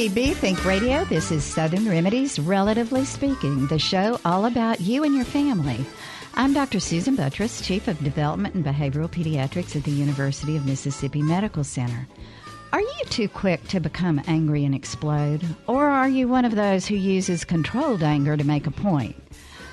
From 0.00 0.14
Think 0.14 0.64
Radio, 0.64 1.04
this 1.04 1.30
is 1.30 1.44
Southern 1.44 1.86
Remedies, 1.86 2.38
Relatively 2.38 3.04
Speaking, 3.04 3.66
the 3.66 3.78
show 3.78 4.18
all 4.24 4.46
about 4.46 4.80
you 4.80 5.04
and 5.04 5.14
your 5.14 5.26
family. 5.26 5.84
I'm 6.32 6.54
Dr. 6.54 6.80
Susan 6.80 7.18
Buttross, 7.18 7.62
Chief 7.62 7.86
of 7.86 8.02
Development 8.02 8.54
and 8.54 8.64
Behavioral 8.64 9.10
Pediatrics 9.10 9.76
at 9.76 9.84
the 9.84 9.90
University 9.90 10.56
of 10.56 10.64
Mississippi 10.64 11.20
Medical 11.20 11.64
Center. 11.64 12.08
Are 12.72 12.80
you 12.80 13.04
too 13.10 13.28
quick 13.28 13.62
to 13.68 13.78
become 13.78 14.22
angry 14.26 14.64
and 14.64 14.74
explode? 14.74 15.44
Or 15.66 15.84
are 15.90 16.08
you 16.08 16.28
one 16.28 16.46
of 16.46 16.54
those 16.54 16.86
who 16.86 16.94
uses 16.94 17.44
controlled 17.44 18.02
anger 18.02 18.38
to 18.38 18.44
make 18.44 18.66
a 18.66 18.70
point? 18.70 19.16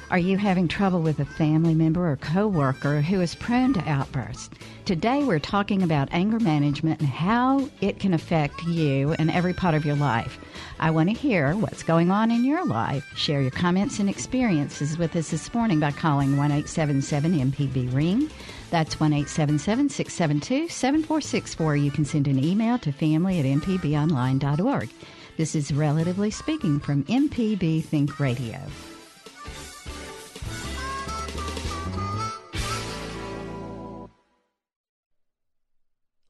Are 0.10 0.18
you 0.18 0.38
having 0.38 0.70
trouble 0.70 1.02
with 1.02 1.20
a 1.20 1.26
family 1.26 1.76
member 1.76 2.10
or 2.10 2.16
coworker 2.16 3.02
who 3.02 3.20
is 3.20 3.36
prone 3.36 3.74
to 3.74 3.90
outbursts? 3.90 4.50
Today 4.86 5.26
we're 5.26 5.38
talking 5.38 5.84
about 5.84 6.08
anger 6.14 6.40
management 6.40 7.02
and 7.02 7.10
how 7.10 7.68
it 7.82 8.00
can 8.00 8.14
affect 8.14 8.64
you 8.64 9.12
and 9.20 9.30
every 9.30 9.54
part 9.54 9.76
of 9.76 9.84
your 9.84 9.98
life. 9.98 10.40
I 10.80 10.92
want 10.92 11.10
to 11.10 11.14
hear 11.14 11.58
what's 11.58 11.84
going 11.84 12.10
on 12.10 12.32
in 12.32 12.46
your 12.46 12.66
life. 12.66 13.06
Share 13.18 13.42
your 13.42 13.52
comments 13.52 14.00
and 14.00 14.10
experiences 14.10 14.98
with 14.98 15.14
us 15.14 15.30
this 15.32 15.54
morning 15.54 15.82
by 15.82 15.92
calling 15.92 16.38
1 16.38 16.52
877 16.52 17.52
MPB 17.52 17.94
Ring. 17.94 18.30
That's 18.70 19.02
1 19.02 19.12
877 19.12 19.90
672 19.90 20.70
7464. 20.70 21.76
You 21.76 21.92
can 21.92 22.06
send 22.06 22.30
an 22.30 22.42
email 22.42 22.80
to 22.80 22.94
family 22.94 23.42
at 23.42 23.46
mpbonline.org. 23.46 24.90
This 25.36 25.54
is 25.54 25.74
Relatively 25.74 26.32
Speaking 26.32 26.80
from 26.80 27.04
MPB 27.04 27.84
Think 27.84 28.22
Radio. 28.22 28.62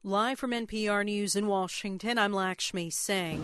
Live 0.04 0.38
from 0.38 0.52
NPR 0.52 1.04
News 1.04 1.34
in 1.34 1.48
Washington, 1.48 2.18
I'm 2.18 2.32
Lakshmi 2.32 2.88
Singh. 2.88 3.42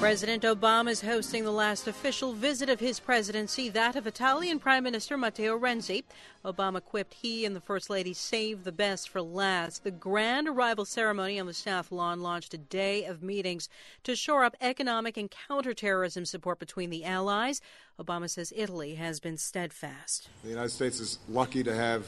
President 0.00 0.42
Obama 0.42 0.90
is 0.90 1.00
hosting 1.00 1.44
the 1.44 1.52
last 1.52 1.86
official 1.86 2.32
visit 2.32 2.68
of 2.68 2.80
his 2.80 2.98
presidency, 2.98 3.68
that 3.68 3.94
of 3.94 4.08
Italian 4.08 4.58
Prime 4.58 4.82
Minister 4.82 5.16
Matteo 5.16 5.56
Renzi. 5.56 6.02
Obama 6.44 6.82
quipped 6.82 7.14
he 7.14 7.44
and 7.44 7.54
the 7.54 7.60
First 7.60 7.88
Lady 7.88 8.12
saved 8.12 8.64
the 8.64 8.72
best 8.72 9.08
for 9.08 9.22
last. 9.22 9.84
The 9.84 9.92
grand 9.92 10.48
arrival 10.48 10.84
ceremony 10.84 11.38
on 11.38 11.46
the 11.46 11.54
South 11.54 11.92
Lawn 11.92 12.20
launched 12.20 12.52
a 12.52 12.58
day 12.58 13.04
of 13.04 13.22
meetings 13.22 13.68
to 14.02 14.16
shore 14.16 14.42
up 14.42 14.56
economic 14.60 15.16
and 15.16 15.30
counterterrorism 15.30 16.24
support 16.24 16.58
between 16.58 16.90
the 16.90 17.04
allies. 17.04 17.60
Obama 17.98 18.28
says 18.28 18.52
Italy 18.56 18.96
has 18.96 19.20
been 19.20 19.36
steadfast. 19.36 20.28
The 20.42 20.50
United 20.50 20.70
States 20.70 20.98
is 20.98 21.20
lucky 21.28 21.62
to 21.62 21.74
have 21.74 22.06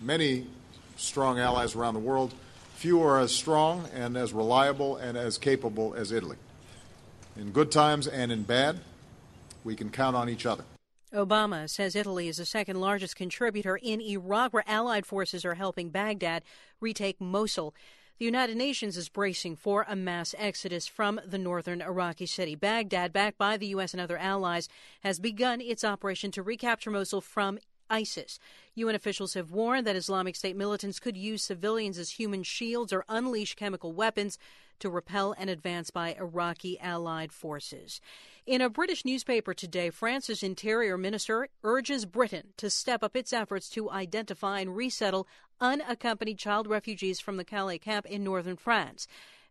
many 0.00 0.46
strong 0.96 1.38
allies 1.38 1.74
around 1.74 1.94
the 1.94 2.00
world. 2.00 2.34
Few 2.76 3.02
are 3.02 3.18
as 3.18 3.32
strong 3.32 3.88
and 3.94 4.16
as 4.16 4.32
reliable 4.32 4.96
and 4.96 5.16
as 5.16 5.38
capable 5.38 5.94
as 5.94 6.12
Italy. 6.12 6.36
In 7.36 7.50
good 7.50 7.70
times 7.70 8.06
and 8.06 8.30
in 8.30 8.42
bad, 8.42 8.80
we 9.64 9.76
can 9.76 9.90
count 9.90 10.16
on 10.16 10.28
each 10.28 10.46
other. 10.46 10.64
Obama 11.12 11.68
says 11.68 11.96
Italy 11.96 12.28
is 12.28 12.36
the 12.36 12.44
second 12.44 12.80
largest 12.80 13.16
contributor 13.16 13.76
in 13.76 14.00
Iraq, 14.00 14.52
where 14.52 14.64
Allied 14.66 15.06
forces 15.06 15.44
are 15.44 15.54
helping 15.54 15.88
Baghdad 15.88 16.42
retake 16.80 17.20
Mosul. 17.20 17.74
The 18.18 18.24
United 18.24 18.56
Nations 18.56 18.96
is 18.96 19.08
bracing 19.08 19.56
for 19.56 19.86
a 19.88 19.96
mass 19.96 20.34
exodus 20.36 20.86
from 20.86 21.20
the 21.24 21.38
northern 21.38 21.80
Iraqi 21.80 22.26
city. 22.26 22.56
Baghdad, 22.56 23.12
backed 23.12 23.38
by 23.38 23.56
the 23.56 23.68
U.S. 23.68 23.94
and 23.94 24.00
other 24.00 24.18
allies, 24.18 24.68
has 25.00 25.18
begun 25.18 25.60
its 25.60 25.84
operation 25.84 26.30
to 26.32 26.42
recapture 26.42 26.90
Mosul 26.90 27.20
from 27.20 27.58
ISIS. 27.90 28.38
UN 28.74 28.94
officials 28.94 29.34
have 29.34 29.50
warned 29.50 29.86
that 29.86 29.96
Islamic 29.96 30.36
State 30.36 30.56
militants 30.56 31.00
could 31.00 31.16
use 31.16 31.42
civilians 31.42 31.98
as 31.98 32.10
human 32.10 32.42
shields 32.42 32.92
or 32.92 33.04
unleash 33.08 33.54
chemical 33.54 33.92
weapons 33.92 34.38
to 34.78 34.90
repel 34.90 35.32
an 35.32 35.48
advance 35.48 35.90
by 35.90 36.14
Iraqi 36.14 36.78
allied 36.80 37.32
forces. 37.32 38.00
In 38.46 38.60
a 38.60 38.70
British 38.70 39.04
newspaper 39.04 39.52
today, 39.52 39.90
France's 39.90 40.42
interior 40.42 40.96
minister 40.96 41.48
urges 41.62 42.06
Britain 42.06 42.54
to 42.56 42.70
step 42.70 43.02
up 43.02 43.16
its 43.16 43.32
efforts 43.32 43.68
to 43.70 43.90
identify 43.90 44.60
and 44.60 44.76
resettle 44.76 45.26
unaccompanied 45.60 46.38
child 46.38 46.66
refugees 46.66 47.20
from 47.20 47.36
the 47.36 47.44
Calais 47.44 47.78
camp 47.78 48.06
in 48.06 48.24
northern 48.24 48.56
France. 48.56 49.06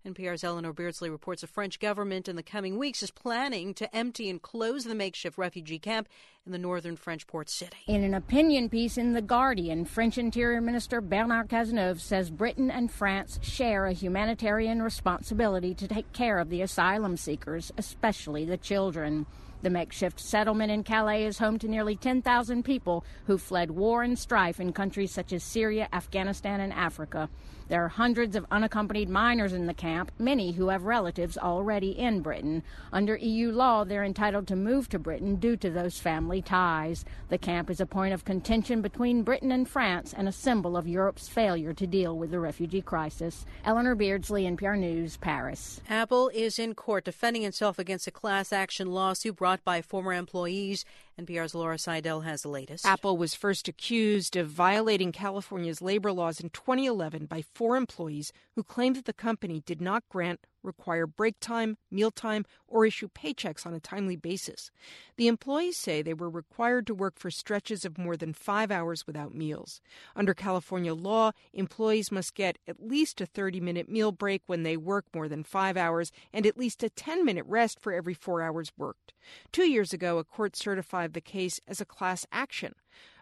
NPR's 0.06 0.44
Eleanor 0.44 0.74
Beardsley 0.74 1.10
reports 1.10 1.42
the 1.42 1.48
French 1.48 1.80
government 1.80 2.28
in 2.28 2.36
the 2.36 2.44
coming 2.44 2.78
weeks 2.78 3.04
is 3.04 3.12
planning 3.12 3.74
to 3.74 3.94
empty 3.96 4.30
and 4.30 4.42
close 4.42 4.86
the 4.86 4.96
makeshift 4.96 5.38
refugee 5.38 5.80
camp 5.80 6.08
in 6.46 6.52
the 6.52 6.58
northern 6.58 6.96
French 6.96 7.28
port 7.28 7.50
city. 7.50 7.78
In 7.88 8.04
an 8.04 8.14
opinion 8.14 8.70
piece 8.70 8.98
in 8.98 9.14
The 9.14 9.22
Guardian, 9.22 9.84
French 9.84 10.18
Interior 10.18 10.62
Minister 10.62 11.02
Bernard 11.02 11.50
Cazeneuve 11.50 12.00
says 12.00 12.30
Britain 12.30 12.72
and 12.72 12.90
France 12.90 13.40
share 13.42 13.86
a 13.86 13.94
humanitarian 13.94 14.82
responsibility 14.82 15.74
to 15.74 15.88
take 15.88 16.14
care 16.14 16.40
of 16.40 16.50
the 16.50 16.62
asylum 16.62 17.18
seekers, 17.18 17.72
especially 17.78 18.46
the 18.46 18.58
children. 18.58 19.26
The 19.62 19.70
makeshift 19.72 20.20
settlement 20.20 20.72
in 20.72 20.84
Calais 20.84 21.26
is 21.26 21.40
home 21.40 21.58
to 21.60 21.68
nearly 21.68 21.96
10,000 21.96 22.64
people 22.64 23.04
who 23.26 23.38
fled 23.38 23.72
war 23.72 24.04
and 24.04 24.18
strife 24.18 24.60
in 24.60 24.72
countries 24.72 25.12
such 25.12 25.34
as 25.34 25.44
Syria, 25.44 25.90
Afghanistan, 25.92 26.62
and 26.62 26.72
Africa. 26.72 27.30
There 27.68 27.84
are 27.84 27.90
hundreds 27.90 28.36
of 28.36 28.46
unaccompanied 28.50 29.10
minors 29.10 29.52
in 29.52 29.66
the 29.66 29.74
camp, 29.74 30.12
many 30.18 30.54
who 30.54 30.70
have 30.70 30.84
relatives 30.84 31.38
already 31.38 31.92
in 31.92 32.22
Britain. 32.22 32.64
Under 32.94 33.18
EU 33.18 33.52
law, 33.52 33.84
they're 33.84 34.04
entitled 34.04 34.48
to 34.48 34.56
move 34.56 34.88
to 34.90 35.00
Britain 35.00 35.36
due 35.36 35.58
to 35.58 35.70
those 35.70 36.00
family 36.00 36.42
ties. 36.42 37.04
The 37.30 37.38
camp 37.38 37.70
is 37.70 37.82
a 37.82 37.86
point 37.86 38.14
of 38.14 38.24
contention 38.24 38.82
between 38.82 39.24
Britain 39.24 39.52
and 39.52 39.68
France 39.68 40.14
and 40.16 40.28
a 40.28 40.32
symbol 40.32 40.78
of 40.78 40.88
Europe's 40.88 41.28
failure 41.28 41.74
to 41.74 41.86
deal 41.88 42.18
with 42.18 42.32
the 42.32 42.40
refugee 42.40 42.82
crisis. 42.82 43.46
Eleanor 43.66 43.96
Beardsley, 43.96 44.46
NPR 44.46 44.78
News, 44.78 45.18
Paris. 45.18 45.82
Apple 45.90 46.30
is 46.34 46.60
in 46.60 46.74
court 46.74 47.04
defending 47.04 47.44
itself 47.44 47.80
against 47.80 48.08
a 48.08 48.12
class 48.12 48.54
action 48.54 48.92
lawsuit 48.92 49.36
brought 49.36 49.64
by 49.66 49.82
former 49.82 50.14
employees 50.14 50.86
NPR's 51.20 51.56
Laura 51.56 51.78
Sydell 51.78 52.24
has 52.24 52.44
the 52.44 52.50
latest. 52.50 52.86
Apple 52.86 53.18
was 53.18 53.34
first 53.34 53.68
accused 53.68 54.36
of 54.36 54.50
violating 54.50 55.12
California's 55.12 55.82
labor 55.82 56.12
laws 56.12 56.40
in 56.40 56.52
2011 56.52 57.26
by 57.26 57.42
four 57.42 57.76
employees 57.76 58.32
who 58.56 58.64
claimed 58.64 58.96
that 58.98 59.06
the 59.06 59.14
company 59.14 59.64
did 59.66 59.82
not 59.82 60.04
grant 60.10 60.46
require 60.68 61.08
break 61.08 61.40
time, 61.40 61.78
meal 61.90 62.12
time, 62.12 62.46
or 62.68 62.86
issue 62.86 63.08
paychecks 63.08 63.66
on 63.66 63.74
a 63.74 63.80
timely 63.80 64.16
basis. 64.16 64.70
The 65.16 65.28
employees 65.28 65.78
say 65.78 66.02
they 66.02 66.14
were 66.14 66.30
required 66.30 66.86
to 66.88 66.94
work 66.94 67.18
for 67.18 67.32
stretches 67.32 67.86
of 67.86 67.98
more 67.98 68.16
than 68.16 68.34
five 68.34 68.70
hours 68.70 69.08
without 69.08 69.34
meals. 69.34 69.82
Under 70.16 70.34
California 70.34 70.94
law, 70.94 71.32
employees 71.54 72.12
must 72.12 72.36
get 72.36 72.60
at 72.68 72.86
least 72.86 73.22
a 73.22 73.26
30 73.26 73.60
minute 73.62 73.90
meal 73.90 74.12
break 74.12 74.44
when 74.46 74.64
they 74.64 74.78
work 74.78 75.06
more 75.16 75.28
than 75.28 75.44
five 75.44 75.78
hours 75.78 76.12
and 76.32 76.46
at 76.46 76.58
least 76.58 76.84
a 76.84 76.90
10 76.90 77.26
minute 77.26 77.46
rest 77.48 77.80
for 77.80 77.94
every 77.94 78.14
four 78.14 78.42
hours 78.42 78.72
worked. 78.78 79.14
Two 79.52 79.68
years 79.70 79.94
ago, 79.94 80.18
a 80.18 80.24
court 80.24 80.56
certified 80.56 81.14
the 81.14 81.22
case 81.22 81.60
as 81.68 81.82
a 81.82 81.86
class 81.86 82.26
action. 82.32 82.76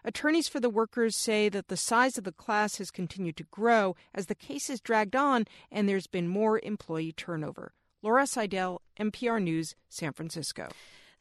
Attorneys 0.06 0.46
for 0.46 0.60
the 0.60 0.70
workers 0.70 1.16
say 1.16 1.48
that 1.48 1.66
the 1.66 1.76
size 1.76 2.16
of 2.16 2.22
the 2.22 2.30
class 2.30 2.76
has 2.76 2.92
continued 2.92 3.36
to 3.38 3.42
grow 3.50 3.96
as 4.14 4.26
the 4.26 4.36
case 4.36 4.68
has 4.68 4.80
dragged 4.80 5.16
on 5.16 5.46
and 5.68 5.88
there's 5.88 6.06
been 6.06 6.28
more 6.28 6.60
employee 6.62 7.12
turnover. 7.12 7.72
Laura 8.02 8.22
Sydell, 8.22 8.78
NPR 9.00 9.42
News, 9.42 9.74
San 9.88 10.12
Francisco. 10.12 10.68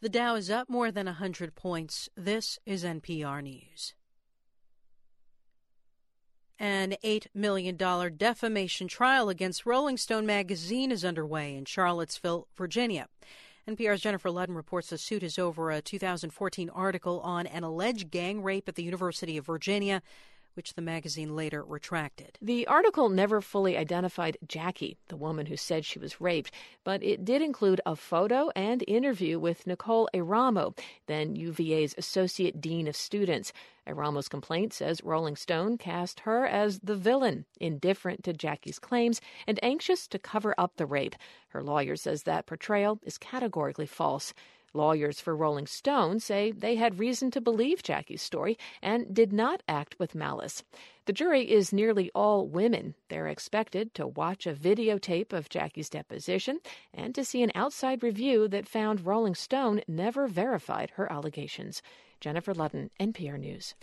The 0.02 0.10
Dow 0.10 0.36
is 0.36 0.52
up 0.52 0.70
more 0.70 0.92
than 0.92 1.08
100 1.08 1.56
points. 1.56 2.10
This 2.16 2.60
is 2.68 2.84
NPR 2.84 3.42
News. 3.42 3.96
An 6.60 6.96
$8 7.04 7.26
million 7.34 7.76
defamation 7.76 8.88
trial 8.88 9.30
against 9.30 9.66
Rolling 9.66 9.98
Stone 9.98 10.28
magazine 10.28 10.92
is 10.92 11.04
underway 11.04 11.56
in 11.56 11.66
Charlottesville, 11.66 12.48
Virginia. 12.56 13.08
NPR's 13.68 14.02
Jennifer 14.02 14.30
Ludden 14.30 14.56
reports 14.56 14.90
the 14.92 14.98
suit 15.00 15.24
is 15.24 15.40
over 15.40 15.72
a 15.72 15.82
2014 15.82 16.70
article 16.70 17.20
on 17.22 17.48
an 17.48 17.64
alleged 17.64 18.12
gang 18.12 18.44
rape 18.44 18.70
at 18.70 18.76
the 18.76 18.84
University 18.84 19.38
of 19.38 19.48
Virginia, 19.48 20.04
which 20.56 20.74
the 20.74 20.82
magazine 20.82 21.36
later 21.36 21.64
retracted. 21.64 22.38
The 22.42 22.66
article 22.68 23.10
never 23.10 23.42
fully 23.42 23.78
identified 23.78 24.38
Jackie, 24.48 24.98
the 25.08 25.16
woman 25.16 25.46
who 25.46 25.58
said 25.58 25.86
she 25.86 26.00
was 26.00 26.20
raped, 26.20 26.52
but 26.84 27.04
it 27.04 27.24
did 27.24 27.42
include 27.42 27.82
a 27.86 27.96
photo 27.96 28.50
and 28.56 28.84
interview 28.88 29.40
with 29.40 29.68
Nicole 29.68 30.10
Eramo, 30.14 30.78
then 31.08 31.36
UVA's 31.36 31.96
Associate 31.98 32.60
Dean 32.60 32.88
of 32.88 32.96
Students. 32.96 33.54
Eramo's 33.88 34.28
complaint 34.28 34.74
says 34.74 35.04
Rolling 35.04 35.36
Stone 35.36 35.78
cast 35.78 36.22
her 36.22 36.48
as 36.48 36.80
the 36.80 36.96
villain, 36.96 37.46
indifferent 37.60 38.24
to 38.24 38.34
Jackie's 38.34 38.80
claims 38.80 39.22
and 39.46 39.60
anxious 39.62 40.08
to 40.08 40.18
cover 40.18 40.56
up 40.58 40.78
the 40.78 40.88
rape. 40.88 41.16
Her 41.50 41.62
lawyer 41.62 41.96
says 41.96 42.24
that 42.24 42.48
portrayal 42.48 43.00
is 43.04 43.18
categorically 43.18 43.86
false. 43.86 44.34
Lawyers 44.76 45.20
for 45.20 45.36
Rolling 45.36 45.68
Stone 45.68 46.20
say 46.20 46.52
they 46.52 46.76
had 46.76 47.00
reason 47.00 47.32
to 47.32 47.42
believe 47.42 47.82
Jackie's 47.82 48.22
story 48.22 48.58
and 48.82 49.14
did 49.14 49.32
not 49.32 49.64
act 49.68 49.98
with 49.98 50.14
malice. 50.14 50.64
The 51.06 51.14
jury 51.14 51.50
is 51.50 51.72
nearly 51.72 52.12
all 52.14 52.48
women. 52.48 52.96
They're 53.10 53.28
expected 53.28 53.94
to 53.94 54.08
watch 54.08 54.46
a 54.46 54.54
videotape 54.54 55.34
of 55.34 55.50
Jackie's 55.50 55.90
deposition 55.90 56.60
and 56.94 57.16
to 57.16 57.24
see 57.24 57.42
an 57.42 57.52
outside 57.56 58.04
review 58.04 58.48
that 58.50 58.68
found 58.68 59.06
Rolling 59.06 59.36
Stone 59.36 59.82
never 59.88 60.28
verified 60.28 60.92
her 60.96 61.12
allegations. 61.12 61.82
Jennifer 62.20 62.54
Ludden, 62.54 62.90
NPR 63.00 63.40
News. 63.40 63.76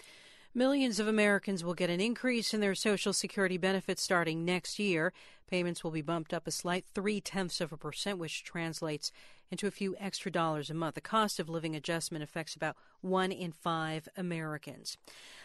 Millions 0.55 1.01
of 1.01 1.09
Americans 1.09 1.65
will 1.65 1.73
get 1.73 1.89
an 1.89 1.99
increase 1.99 2.53
in 2.53 2.61
their 2.61 2.75
Social 2.75 3.15
Security 3.15 3.57
benefits 3.57 4.03
starting 4.03 4.45
next 4.45 4.79
year. 4.79 5.15
Payments 5.49 5.83
will 5.83 5.91
be 5.91 6.03
bumped 6.03 6.35
up 6.35 6.47
a 6.47 6.51
slight 6.51 6.85
three 6.95 7.23
tenths 7.23 7.63
of 7.63 7.73
a 7.73 7.79
percent, 7.79 8.19
which 8.19 8.45
translates 8.45 9.11
into 9.51 9.67
a 9.67 9.71
few 9.71 9.97
extra 9.99 10.31
dollars 10.31 10.69
a 10.69 10.75
month. 10.75 10.95
The 10.95 11.01
cost 11.01 11.41
of 11.41 11.49
living 11.49 11.75
adjustment 11.75 12.23
affects 12.23 12.55
about 12.55 12.77
one 13.01 13.33
in 13.33 13.51
five 13.51 14.11
Americans. 14.15 14.99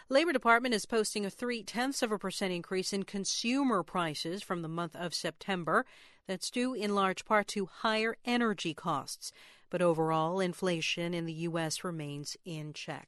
Labor 0.10 0.34
Department 0.34 0.76
is 0.76 0.86
posting 0.86 1.26
a 1.26 1.30
three 1.30 1.64
tenths 1.64 2.02
of 2.02 2.12
a 2.12 2.20
percent 2.20 2.52
increase 2.52 2.92
in 2.92 3.04
consumer 3.04 3.84
prices 3.84 4.44
from 4.44 4.62
the 4.62 4.68
month 4.68 4.94
of 4.94 5.14
September. 5.14 5.86
That's 6.28 6.52
due 6.52 6.74
in 6.74 6.94
large 6.94 7.24
part 7.24 7.48
to 7.50 7.68
higher 7.68 8.18
energy 8.26 8.74
costs. 8.74 9.32
But 9.70 9.82
overall, 9.82 10.42
inflation 10.42 11.14
in 11.14 11.26
the 11.26 11.34
U.S. 11.34 11.86
remains 11.86 12.36
in 12.44 12.74
check. 12.74 13.08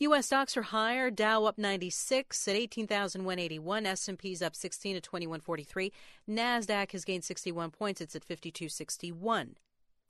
U.S. 0.00 0.24
stocks 0.24 0.56
are 0.56 0.62
higher. 0.62 1.10
Dow 1.10 1.44
up 1.44 1.58
96 1.58 2.48
at 2.48 2.56
18,181. 2.56 3.84
S&P's 3.84 4.40
up 4.40 4.56
16 4.56 4.96
at 4.96 5.02
2143. 5.02 5.92
Nasdaq 6.26 6.92
has 6.92 7.04
gained 7.04 7.22
61 7.22 7.70
points. 7.70 8.00
It's 8.00 8.16
at 8.16 8.24
5261. 8.24 9.56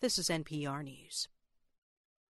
This 0.01 0.17
is 0.17 0.29
NPR 0.29 0.85
News. 0.85 1.27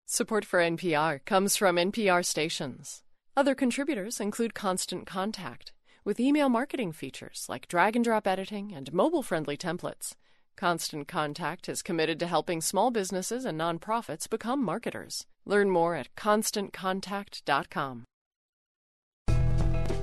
Support 0.06 0.46
for 0.46 0.60
NPR 0.60 1.24
comes 1.26 1.58
from 1.58 1.76
NPR 1.76 2.26
stations. 2.26 3.04
Other 3.36 3.56
contributors 3.56 4.22
include 4.22 4.54
Constant 4.54 5.06
Contact, 5.06 5.74
with 6.06 6.18
email 6.18 6.48
marketing 6.48 6.94
features 6.94 7.46
like 7.50 7.68
drag 7.68 7.98
and 7.98 8.06
drop 8.06 8.26
editing 8.26 8.74
and 8.74 8.94
mobile 8.94 9.22
friendly 9.22 9.58
templates. 9.58 10.14
Constant 10.60 11.08
Contact 11.08 11.70
is 11.70 11.82
committed 11.82 12.20
to 12.20 12.28
helping 12.28 12.60
small 12.60 12.92
businesses 12.92 13.46
and 13.46 13.58
nonprofits 13.58 14.30
become 14.30 14.62
marketers. 14.62 15.26
Learn 15.46 15.70
more 15.70 15.96
at 15.96 16.14
constantcontact.com. 16.18 18.04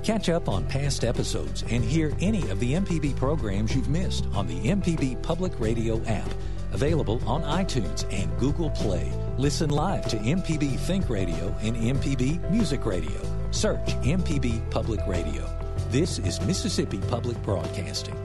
Catch 0.03 0.29
up 0.29 0.49
on 0.49 0.65
past 0.65 1.03
episodes 1.03 1.63
and 1.69 1.83
hear 1.83 2.11
any 2.21 2.49
of 2.49 2.59
the 2.59 2.73
MPB 2.73 3.15
programs 3.17 3.75
you've 3.75 3.89
missed 3.89 4.25
on 4.33 4.47
the 4.47 4.59
MPB 4.61 5.21
Public 5.21 5.59
Radio 5.59 6.03
app, 6.05 6.29
available 6.71 7.21
on 7.27 7.43
iTunes 7.43 8.11
and 8.11 8.35
Google 8.39 8.71
Play. 8.71 9.11
Listen 9.37 9.69
live 9.69 10.07
to 10.07 10.17
MPB 10.17 10.79
Think 10.79 11.07
Radio 11.07 11.55
and 11.61 11.75
MPB 11.75 12.49
Music 12.49 12.83
Radio. 12.83 13.21
Search 13.51 13.85
MPB 14.01 14.71
Public 14.71 15.05
Radio. 15.05 15.47
This 15.89 16.17
is 16.17 16.41
Mississippi 16.41 16.97
Public 16.97 17.39
Broadcasting. 17.43 18.17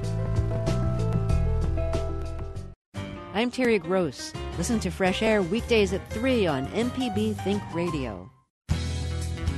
I'm 3.35 3.51
Terry 3.51 3.79
Gross. 3.79 4.33
Listen 4.59 4.79
to 4.81 4.91
Fresh 4.91 5.23
Air 5.23 5.43
weekdays 5.43 5.95
at 5.95 6.07
3 6.11 6.47
on 6.47 6.67
MPB 6.69 7.35
Think 7.43 7.63
Radio. 7.73 8.31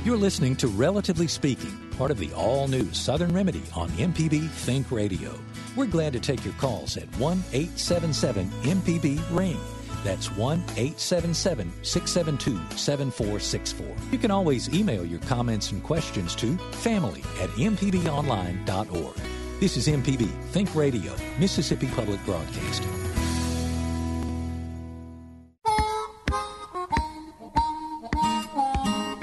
You're 0.05 0.17
listening 0.17 0.55
to 0.57 0.67
Relatively 0.67 1.27
Speaking, 1.27 1.89
part 1.97 2.09
of 2.09 2.17
the 2.17 2.31
all 2.33 2.69
new 2.69 2.93
Southern 2.93 3.33
Remedy 3.33 3.63
on 3.75 3.89
MPB 3.89 4.49
Think 4.49 4.91
Radio. 4.91 5.37
We're 5.75 5.87
glad 5.87 6.13
to 6.13 6.21
take 6.21 6.45
your 6.45 6.53
calls 6.53 6.95
at 6.95 7.13
1 7.17 7.43
877 7.51 8.49
MPB 8.49 9.21
Ring. 9.35 9.59
That's 10.05 10.31
1 10.31 10.59
877 10.77 11.73
672 11.83 12.77
7464. 12.77 13.87
You 14.11 14.17
can 14.17 14.31
always 14.31 14.73
email 14.73 15.05
your 15.05 15.19
comments 15.21 15.71
and 15.71 15.83
questions 15.83 16.33
to 16.35 16.57
family 16.75 17.21
at 17.41 17.49
mpbonline.org. 17.49 19.15
This 19.59 19.75
is 19.75 19.87
MPB 19.87 20.29
Think 20.51 20.73
Radio, 20.75 21.13
Mississippi 21.39 21.87
Public 21.87 22.23
Broadcasting. 22.23 23.14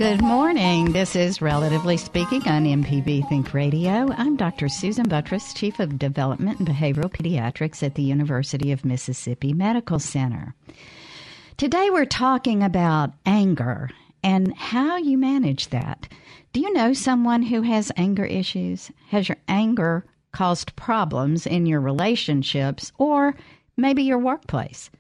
Good 0.03 0.21
morning. 0.21 0.91
This 0.91 1.15
is 1.15 1.41
Relatively 1.41 1.97
Speaking 1.97 2.43
on 2.49 2.65
MPB 2.65 3.29
Think 3.29 3.55
Radio. 3.55 4.09
I'm 4.17 4.35
Dr. 4.35 4.69
Susan 4.69 5.09
Buttross, 5.09 5.55
Chief 5.55 5.79
of 5.79 5.97
Development 5.97 6.59
and 6.59 6.67
Behavioral 6.67 7.09
Pediatrics 7.09 7.85
at 7.85 7.95
the 7.95 8.03
University 8.03 8.73
of 8.73 8.85
Mississippi 8.85 9.53
Medical 9.53 10.01
Center. 10.01 10.57
Today 11.57 11.89
we're 11.91 12.05
talking 12.05 12.65
about 12.65 13.13
anger 13.27 13.91
and 14.25 14.53
how 14.57 14.97
you 14.97 15.17
manage 15.17 15.69
that. 15.69 16.09
Do 16.53 16.59
you 16.59 16.73
know 16.73 16.95
someone 16.95 17.43
who 17.43 17.63
has 17.63 17.93
anger 17.97 18.25
issues? 18.25 18.91
Has 19.11 19.29
your 19.29 19.39
anger 19.47 20.05
caused 20.33 20.75
problems 20.75 21.47
in 21.47 21.65
your 21.65 21.81
relationships 21.81 22.91
or 22.99 23.37
maybe 23.77 24.03
your 24.03 24.19
workplace? 24.19 24.91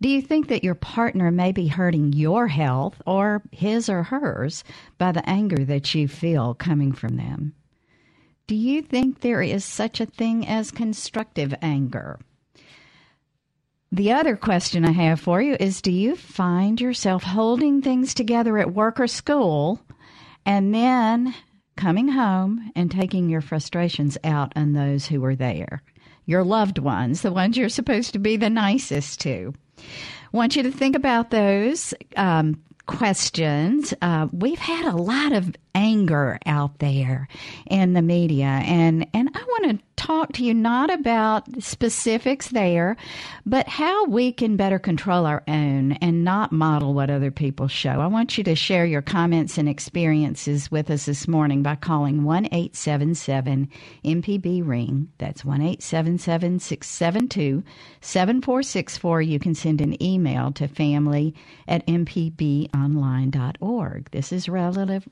Do 0.00 0.08
you 0.08 0.22
think 0.22 0.46
that 0.48 0.62
your 0.62 0.76
partner 0.76 1.32
may 1.32 1.50
be 1.50 1.66
hurting 1.66 2.12
your 2.12 2.46
health 2.46 3.02
or 3.04 3.42
his 3.50 3.88
or 3.88 4.04
hers 4.04 4.62
by 4.96 5.10
the 5.10 5.28
anger 5.28 5.64
that 5.64 5.92
you 5.92 6.06
feel 6.06 6.54
coming 6.54 6.92
from 6.92 7.16
them? 7.16 7.54
Do 8.46 8.54
you 8.54 8.80
think 8.80 9.20
there 9.20 9.42
is 9.42 9.64
such 9.64 10.00
a 10.00 10.06
thing 10.06 10.46
as 10.46 10.70
constructive 10.70 11.52
anger? 11.60 12.20
The 13.90 14.12
other 14.12 14.36
question 14.36 14.84
I 14.84 14.92
have 14.92 15.18
for 15.18 15.42
you 15.42 15.56
is 15.58 15.82
Do 15.82 15.90
you 15.90 16.14
find 16.14 16.80
yourself 16.80 17.24
holding 17.24 17.82
things 17.82 18.14
together 18.14 18.56
at 18.58 18.72
work 18.72 19.00
or 19.00 19.08
school 19.08 19.80
and 20.46 20.72
then 20.72 21.34
coming 21.76 22.08
home 22.08 22.70
and 22.76 22.90
taking 22.90 23.28
your 23.28 23.40
frustrations 23.40 24.16
out 24.22 24.52
on 24.54 24.74
those 24.74 25.06
who 25.06 25.24
are 25.24 25.36
there? 25.36 25.82
Your 26.24 26.44
loved 26.44 26.78
ones, 26.78 27.22
the 27.22 27.32
ones 27.32 27.56
you're 27.56 27.68
supposed 27.68 28.12
to 28.12 28.18
be 28.18 28.36
the 28.36 28.50
nicest 28.50 29.20
to 29.22 29.54
want 30.32 30.56
you 30.56 30.62
to 30.62 30.70
think 30.70 30.96
about 30.96 31.30
those 31.30 31.94
um, 32.16 32.62
questions. 32.86 33.94
Uh, 34.02 34.28
we've 34.32 34.58
had 34.58 34.92
a 34.92 34.96
lot 34.96 35.32
of 35.32 35.54
anger 35.74 36.38
out 36.46 36.78
there 36.78 37.28
in 37.70 37.92
the 37.92 38.02
media, 38.02 38.46
and 38.46 39.06
and 39.14 39.30
I 39.34 39.42
want 39.42 39.78
to 39.78 39.84
talk 39.98 40.32
to 40.32 40.44
you 40.44 40.54
not 40.54 40.90
about 40.90 41.62
specifics 41.62 42.48
there, 42.48 42.96
but 43.44 43.68
how 43.68 44.06
we 44.06 44.32
can 44.32 44.56
better 44.56 44.78
control 44.78 45.26
our 45.26 45.42
own 45.48 45.92
and 45.92 46.24
not 46.24 46.52
model 46.52 46.94
what 46.94 47.10
other 47.10 47.30
people 47.30 47.68
show. 47.68 48.00
I 48.00 48.06
want 48.06 48.38
you 48.38 48.44
to 48.44 48.54
share 48.54 48.86
your 48.86 49.02
comments 49.02 49.58
and 49.58 49.68
experiences 49.68 50.70
with 50.70 50.88
us 50.90 51.06
this 51.06 51.26
morning 51.26 51.62
by 51.62 51.74
calling 51.74 52.22
1 52.24 52.46
877 52.46 53.68
MPB 54.04 54.66
Ring. 54.66 55.08
That's 55.18 55.44
1 55.44 55.60
877 55.60 56.60
672 56.60 57.64
7464. 58.00 59.22
You 59.22 59.38
can 59.38 59.54
send 59.54 59.80
an 59.80 60.00
email 60.02 60.52
to 60.52 60.68
family 60.68 61.34
at 61.66 61.84
mpbonline.org. 61.86 62.70
This 64.12 64.32
is 64.32 64.48
relative, 64.48 65.08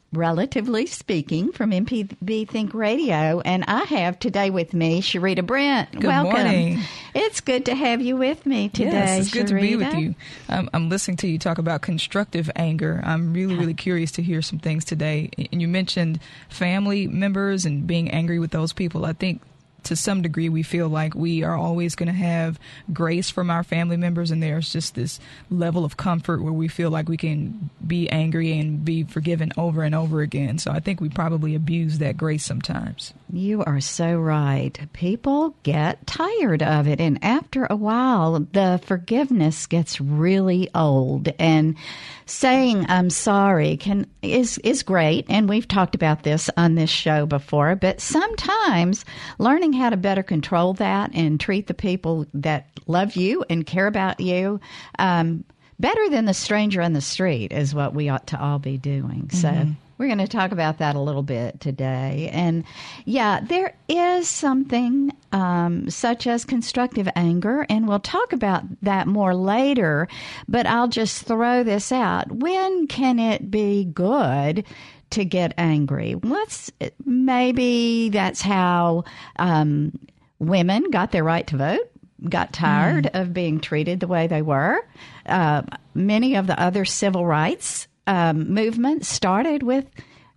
speaking 0.87 1.53
from 1.53 1.71
MPB 1.71 2.49
Think 2.49 2.73
Radio, 2.73 3.41
and 3.41 3.63
I 3.69 3.85
have 3.85 4.19
today 4.19 4.49
with 4.49 4.73
me, 4.73 5.03
Sharita 5.03 5.45
Brent. 5.45 5.93
Good 5.93 6.05
Welcome. 6.05 6.33
morning. 6.33 6.81
It's 7.15 7.43
good 7.43 7.67
to 7.67 7.75
have 7.75 8.01
you 8.01 8.17
with 8.17 8.47
me 8.47 8.71
today. 8.71 8.91
Yes, 8.91 9.27
it's 9.27 9.35
good 9.35 9.49
to 9.49 9.55
be 9.61 9.77
with 9.77 9.93
you. 9.93 10.15
Um, 10.49 10.71
I'm 10.73 10.89
listening 10.89 11.19
to 11.19 11.29
you 11.29 11.39
talk 11.39 11.59
about 11.59 11.83
constructive 11.83 12.51
anger. 12.57 13.03
I'm 13.05 13.35
really, 13.35 13.55
really 13.55 13.75
curious 13.75 14.13
to 14.13 14.23
hear 14.23 14.41
some 14.41 14.59
things 14.59 14.87
today. 14.87 15.29
And 15.53 15.61
you 15.61 15.69
mentioned 15.69 16.21
family 16.49 17.07
members 17.07 17.67
and 17.67 17.87
being 17.87 18.11
angry 18.11 18.39
with 18.39 18.51
those 18.51 18.73
people. 18.73 19.05
I 19.05 19.13
think 19.13 19.43
to 19.87 19.97
some 19.97 20.23
degree 20.23 20.49
we 20.49 20.63
feel 20.63 20.89
like 20.89 21.15
we 21.15 21.43
are 21.43 21.57
always 21.57 21.95
going 21.95 22.09
to 22.09 22.13
have 22.13 22.59
grace 22.93 23.31
from 23.31 23.51
our 23.51 23.63
family 23.63 23.97
members, 23.97 24.31
and 24.31 24.43
there's 24.43 24.73
just 24.73 24.95
this 24.95 25.19
level 25.51 25.85
of 25.85 25.97
comfort 25.97 26.43
where 26.43 26.53
we 26.53 26.69
feel 26.69 26.91
like 26.91 27.09
we 27.09 27.17
can 27.17 27.71
be 27.87 28.09
angry 28.11 28.59
and 28.59 28.85
be 28.85 29.05
forgiven 29.05 29.53
over 29.57 29.83
and 29.83 29.95
over 29.95 30.21
again. 30.21 30.59
So 30.59 30.71
I 30.71 30.81
think 30.81 31.01
we 31.01 31.09
probably 31.09 31.55
abuse 31.55 31.99
that 31.99 32.17
grace 32.17 32.45
sometimes. 32.45 33.15
You 33.33 33.65
are 33.65 33.81
so 33.81 34.17
right. 34.19 34.79
People 34.93 35.57
get 35.65 36.07
tired 36.07 36.63
of 36.63 36.87
it, 36.87 37.01
and 37.01 37.23
after 37.25 37.67
a 37.67 37.75
while, 37.75 38.39
the 38.53 38.81
forgiveness 38.85 39.67
gets 39.67 40.01
really 40.01 40.69
old. 40.75 41.29
And 41.39 41.77
saying 42.25 42.87
"I'm 42.89 43.11
sorry" 43.11 43.77
can 43.79 44.07
is 44.23 44.59
is 44.59 44.85
great, 44.85 45.27
and 45.29 45.49
we've 45.49 45.67
talked 45.67 45.97
about 45.97 46.23
this 46.23 46.49
on 46.57 46.77
this 46.77 46.91
show 46.91 47.27
before. 47.27 47.75
But 47.75 48.01
sometimes 48.01 49.05
learning 49.39 49.73
how 49.73 49.91
to 49.91 49.97
better 49.97 50.23
control 50.23 50.75
that 50.75 51.11
and 51.13 51.41
treat 51.41 51.67
the 51.67 51.75
people 51.75 52.27
that 52.35 52.69
love 52.87 53.17
you 53.17 53.45
and 53.51 53.67
care 53.67 53.89
about 53.89 54.21
you 54.21 54.61
um, 55.01 55.45
better 55.81 56.09
than 56.11 56.27
the 56.27 56.35
stranger 56.35 56.81
on 56.81 56.93
the 56.93 57.01
street 57.01 57.53
is 57.53 57.75
what 57.75 57.93
we 57.93 58.09
ought 58.09 58.29
to 58.29 58.41
all 58.41 58.61
be 58.61 58.79
doing. 58.79 59.31
So. 59.31 59.49
Mm-hmm. 59.49 59.73
We're 59.99 60.07
going 60.07 60.19
to 60.19 60.29
talk 60.29 60.53
about 60.53 60.79
that 60.79 60.95
a 60.95 61.01
little 61.01 61.23
bit 61.23 61.61
today. 61.61 62.29
And 62.33 62.65
yeah, 63.05 63.41
there 63.41 63.75
is 63.89 64.29
something 64.29 65.13
um, 65.33 65.89
such 65.89 66.27
as 66.27 66.45
constructive 66.45 67.09
anger, 67.17 67.67
and 67.69 67.89
we'll 67.89 68.01
talk 68.01 68.33
about 68.33 68.65
that 68.83 69.07
more 69.07 69.35
later. 69.35 70.09
But 70.49 70.67
I'll 70.67 70.89
just 70.89 71.25
throw 71.25 71.63
this 71.63 71.93
out. 71.93 72.31
When 72.31 72.87
can 72.87 73.19
it 73.19 73.51
be 73.51 73.85
good 73.85 74.65
to 75.11 75.25
get 75.25 75.55
angry? 75.57 76.17
Let's 76.23 76.71
maybe 77.05 78.11
that's 78.11 78.43
how 78.43 79.05
um, 79.39 79.99
women 80.39 80.91
got 80.91 81.13
their 81.13 81.25
right 81.25 81.47
to 81.47 81.57
vote 81.57 81.91
got 82.29 82.53
tired 82.53 83.05
mm. 83.05 83.21
of 83.21 83.35
being 83.35 83.61
treated 83.61 84.01
the 84.01 84.07
way 84.07 84.27
they 84.27 84.43
were. 84.43 84.79
Uh, 85.27 85.63
many 85.95 86.37
of 86.37 86.47
the 86.47 86.61
other 86.61 86.85
civil 86.85 87.27
rights 87.27 87.89
um, 88.07 88.53
movements 88.53 89.09
started 89.09 89.63
with 89.63 89.87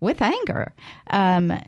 with 0.01 0.21
anger. 0.21 0.73
Um, 1.09 1.59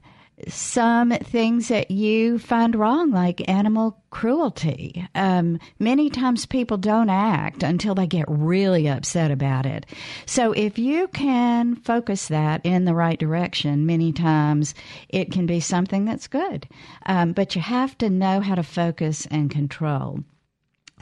some 0.48 1.12
things 1.12 1.68
that 1.68 1.92
you 1.92 2.40
find 2.40 2.76
wrong, 2.76 3.12
like 3.12 3.48
animal 3.48 4.02
cruelty. 4.10 5.08
Um, 5.16 5.60
many 5.80 6.10
times 6.10 6.46
people 6.46 6.78
don't 6.78 7.10
act 7.10 7.64
until 7.64 7.96
they 7.96 8.08
get 8.08 8.26
really 8.28 8.88
upset 8.88 9.32
about 9.32 9.66
it. 9.66 9.86
So 10.26 10.52
if 10.54 10.80
you 10.80 11.08
can 11.10 11.76
focus 11.76 12.28
that 12.30 12.66
in 12.66 12.86
the 12.86 12.96
right 12.96 13.20
direction, 13.20 13.86
many 13.86 14.12
times 14.12 14.74
it 15.10 15.32
can 15.32 15.46
be 15.46 15.60
something 15.60 16.06
that's 16.06 16.28
good. 16.28 16.68
Um, 17.06 17.34
but 17.34 17.56
you 17.56 17.62
have 17.62 17.98
to 18.00 18.10
know 18.10 18.40
how 18.40 18.56
to 18.56 18.64
focus 18.64 19.28
and 19.30 19.50
control. 19.50 20.24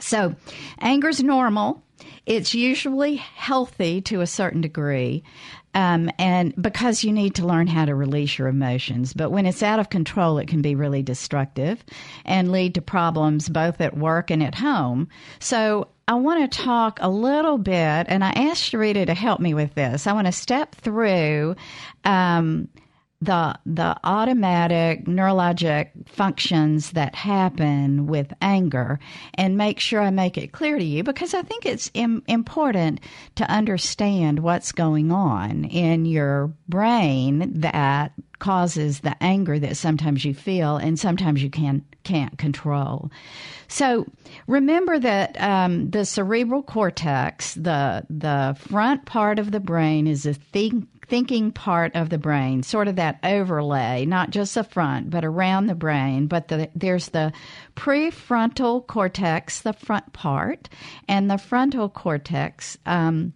So 0.00 0.34
anger's 0.80 1.22
normal. 1.22 1.82
It's 2.26 2.54
usually 2.54 3.16
healthy 3.16 4.00
to 4.02 4.20
a 4.20 4.26
certain 4.26 4.60
degree. 4.60 5.22
Um, 5.72 6.10
and 6.18 6.52
because 6.60 7.04
you 7.04 7.12
need 7.12 7.36
to 7.36 7.46
learn 7.46 7.68
how 7.68 7.84
to 7.84 7.94
release 7.94 8.38
your 8.38 8.48
emotions. 8.48 9.12
But 9.12 9.30
when 9.30 9.46
it's 9.46 9.62
out 9.62 9.78
of 9.78 9.88
control, 9.88 10.38
it 10.38 10.48
can 10.48 10.62
be 10.62 10.74
really 10.74 11.02
destructive 11.02 11.84
and 12.24 12.50
lead 12.50 12.74
to 12.74 12.82
problems 12.82 13.48
both 13.48 13.80
at 13.80 13.96
work 13.96 14.30
and 14.30 14.42
at 14.42 14.56
home. 14.56 15.08
So 15.38 15.88
I 16.08 16.14
want 16.14 16.50
to 16.50 16.58
talk 16.58 16.98
a 17.00 17.08
little 17.08 17.56
bit, 17.56 18.06
and 18.08 18.24
I 18.24 18.30
asked 18.30 18.72
Sharita 18.72 19.06
to 19.06 19.14
help 19.14 19.38
me 19.38 19.54
with 19.54 19.74
this. 19.74 20.08
I 20.08 20.12
want 20.12 20.26
to 20.26 20.32
step 20.32 20.74
through 20.74 21.54
um, 22.04 22.68
the 23.20 23.58
the 23.66 23.96
automatic 24.02 25.04
neurologic 25.04 25.90
functions 26.08 26.92
that 26.92 27.14
happen 27.14 28.06
with 28.06 28.32
anger 28.40 28.98
and 29.34 29.58
make 29.58 29.78
sure 29.78 30.00
I 30.00 30.10
make 30.10 30.38
it 30.38 30.52
clear 30.52 30.78
to 30.78 30.84
you 30.84 31.02
because 31.02 31.34
I 31.34 31.42
think 31.42 31.66
it's 31.66 31.90
Im- 31.92 32.22
important 32.26 33.00
to 33.34 33.50
understand 33.50 34.38
what's 34.38 34.72
going 34.72 35.12
on 35.12 35.64
in 35.64 36.06
your 36.06 36.50
brain 36.68 37.60
that 37.60 38.12
causes 38.38 39.00
the 39.00 39.14
anger 39.22 39.58
that 39.58 39.76
sometimes 39.76 40.24
you 40.24 40.32
feel 40.32 40.78
and 40.78 40.98
sometimes 40.98 41.42
you 41.42 41.50
can 41.50 41.84
can't 42.02 42.38
control. 42.38 43.10
So 43.68 44.06
remember 44.46 44.98
that 44.98 45.40
um, 45.40 45.90
the 45.90 46.04
cerebral 46.06 46.62
cortex, 46.62 47.54
the 47.54 48.04
the 48.08 48.56
front 48.58 49.04
part 49.04 49.38
of 49.38 49.52
the 49.52 49.60
brain, 49.60 50.06
is 50.06 50.24
a 50.24 50.32
think 50.32 50.88
thinking 51.10 51.50
part 51.50 51.94
of 51.96 52.08
the 52.08 52.18
brain, 52.18 52.62
sort 52.62 52.88
of 52.88 52.96
that 52.96 53.18
overlay, 53.24 54.06
not 54.06 54.30
just 54.30 54.54
the 54.54 54.64
front, 54.64 55.10
but 55.10 55.24
around 55.24 55.66
the 55.66 55.74
brain. 55.74 56.28
But 56.28 56.48
the, 56.48 56.70
there's 56.74 57.08
the 57.08 57.32
prefrontal 57.74 58.86
cortex, 58.86 59.60
the 59.60 59.72
front 59.72 60.12
part, 60.12 60.68
and 61.08 61.28
the 61.28 61.36
frontal 61.36 61.88
cortex. 61.88 62.78
Um, 62.86 63.34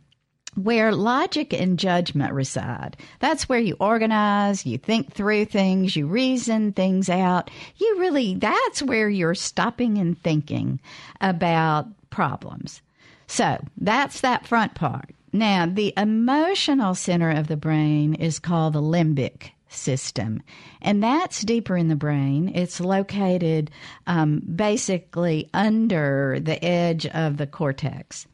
where 0.55 0.93
logic 0.93 1.53
and 1.53 1.81
judgment 1.81 2.33
reside. 2.33 2.97
That's 3.19 3.49
where 3.49 3.59
you 3.59 3.77
organize, 3.81 4.65
you 4.65 4.79
think 4.79 5.13
through 5.13 5.47
things, 5.47 5.97
you 5.97 6.07
reason 6.07 6.73
things 6.73 7.09
out. 7.09 7.51
You 7.77 7.97
really, 7.99 8.37
that's 8.37 8.81
where 8.81 9.09
you're 9.09 9.35
stopping 9.35 9.99
and 9.99 10.17
thinking 10.17 10.81
about 11.21 11.89
problems. 12.11 12.83
So 13.27 13.59
that's 13.79 14.21
that 14.21 14.47
front 14.47 14.77
part. 14.77 15.11
Now, 15.35 15.67
the 15.67 15.93
emotional 15.97 16.95
center 16.95 17.29
of 17.29 17.49
the 17.49 17.57
brain 17.57 18.15
is 18.15 18.39
called 18.39 18.75
the 18.75 18.81
limbic 18.81 19.51
system, 19.69 20.41
and 20.81 21.03
that's 21.03 21.43
deeper 21.43 21.77
in 21.77 21.89
the 21.89 21.97
brain. 21.97 22.53
It's 22.55 22.79
located 22.79 23.73
um, 24.07 24.43
basically 24.55 25.51
under 25.53 26.39
the 26.41 26.65
edge 26.65 27.07
of 27.07 27.39
the 27.39 27.49
cortex. 27.49 28.29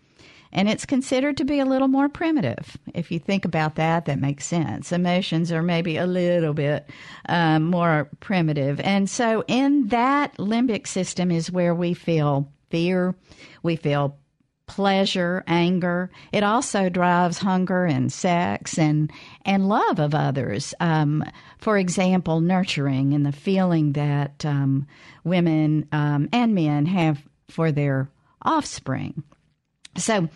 And 0.52 0.68
it's 0.68 0.84
considered 0.84 1.38
to 1.38 1.44
be 1.46 1.58
a 1.58 1.64
little 1.64 1.88
more 1.88 2.10
primitive. 2.10 2.76
If 2.92 3.10
you 3.10 3.18
think 3.18 3.46
about 3.46 3.76
that, 3.76 4.04
that 4.04 4.20
makes 4.20 4.44
sense. 4.44 4.92
Emotions 4.92 5.50
are 5.52 5.62
maybe 5.62 5.96
a 5.96 6.06
little 6.06 6.52
bit 6.52 6.90
um, 7.30 7.62
more 7.62 8.10
primitive. 8.20 8.78
And 8.80 9.08
so, 9.08 9.42
in 9.48 9.86
that 9.86 10.36
limbic 10.36 10.86
system 10.86 11.30
is 11.30 11.50
where 11.50 11.74
we 11.74 11.94
feel 11.94 12.52
fear, 12.68 13.14
we 13.62 13.76
feel 13.76 14.19
pleasure, 14.70 15.42
anger. 15.48 16.08
It 16.30 16.44
also 16.44 16.88
drives 16.88 17.38
hunger 17.38 17.86
and 17.86 18.12
sex 18.12 18.78
and 18.78 19.10
and 19.44 19.68
love 19.68 19.98
of 19.98 20.14
others. 20.14 20.74
Um, 20.78 21.24
for 21.58 21.76
example, 21.76 22.40
nurturing 22.40 23.12
and 23.12 23.26
the 23.26 23.32
feeling 23.32 23.94
that 23.94 24.44
um, 24.44 24.86
women 25.24 25.88
um, 25.90 26.28
and 26.32 26.54
men 26.54 26.86
have 26.86 27.20
for 27.48 27.72
their 27.72 28.08
offspring. 28.42 29.24
So 29.96 30.28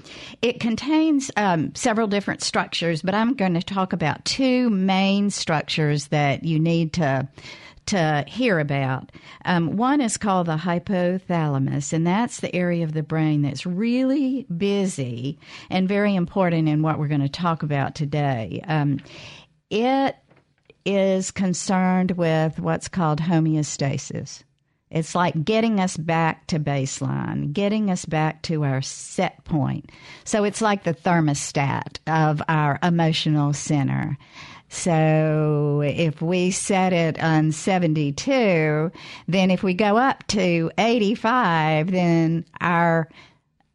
it 0.42 0.60
contains 0.60 1.30
um, 1.36 1.74
several 1.74 2.06
different 2.06 2.42
structures, 2.42 3.02
but 3.02 3.14
I'm 3.14 3.34
going 3.34 3.54
to 3.54 3.62
talk 3.62 3.92
about 3.92 4.24
two 4.24 4.68
main 4.70 5.30
structures 5.30 6.08
that 6.08 6.44
you 6.44 6.58
need 6.58 6.92
to 6.94 7.28
to 7.86 8.24
hear 8.26 8.58
about. 8.58 9.12
Um, 9.44 9.76
one 9.76 10.00
is 10.00 10.16
called 10.16 10.46
the 10.46 10.56
hypothalamus, 10.56 11.92
and 11.92 12.06
that's 12.06 12.40
the 12.40 12.54
area 12.54 12.82
of 12.82 12.94
the 12.94 13.02
brain 13.02 13.42
that's 13.42 13.66
really 13.66 14.46
busy 14.56 15.38
and 15.68 15.86
very 15.86 16.14
important 16.14 16.68
in 16.68 16.80
what 16.80 16.98
we're 16.98 17.08
going 17.08 17.20
to 17.20 17.28
talk 17.28 17.62
about 17.62 17.94
today. 17.94 18.62
Um, 18.66 19.00
it 19.68 20.16
is 20.86 21.30
concerned 21.30 22.12
with 22.12 22.58
what's 22.58 22.88
called 22.88 23.20
homeostasis. 23.20 24.44
It's 24.94 25.16
like 25.16 25.44
getting 25.44 25.80
us 25.80 25.96
back 25.96 26.46
to 26.46 26.60
baseline, 26.60 27.52
getting 27.52 27.90
us 27.90 28.04
back 28.04 28.42
to 28.42 28.62
our 28.62 28.80
set 28.80 29.44
point. 29.44 29.90
So 30.22 30.44
it's 30.44 30.62
like 30.62 30.84
the 30.84 30.94
thermostat 30.94 31.98
of 32.06 32.40
our 32.48 32.78
emotional 32.80 33.52
center. 33.52 34.16
So 34.68 35.82
if 35.84 36.22
we 36.22 36.52
set 36.52 36.92
it 36.92 37.20
on 37.20 37.50
72, 37.50 38.92
then 39.26 39.50
if 39.50 39.64
we 39.64 39.74
go 39.74 39.96
up 39.96 40.24
to 40.28 40.70
85, 40.78 41.90
then 41.90 42.44
our 42.60 43.08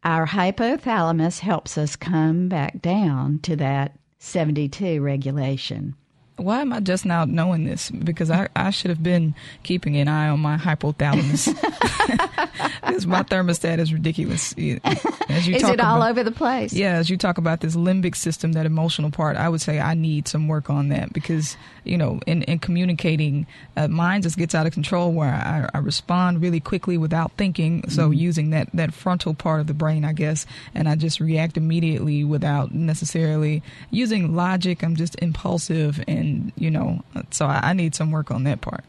our 0.02 0.26
hypothalamus 0.26 1.40
helps 1.40 1.76
us 1.76 1.94
come 1.96 2.48
back 2.48 2.80
down 2.80 3.40
to 3.40 3.56
that 3.56 3.98
72 4.18 5.02
regulation 5.02 5.94
why 6.40 6.60
am 6.60 6.72
I 6.72 6.80
just 6.80 7.04
now 7.04 7.24
knowing 7.24 7.64
this? 7.64 7.90
Because 7.90 8.30
I, 8.30 8.48
I 8.56 8.70
should 8.70 8.90
have 8.90 9.02
been 9.02 9.34
keeping 9.62 9.96
an 9.96 10.08
eye 10.08 10.28
on 10.28 10.40
my 10.40 10.56
hypothalamus. 10.56 11.48
Because 12.90 13.06
my 13.06 13.22
thermostat 13.22 13.78
is 13.78 13.92
ridiculous. 13.92 14.52
As 14.52 15.46
you 15.46 15.54
is 15.54 15.62
talk 15.62 15.74
it 15.74 15.80
all 15.80 15.98
about, 15.98 16.10
over 16.10 16.24
the 16.24 16.32
place? 16.32 16.72
Yeah, 16.72 16.94
as 16.94 17.08
you 17.08 17.16
talk 17.16 17.38
about 17.38 17.60
this 17.60 17.76
limbic 17.76 18.16
system, 18.16 18.52
that 18.52 18.66
emotional 18.66 19.10
part, 19.10 19.36
I 19.36 19.48
would 19.48 19.60
say 19.60 19.78
I 19.78 19.94
need 19.94 20.28
some 20.28 20.48
work 20.48 20.70
on 20.70 20.88
that 20.88 21.12
because, 21.12 21.56
you 21.84 21.96
know, 21.96 22.20
in, 22.26 22.42
in 22.42 22.58
communicating, 22.58 23.46
uh, 23.76 23.88
mine 23.88 24.22
just 24.22 24.36
gets 24.36 24.54
out 24.54 24.66
of 24.66 24.72
control 24.72 25.12
where 25.12 25.32
I, 25.32 25.68
I 25.72 25.78
respond 25.78 26.42
really 26.42 26.60
quickly 26.60 26.98
without 26.98 27.32
thinking. 27.32 27.88
So 27.88 28.04
mm-hmm. 28.04 28.14
using 28.14 28.50
that, 28.50 28.68
that 28.74 28.92
frontal 28.92 29.34
part 29.34 29.60
of 29.60 29.66
the 29.66 29.74
brain, 29.74 30.04
I 30.04 30.12
guess, 30.12 30.44
and 30.74 30.88
I 30.88 30.96
just 30.96 31.20
react 31.20 31.56
immediately 31.56 32.24
without 32.24 32.74
necessarily 32.74 33.62
using 33.90 34.34
logic. 34.34 34.82
I'm 34.82 34.96
just 34.96 35.16
impulsive 35.20 36.02
and 36.08 36.29
you 36.56 36.70
know, 36.70 37.02
so 37.30 37.46
I, 37.46 37.70
I 37.70 37.72
need 37.72 37.94
some 37.94 38.10
work 38.10 38.30
on 38.30 38.44
that 38.44 38.60
part. 38.60 38.84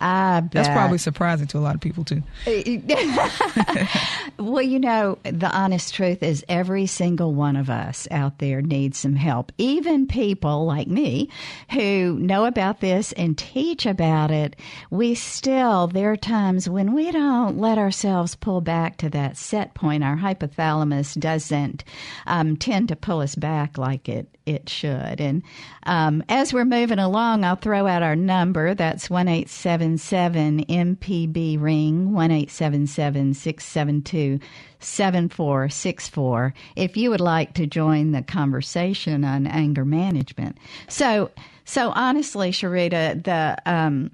I 0.00 0.40
bet. 0.40 0.52
That's 0.52 0.68
probably 0.68 0.96
surprising 0.96 1.46
to 1.48 1.58
a 1.58 1.60
lot 1.60 1.74
of 1.74 1.80
people 1.82 2.04
too. 2.04 2.22
well, 4.38 4.62
you 4.62 4.78
know, 4.78 5.18
the 5.24 5.50
honest 5.52 5.92
truth 5.92 6.22
is 6.22 6.42
every 6.48 6.86
single 6.86 7.34
one 7.34 7.54
of 7.54 7.68
us 7.68 8.08
out 8.10 8.38
there 8.38 8.62
needs 8.62 8.96
some 8.98 9.14
help. 9.14 9.52
Even 9.58 10.06
people 10.06 10.64
like 10.64 10.88
me 10.88 11.28
who 11.72 12.18
know 12.18 12.46
about 12.46 12.80
this 12.80 13.12
and 13.12 13.36
teach 13.36 13.84
about 13.84 14.30
it, 14.30 14.56
we 14.90 15.14
still, 15.14 15.86
there 15.86 16.12
are 16.12 16.16
times 16.16 16.66
when 16.66 16.94
we 16.94 17.10
don't 17.10 17.58
let 17.58 17.76
ourselves 17.76 18.34
pull 18.34 18.62
back 18.62 18.96
to 18.98 19.10
that 19.10 19.36
set 19.36 19.74
point. 19.74 20.02
Our 20.02 20.16
hypothalamus 20.16 21.18
doesn't 21.20 21.84
um, 22.26 22.56
tend 22.56 22.88
to 22.88 22.96
pull 22.96 23.20
us 23.20 23.34
back 23.34 23.76
like 23.76 24.08
it, 24.08 24.34
it 24.46 24.70
should. 24.70 25.20
And 25.20 25.42
um, 25.90 26.22
as 26.28 26.54
we're 26.54 26.64
moving 26.64 27.00
along, 27.00 27.42
I'll 27.44 27.56
throw 27.56 27.88
out 27.88 28.04
our 28.04 28.14
number. 28.14 28.76
That's 28.76 29.10
1877 29.10 30.66
MPB 30.66 31.60
ring, 31.60 32.12
1877 32.12 33.34
672 33.34 34.38
7464 34.78 36.54
if 36.76 36.96
you 36.96 37.10
would 37.10 37.20
like 37.20 37.54
to 37.54 37.66
join 37.66 38.12
the 38.12 38.22
conversation 38.22 39.24
on 39.24 39.48
anger 39.48 39.84
management. 39.84 40.58
So, 40.86 41.32
so 41.64 41.90
honestly, 41.90 42.52
Sharita, 42.52 43.24
the 43.24 43.56
um, 43.66 44.12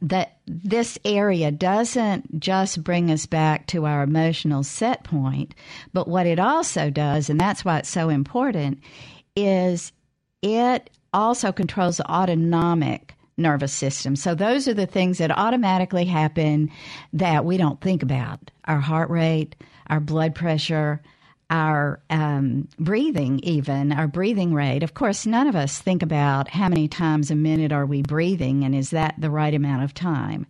that 0.00 0.38
this 0.46 0.98
area 1.04 1.50
doesn't 1.50 2.40
just 2.40 2.82
bring 2.82 3.10
us 3.10 3.26
back 3.26 3.66
to 3.66 3.84
our 3.84 4.02
emotional 4.02 4.62
set 4.62 5.04
point, 5.04 5.54
but 5.92 6.08
what 6.08 6.26
it 6.26 6.38
also 6.38 6.88
does, 6.88 7.28
and 7.28 7.38
that's 7.38 7.66
why 7.66 7.80
it's 7.80 7.88
so 7.90 8.08
important, 8.08 8.78
is 9.36 9.92
it 10.42 10.90
also 11.12 11.52
controls 11.52 11.96
the 11.96 12.10
autonomic 12.10 13.14
nervous 13.36 13.72
system. 13.72 14.16
So 14.16 14.34
those 14.34 14.68
are 14.68 14.74
the 14.74 14.86
things 14.86 15.18
that 15.18 15.36
automatically 15.36 16.04
happen 16.04 16.70
that 17.12 17.44
we 17.44 17.56
don't 17.56 17.80
think 17.80 18.02
about. 18.02 18.50
Our 18.66 18.80
heart 18.80 19.10
rate, 19.10 19.56
our 19.88 20.00
blood 20.00 20.34
pressure, 20.34 21.00
our 21.48 22.00
um, 22.10 22.68
breathing, 22.78 23.40
even 23.42 23.92
our 23.92 24.06
breathing 24.06 24.54
rate. 24.54 24.82
Of 24.82 24.94
course, 24.94 25.26
none 25.26 25.48
of 25.48 25.56
us 25.56 25.80
think 25.80 26.02
about 26.02 26.48
how 26.48 26.68
many 26.68 26.86
times 26.86 27.30
a 27.30 27.34
minute 27.34 27.72
are 27.72 27.86
we 27.86 28.02
breathing 28.02 28.62
and 28.62 28.74
is 28.74 28.90
that 28.90 29.16
the 29.18 29.30
right 29.30 29.52
amount 29.52 29.82
of 29.82 29.92
time. 29.92 30.46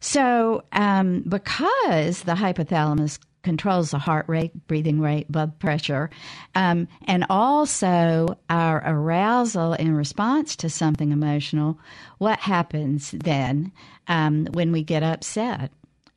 So, 0.00 0.64
um, 0.72 1.22
because 1.26 2.22
the 2.22 2.34
hypothalamus 2.34 3.18
controls 3.44 3.92
the 3.92 3.98
heart 3.98 4.24
rate, 4.28 4.66
breathing 4.66 5.00
rate, 5.00 5.30
blood 5.30 5.58
pressure, 5.60 6.10
um, 6.56 6.88
and 7.06 7.24
also 7.30 8.36
our 8.50 8.82
arousal 8.84 9.74
in 9.74 9.94
response 9.94 10.56
to 10.56 10.68
something 10.68 11.12
emotional. 11.12 11.78
What 12.18 12.40
happens 12.40 13.12
then 13.12 13.70
um, 14.08 14.46
when 14.52 14.72
we 14.72 14.82
get 14.82 15.04
upset? 15.04 15.70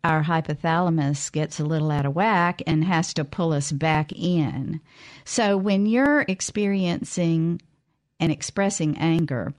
Our 0.04 0.24
hypothalamus 0.24 1.32
gets 1.32 1.60
a 1.60 1.66
little 1.66 1.92
out 1.92 2.06
of 2.06 2.16
whack 2.16 2.62
and 2.66 2.84
has 2.86 3.14
to 3.16 3.26
pull 3.26 3.52
us 3.52 3.72
back 3.72 4.12
in. 4.14 4.80
So 5.26 5.58
when 5.58 5.86
you're 5.86 6.22
experiencing 6.28 7.62
and 8.20 8.32
expressing 8.32 8.98
anger, 8.98 9.54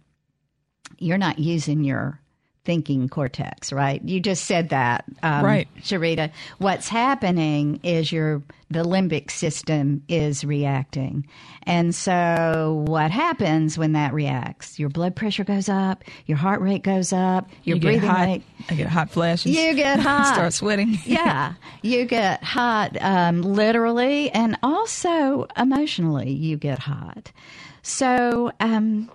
you're 0.98 1.18
not 1.18 1.38
using 1.38 1.84
your 1.84 2.20
thinking 2.68 3.08
cortex, 3.08 3.72
right? 3.72 4.02
You 4.04 4.20
just 4.20 4.44
said 4.44 4.68
that, 4.68 5.06
um, 5.22 5.42
right, 5.42 5.66
Sharita. 5.80 6.30
What's 6.58 6.86
happening 6.86 7.80
is 7.82 8.12
your 8.12 8.42
the 8.70 8.84
limbic 8.84 9.30
system 9.30 10.02
is 10.06 10.44
reacting, 10.44 11.26
and 11.62 11.94
so 11.94 12.84
what 12.86 13.10
happens 13.10 13.78
when 13.78 13.92
that 13.92 14.12
reacts? 14.12 14.78
Your 14.78 14.90
blood 14.90 15.16
pressure 15.16 15.44
goes 15.44 15.70
up, 15.70 16.04
your 16.26 16.36
heart 16.36 16.60
rate 16.60 16.82
goes 16.82 17.10
up, 17.10 17.48
your 17.64 17.76
you 17.78 17.80
breathing 17.80 18.10
hot, 18.10 18.26
rate. 18.26 18.42
I 18.68 18.74
get 18.74 18.88
hot 18.88 19.08
flashes. 19.08 19.56
You 19.56 19.72
get 19.72 19.98
hot. 20.00 20.34
Start 20.34 20.52
sweating. 20.52 20.98
yeah, 21.06 21.54
you 21.80 22.04
get 22.04 22.44
hot, 22.44 22.98
um, 23.00 23.40
literally, 23.40 24.30
and 24.32 24.58
also 24.62 25.46
emotionally. 25.56 26.32
You 26.32 26.58
get 26.58 26.78
hot. 26.80 27.32
So. 27.80 28.52
Um, 28.60 29.10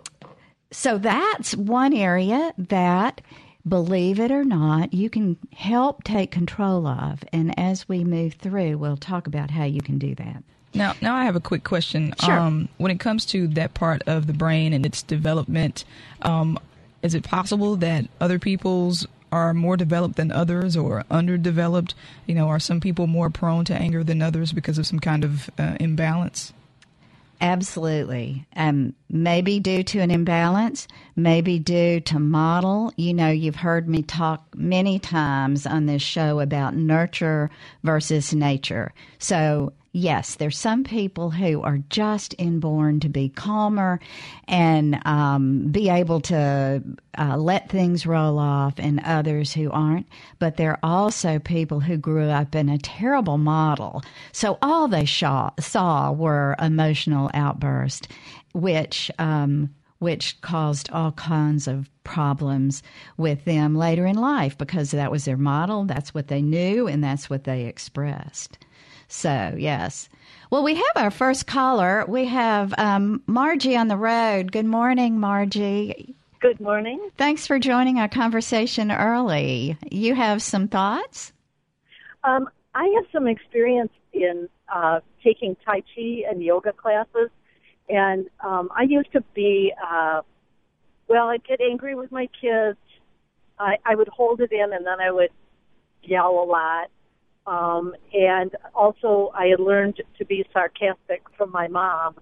so 0.74 0.98
that's 0.98 1.56
one 1.56 1.94
area 1.94 2.52
that 2.58 3.22
believe 3.67 4.20
it 4.20 4.32
or 4.32 4.43
not, 4.43 4.93
you 4.93 5.10
can 5.10 5.38
help 5.53 6.03
take 6.03 6.32
control 6.32 6.86
of. 6.88 7.24
And 7.32 7.58
as 7.58 7.88
we 7.88 8.03
move 8.03 8.34
through, 8.34 8.77
we'll 8.77 8.98
talk 8.98 9.27
about 9.27 9.51
how 9.51 9.63
you 9.63 9.82
can 9.82 9.98
do 9.98 10.15
that. 10.15 10.43
Now, 10.74 10.96
now 11.01 11.15
I 11.15 11.25
have 11.25 11.36
a 11.36 11.39
quick 11.39 11.63
question. 11.63 12.13
Sure. 12.24 12.38
Um, 12.38 12.67
when 12.77 12.91
it 12.91 13.00
comes 13.00 13.25
to 13.27 13.48
that 13.50 13.74
part 13.74 14.01
of 14.08 14.27
the 14.27 14.34
brain 14.34 14.74
and 14.74 14.86
its 14.86 15.03
development, 15.03 15.86
um, 16.24 16.58
is 17.01 17.13
it 17.13 17.24
possible 17.24 17.75
that 17.77 18.05
other 18.20 18.39
people's 18.39 19.05
are 19.32 19.53
more 19.53 19.77
developed 19.77 20.15
than 20.15 20.32
others 20.32 20.77
or 20.77 21.03
underdeveloped? 21.10 21.96
You 22.25 22.36
know, 22.36 22.48
are 22.50 22.60
some 22.60 22.79
people 22.79 23.08
more 23.08 23.29
prone 23.29 23.65
to 23.65 23.75
anger 23.75 24.03
than 24.03 24.22
others 24.22 24.51
because 24.51 24.77
of 24.77 24.88
some 24.88 25.00
kind 25.00 25.24
of 25.24 25.50
uh, 25.58 25.77
imbalance? 25.79 26.53
Absolutely. 27.44 28.48
Um, 28.56 28.96
maybe 29.10 29.60
due 29.60 29.84
to 29.84 30.00
an 30.00 30.12
imbalance, 30.12 30.88
maybe 31.18 31.60
due 31.60 32.00
to 32.00 32.18
model. 32.18 32.94
You 32.96 33.14
know, 33.14 33.30
you've 33.32 33.58
heard 33.58 33.90
me 33.90 34.02
talk 34.02 34.46
many 34.56 34.98
times 34.98 35.66
on 35.66 35.86
this 35.86 36.02
show 36.02 36.39
about 36.39 36.74
nurture 36.74 37.52
versus 37.84 38.34
nature. 38.34 38.94
So 39.20 39.74
yes, 39.93 40.36
there's 40.36 40.58
some 40.58 40.84
people 40.84 41.29
who 41.29 41.62
are 41.62 41.77
just 41.89 42.36
inborn 42.38 42.99
to 42.99 43.10
be 43.10 43.29
calmer 43.29 43.99
and 44.47 44.99
um, 45.06 45.67
be 45.71 45.88
able 45.88 46.19
to 46.19 46.84
uh, 47.17 47.38
let 47.38 47.69
things 47.69 48.06
roll 48.06 48.39
off, 48.39 48.73
and 48.77 48.99
others 49.06 49.53
who 49.53 49.71
aren't. 49.71 50.08
But 50.39 50.58
there 50.58 50.71
are 50.71 50.79
also 50.84 51.39
people 51.39 51.79
who 51.79 51.95
grew 51.95 52.29
up 52.29 52.56
in 52.56 52.69
a 52.69 52.79
terrible 52.79 53.38
model. 53.38 54.01
So 54.32 54.58
all 54.62 54.88
they 54.88 55.06
saw, 55.06 55.51
saw 55.60 56.12
were 56.12 56.56
emotional 56.60 57.29
outbursts, 57.34 58.08
which. 58.53 59.10
Um, 59.19 59.69
which 59.99 60.41
caused 60.41 60.89
all 60.91 61.13
kinds 61.13 61.65
of 61.65 61.89
problems 62.03 62.84
with 63.15 63.45
them 63.45 63.73
later 63.73 64.06
in 64.06 64.17
life 64.17 64.58
because 64.58 64.91
that 64.91 65.10
was 65.10 65.23
their 65.23 65.38
model, 65.38 65.86
that's 65.86 66.13
what 66.13 66.27
they 66.27 66.41
knew, 66.41 66.89
and 66.89 67.01
that's 67.01 67.29
what 67.29 67.45
they 67.45 67.63
expressed. 67.63 68.58
So, 69.08 69.56
yes. 69.58 70.10
Well, 70.50 70.63
we 70.63 70.76
have 70.76 70.96
our 70.96 71.12
first 71.12 71.48
caller. 71.48 72.06
We 72.08 72.26
have 72.26 72.74
um, 72.78 73.24
Margie 73.26 73.76
on 73.76 73.88
the 73.88 73.98
road. 73.98 74.52
Good 74.52 74.66
morning, 74.66 75.20
Margie. 75.20 76.16
Good 76.39 76.60
morning. 76.60 77.10
Thanks 77.18 77.48
for 77.48 77.58
joining 77.58 78.00
our 78.00 78.10
conversation 78.10 78.92
early. 78.92 79.78
You 79.89 80.13
have 80.13 80.44
some 80.44 80.68
thoughts? 80.68 81.32
Um, 82.24 82.50
I 82.76 82.86
have 82.96 83.06
some 83.12 83.28
experience 83.28 83.92
in 84.12 84.50
uh, 84.74 85.00
taking 85.24 85.56
Tai 85.66 85.82
Chi 85.96 86.24
and 86.30 86.44
yoga 86.44 86.74
classes, 86.74 87.30
and 87.89 88.30
um, 88.44 88.70
I 88.76 88.84
used 88.84 89.12
to 89.13 89.22
be, 89.34 89.74
uh, 89.82 90.22
well, 91.08 91.30
I'd 91.30 91.44
get 91.46 91.62
angry 91.62 91.96
with 91.96 92.12
my 92.12 92.28
kids. 92.39 92.78
I, 93.58 93.78
I 93.86 93.96
would 93.96 94.08
hold 94.08 94.42
it 94.42 94.52
in, 94.52 94.74
and 94.74 94.86
then 94.86 95.00
I 95.00 95.12
would 95.12 95.32
yell 96.04 96.32
a 96.32 96.46
lot 96.46 96.89
um, 97.45 97.93
and 98.13 98.51
also, 98.73 99.32
I 99.36 99.47
had 99.47 99.60
learned 99.60 100.01
to 100.17 100.25
be 100.25 100.45
sarcastic 100.53 101.23
from 101.38 101.51
my 101.51 101.67
mom 101.67 102.15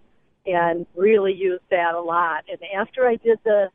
and 0.46 0.88
really 0.96 1.34
used 1.34 1.64
that 1.70 1.94
a 1.94 2.02
lot. 2.02 2.46
And 2.50 2.60
after 2.76 3.08
I 3.08 3.16
did 3.16 3.40
the 3.44 3.70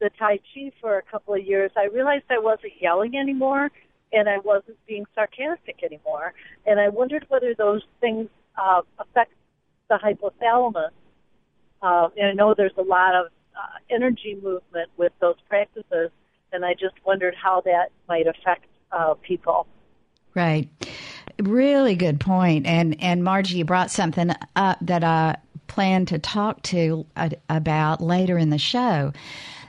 the 0.00 0.10
Tai 0.18 0.38
Chi 0.38 0.72
for 0.80 0.98
a 0.98 1.02
couple 1.02 1.34
of 1.34 1.42
years, 1.42 1.70
I 1.76 1.84
realized 1.84 2.24
I 2.28 2.38
wasn't 2.38 2.72
yelling 2.80 3.16
anymore 3.16 3.70
and 4.12 4.28
I 4.28 4.38
wasn't 4.38 4.76
being 4.86 5.06
sarcastic 5.14 5.82
anymore. 5.82 6.34
And 6.66 6.78
I 6.78 6.88
wondered 6.88 7.24
whether 7.28 7.54
those 7.54 7.82
things 8.00 8.28
uh, 8.56 8.82
affect 8.98 9.32
the 9.88 9.96
hypothalamus. 9.96 10.90
Uh, 11.80 12.08
and 12.16 12.28
I 12.28 12.32
know 12.32 12.54
there's 12.54 12.76
a 12.76 12.82
lot 12.82 13.14
of 13.14 13.26
uh, 13.56 13.78
energy 13.88 14.38
movement 14.42 14.90
with 14.96 15.12
those 15.20 15.36
practices, 15.48 16.10
and 16.52 16.64
I 16.64 16.74
just 16.74 16.94
wondered 17.06 17.34
how 17.40 17.62
that 17.62 17.90
might 18.08 18.26
affect 18.26 18.66
uh, 18.92 19.14
people. 19.14 19.66
Right. 20.34 20.68
Really 21.40 21.94
good 21.94 22.20
point. 22.20 22.66
And 22.66 23.00
and 23.00 23.24
Margie, 23.24 23.58
you 23.58 23.64
brought 23.64 23.90
something 23.90 24.30
up 24.56 24.78
that 24.80 25.04
I 25.04 25.36
plan 25.66 26.06
to 26.06 26.18
talk 26.18 26.62
to 26.62 27.06
uh, 27.16 27.30
about 27.48 28.00
later 28.00 28.38
in 28.38 28.50
the 28.50 28.58
show. 28.58 29.12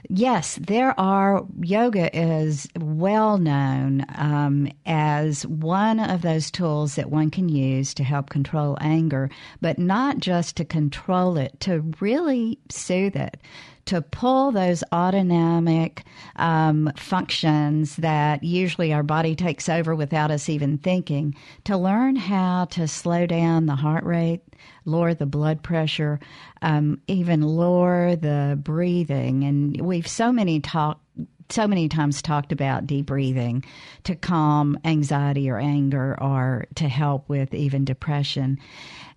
Yes, 0.08 0.58
there 0.60 0.98
are. 0.98 1.44
Yoga 1.60 2.16
is 2.16 2.68
well 2.78 3.38
known 3.38 4.04
um, 4.14 4.68
as 4.84 5.46
one 5.46 5.98
of 6.00 6.22
those 6.22 6.50
tools 6.50 6.94
that 6.94 7.10
one 7.10 7.30
can 7.30 7.48
use 7.48 7.94
to 7.94 8.04
help 8.04 8.30
control 8.30 8.76
anger, 8.80 9.30
but 9.60 9.78
not 9.78 10.18
just 10.18 10.56
to 10.56 10.64
control 10.64 11.36
it, 11.36 11.58
to 11.60 11.80
really 12.00 12.58
soothe 12.70 13.16
it 13.16 13.40
to 13.86 14.02
pull 14.02 14.50
those 14.50 14.82
autonomic 14.92 16.04
um, 16.36 16.92
functions 16.96 17.96
that 17.96 18.42
usually 18.42 18.92
our 18.92 19.04
body 19.04 19.34
takes 19.34 19.68
over 19.68 19.94
without 19.94 20.30
us 20.30 20.48
even 20.48 20.76
thinking, 20.78 21.34
to 21.64 21.76
learn 21.76 22.16
how 22.16 22.64
to 22.66 22.86
slow 22.88 23.26
down 23.26 23.66
the 23.66 23.76
heart 23.76 24.04
rate, 24.04 24.42
lower 24.86 25.14
the 25.14 25.26
blood 25.26 25.62
pressure, 25.62 26.18
um, 26.62 27.00
even 27.06 27.42
lower 27.42 28.16
the 28.16 28.58
breathing. 28.62 29.44
And 29.44 29.80
we've 29.80 30.08
so 30.08 30.32
many 30.32 30.60
talk 30.60 31.00
so 31.48 31.66
many 31.66 31.88
times 31.88 32.22
talked 32.22 32.52
about 32.52 32.86
deep 32.86 33.06
breathing 33.06 33.64
to 34.04 34.16
calm 34.16 34.78
anxiety 34.84 35.48
or 35.48 35.58
anger 35.58 36.20
or 36.20 36.66
to 36.74 36.88
help 36.88 37.28
with 37.28 37.54
even 37.54 37.84
depression. 37.84 38.58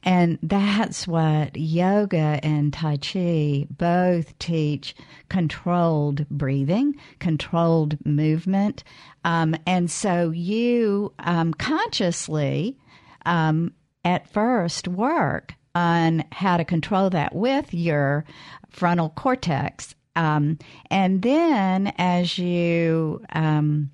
And 0.04 0.40
that's 0.42 1.08
what 1.08 1.58
yoga 1.58 2.40
and 2.42 2.72
Tai 2.72 2.98
Chi 2.98 3.68
both 3.70 4.38
teach 4.40 4.96
controlled 5.28 6.28
breathing, 6.30 6.96
controlled 7.20 7.98
movement. 8.06 8.84
Um, 9.26 9.56
and 9.66 9.92
so 9.92 10.30
you 10.30 11.14
um, 11.20 11.54
consciously, 11.54 12.78
um, 13.26 13.74
at 14.06 14.30
first, 14.32 14.88
work 14.88 15.56
on 15.76 16.24
how 16.32 16.58
to 16.58 16.66
control 16.66 17.10
that 17.10 17.36
with 17.36 17.74
your 17.74 18.26
frontal 18.70 19.10
cortex. 19.10 19.96
Um, 20.16 20.58
and 20.90 21.22
then 21.22 21.94
as 21.98 22.38
you 22.38 23.22
um, 23.32 23.92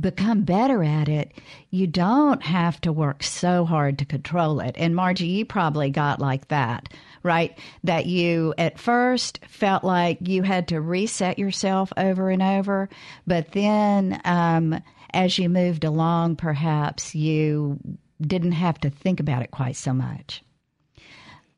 become 0.00 0.42
better 0.42 0.84
at 0.84 1.08
it, 1.08 1.32
you 1.70 1.86
don't 1.86 2.42
have 2.42 2.80
to 2.82 2.92
work 2.92 3.22
so 3.22 3.64
hard 3.64 3.98
to 3.98 4.04
control 4.04 4.60
it. 4.60 4.74
And 4.78 4.94
Margie, 4.94 5.26
you 5.26 5.44
probably 5.44 5.90
got 5.90 6.20
like 6.20 6.48
that, 6.48 6.92
right? 7.22 7.58
That 7.84 8.06
you 8.06 8.54
at 8.58 8.78
first 8.78 9.40
felt 9.48 9.84
like 9.84 10.18
you 10.20 10.42
had 10.42 10.68
to 10.68 10.80
reset 10.80 11.38
yourself 11.38 11.92
over 11.96 12.30
and 12.30 12.42
over, 12.42 12.88
but 13.26 13.52
then 13.52 14.20
um, 14.24 14.80
as 15.12 15.38
you 15.38 15.48
moved 15.48 15.84
along, 15.84 16.36
perhaps 16.36 17.14
you 17.14 17.78
didn't 18.20 18.52
have 18.52 18.78
to 18.80 18.90
think 18.90 19.20
about 19.20 19.42
it 19.42 19.50
quite 19.50 19.76
so 19.76 19.92
much. 19.92 20.42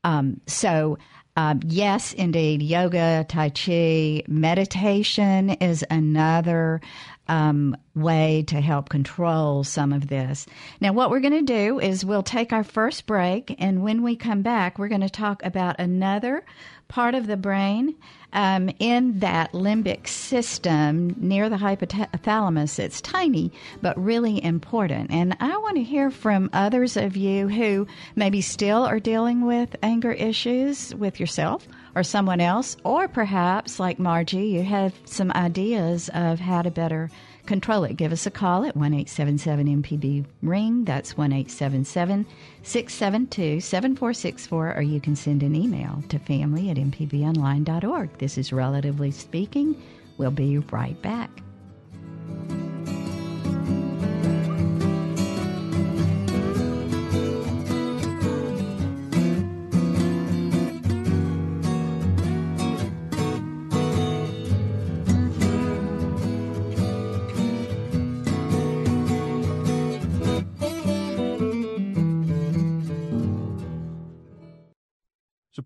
Um, 0.03 0.41
so, 0.47 0.97
um, 1.35 1.61
yes, 1.65 2.13
indeed, 2.13 2.61
yoga, 2.61 3.25
Tai 3.27 3.49
Chi, 3.49 4.23
meditation 4.27 5.51
is 5.51 5.85
another 5.89 6.81
um, 7.29 7.77
way 7.95 8.43
to 8.47 8.59
help 8.59 8.89
control 8.89 9.63
some 9.63 9.93
of 9.93 10.07
this. 10.07 10.45
Now, 10.81 10.91
what 10.93 11.09
we're 11.11 11.19
going 11.19 11.45
to 11.45 11.53
do 11.53 11.79
is 11.79 12.03
we'll 12.03 12.23
take 12.23 12.51
our 12.51 12.63
first 12.63 13.05
break, 13.05 13.55
and 13.59 13.83
when 13.83 14.01
we 14.03 14.15
come 14.15 14.41
back, 14.41 14.77
we're 14.77 14.89
going 14.89 15.01
to 15.01 15.09
talk 15.09 15.43
about 15.45 15.79
another 15.79 16.43
part 16.89 17.13
of 17.13 17.27
the 17.27 17.37
brain 17.37 17.95
um, 18.33 18.69
in 18.79 19.19
that 19.19 19.53
limbic 19.53 20.07
system 20.07 21.15
near 21.17 21.49
the 21.49 21.55
hypothalamus. 21.55 22.79
It's 22.79 22.99
tiny, 22.99 23.51
but 23.81 23.97
really 24.03 24.43
important. 24.43 25.11
And 25.11 25.37
I 25.39 25.55
want 25.57 25.77
to 25.77 25.83
hear 25.83 26.09
from 26.09 26.49
others 26.51 26.97
of 26.97 27.15
you 27.15 27.47
who 27.47 27.87
maybe 28.15 28.41
still 28.41 28.83
are 28.85 28.99
dealing 28.99 29.45
with 29.45 29.75
anger 29.83 30.11
issues 30.11 30.93
with 30.95 31.19
yourself 31.19 31.67
or 31.95 32.03
someone 32.03 32.41
else, 32.41 32.77
or 32.83 33.07
perhaps, 33.07 33.79
like 33.79 33.99
Margie, 33.99 34.47
you 34.47 34.63
have 34.63 34.93
some 35.05 35.31
ideas 35.31 36.09
of 36.13 36.39
how 36.39 36.61
to 36.61 36.71
better 36.71 37.09
control 37.45 37.83
it. 37.83 37.97
Give 37.97 38.11
us 38.11 38.25
a 38.25 38.31
call 38.31 38.63
at 38.63 38.75
1 38.75 38.93
877 38.93 39.81
MPB 39.81 40.25
Ring. 40.43 40.85
That's 40.85 41.17
1 41.17 41.31
877 41.31 42.25
672 42.63 43.59
7464, 43.59 44.75
or 44.75 44.81
you 44.81 45.01
can 45.01 45.15
send 45.15 45.43
an 45.43 45.55
email 45.55 46.03
to 46.09 46.19
family 46.19 46.69
at 46.69 46.77
mpbonline.org. 46.77 48.17
This 48.19 48.37
is 48.37 48.53
Relatively 48.53 49.11
Speaking. 49.11 49.81
We'll 50.17 50.31
be 50.31 50.59
right 50.59 51.01
back. 51.01 51.31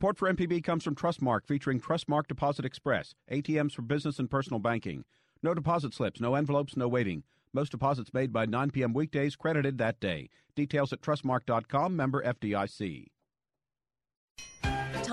Support 0.04 0.18
for 0.18 0.34
MPB 0.34 0.66
comes 0.66 0.84
from 0.84 0.96
Trustmark, 0.96 1.48
featuring 1.48 1.80
Trustmark 1.80 2.28
Deposit 2.28 2.66
Express, 2.66 3.16
ATMs 3.32 3.72
for 3.72 3.84
business 3.84 4.20
and 4.20 4.30
personal 4.30 4.60
banking. 4.60 5.06
No 5.42 5.54
deposit 5.54 5.94
slips, 5.94 6.20
no 6.20 6.36
envelopes, 6.36 6.76
no 6.76 6.90
waiting. 6.90 7.24
Most 7.54 7.72
deposits 7.72 8.14
made 8.14 8.34
by 8.34 8.46
9 8.46 8.72
p.m. 8.72 8.92
weekdays 8.92 9.38
credited 9.38 9.78
that 9.78 10.02
day. 10.02 10.28
Details 10.58 10.92
at 10.92 11.00
trustmark.com, 11.00 11.96
member 11.96 12.22
FDIC. 12.22 13.06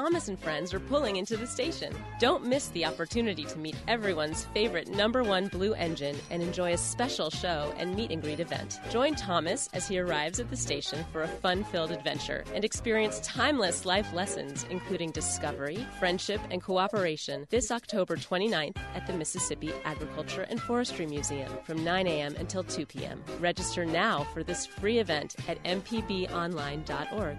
Thomas 0.01 0.29
and 0.29 0.41
friends 0.41 0.73
are 0.73 0.81
pulling 0.81 1.17
into 1.17 1.37
the 1.37 1.47
station. 1.47 1.95
Don't 2.19 2.47
miss 2.47 2.69
the 2.69 2.87
opportunity 2.87 3.45
to 3.45 3.59
meet 3.59 3.77
everyone's 3.87 4.47
favorite 4.55 4.89
number 4.89 5.23
one 5.23 5.49
blue 5.49 5.75
engine 5.75 6.17
and 6.31 6.43
enjoy 6.43 6.73
a 6.73 6.79
special 6.79 7.29
show 7.29 7.75
and 7.77 7.95
meet 7.95 8.11
and 8.11 8.23
greet 8.23 8.41
event. 8.41 8.81
Join 8.89 9.15
Thomas 9.15 9.69
as 9.75 9.87
he 9.87 9.99
arrives 9.99 10.41
at 10.41 10.49
the 10.49 10.57
station 10.57 11.05
for 11.13 11.25
a 11.25 11.29
fun 11.29 11.65
filled 11.65 11.91
adventure 11.91 12.45
and 12.55 12.65
experience 12.65 13.21
timeless 13.21 13.85
life 13.85 14.11
lessons, 14.15 14.65
including 14.71 15.11
discovery, 15.11 15.87
friendship, 15.99 16.41
and 16.51 16.63
cooperation 16.63 17.47
this 17.51 17.71
October 17.71 18.17
29th 18.17 18.79
at 18.95 19.07
the 19.07 19.13
Mississippi 19.13 19.71
Agriculture 19.85 20.47
and 20.49 20.63
Forestry 20.63 21.05
Museum 21.05 21.53
from 21.65 21.85
9 21.85 22.07
a.m. 22.07 22.35
until 22.39 22.65
2 22.65 22.87
p.m. 22.87 23.23
Register 23.39 23.85
now 23.85 24.25
for 24.33 24.43
this 24.43 24.65
free 24.65 24.99
event 24.99 25.37
at 25.47 25.63
mpbonline.org. 25.65 27.37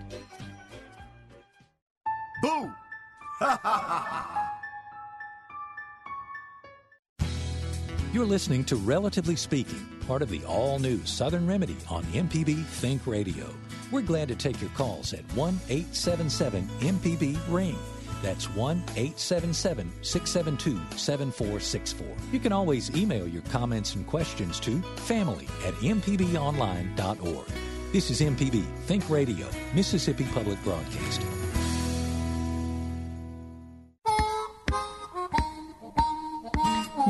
Boo! 2.41 2.71
You're 8.13 8.25
listening 8.25 8.65
to 8.65 8.75
Relatively 8.75 9.37
Speaking, 9.37 9.87
part 10.05 10.21
of 10.21 10.29
the 10.29 10.43
all 10.43 10.79
new 10.79 10.99
Southern 11.05 11.47
Remedy 11.47 11.77
on 11.89 12.03
MPB 12.05 12.65
Think 12.65 13.07
Radio. 13.07 13.45
We're 13.89 14.01
glad 14.01 14.27
to 14.27 14.35
take 14.35 14.59
your 14.59 14.69
calls 14.71 15.13
at 15.13 15.23
1 15.33 15.59
877 15.69 16.67
MPB 16.79 17.39
Ring. 17.47 17.77
That's 18.21 18.49
1 18.53 18.77
877 18.95 19.91
672 20.01 20.97
7464. 20.97 22.07
You 22.33 22.39
can 22.39 22.51
always 22.51 22.95
email 22.95 23.27
your 23.27 23.43
comments 23.43 23.95
and 23.95 24.05
questions 24.05 24.59
to 24.61 24.81
family 24.97 25.47
at 25.65 25.73
mpbonline.org. 25.75 27.47
This 27.93 28.11
is 28.11 28.21
MPB 28.21 28.65
Think 28.85 29.09
Radio, 29.09 29.47
Mississippi 29.73 30.25
Public 30.33 30.61
Broadcasting. 30.63 31.40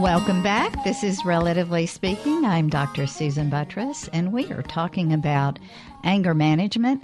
Welcome 0.02 0.42
back. 0.42 0.84
This 0.84 1.04
is 1.04 1.24
Relatively 1.26 1.86
Speaking. 1.86 2.44
I'm 2.44 2.70
Dr. 2.70 3.06
Susan 3.06 3.52
Buttross, 3.52 4.10
and 4.12 4.34
we 4.34 4.52
are 4.52 4.64
talking 4.64 5.14
about 5.14 5.60
anger 6.04 6.34
management. 6.34 7.04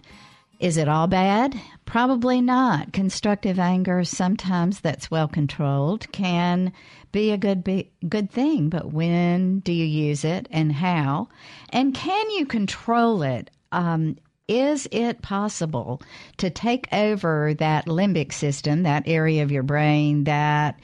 Is 0.60 0.78
it 0.78 0.88
all 0.90 1.06
bad? 1.06 1.62
Probably 1.86 2.42
not. 2.42 2.94
Constructive 2.94 3.60
anger, 3.60 4.04
sometimes 4.04 4.80
that's 4.80 5.12
well 5.12 5.28
controlled, 5.28 6.12
can 6.12 6.74
be 7.12 7.30
a 7.30 7.38
good 7.38 7.64
be, 7.64 7.92
good 8.10 8.32
thing, 8.32 8.68
but 8.68 8.92
when 8.92 9.60
do 9.60 9.72
you 9.72 9.86
use 9.86 10.26
it 10.26 10.48
and 10.50 10.72
how? 10.72 11.30
And 11.70 11.94
can 11.94 12.32
you 12.32 12.48
control 12.48 13.22
it? 13.22 13.52
Um, 13.72 14.18
is 14.48 14.88
it 14.92 15.22
possible 15.22 16.02
to 16.38 16.50
take 16.50 16.88
over 16.92 17.54
that 17.60 17.86
limbic 17.86 18.34
system, 18.34 18.84
that 18.84 19.04
area 19.06 19.44
of 19.44 19.52
your 19.52 19.62
brain 19.62 20.24
that 20.24 20.80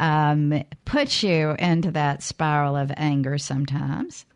um, 0.00 0.62
puts 0.84 1.22
you 1.22 1.56
into 1.58 1.90
that 1.92 2.22
spiral 2.22 2.76
of 2.76 2.92
anger 2.96 3.38
sometimes. 3.38 4.26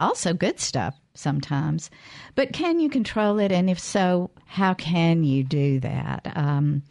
Also, 0.00 0.32
good 0.32 0.58
stuff 0.58 0.98
sometimes. 1.12 1.90
But 2.34 2.54
can 2.54 2.80
you 2.80 2.88
control 2.88 3.38
it? 3.38 3.52
And 3.52 3.68
if 3.68 3.78
so, 3.78 4.30
how 4.46 4.72
can 4.72 5.24
you 5.24 5.44
do 5.44 5.78
that? 5.80 6.32
Um, 6.34 6.82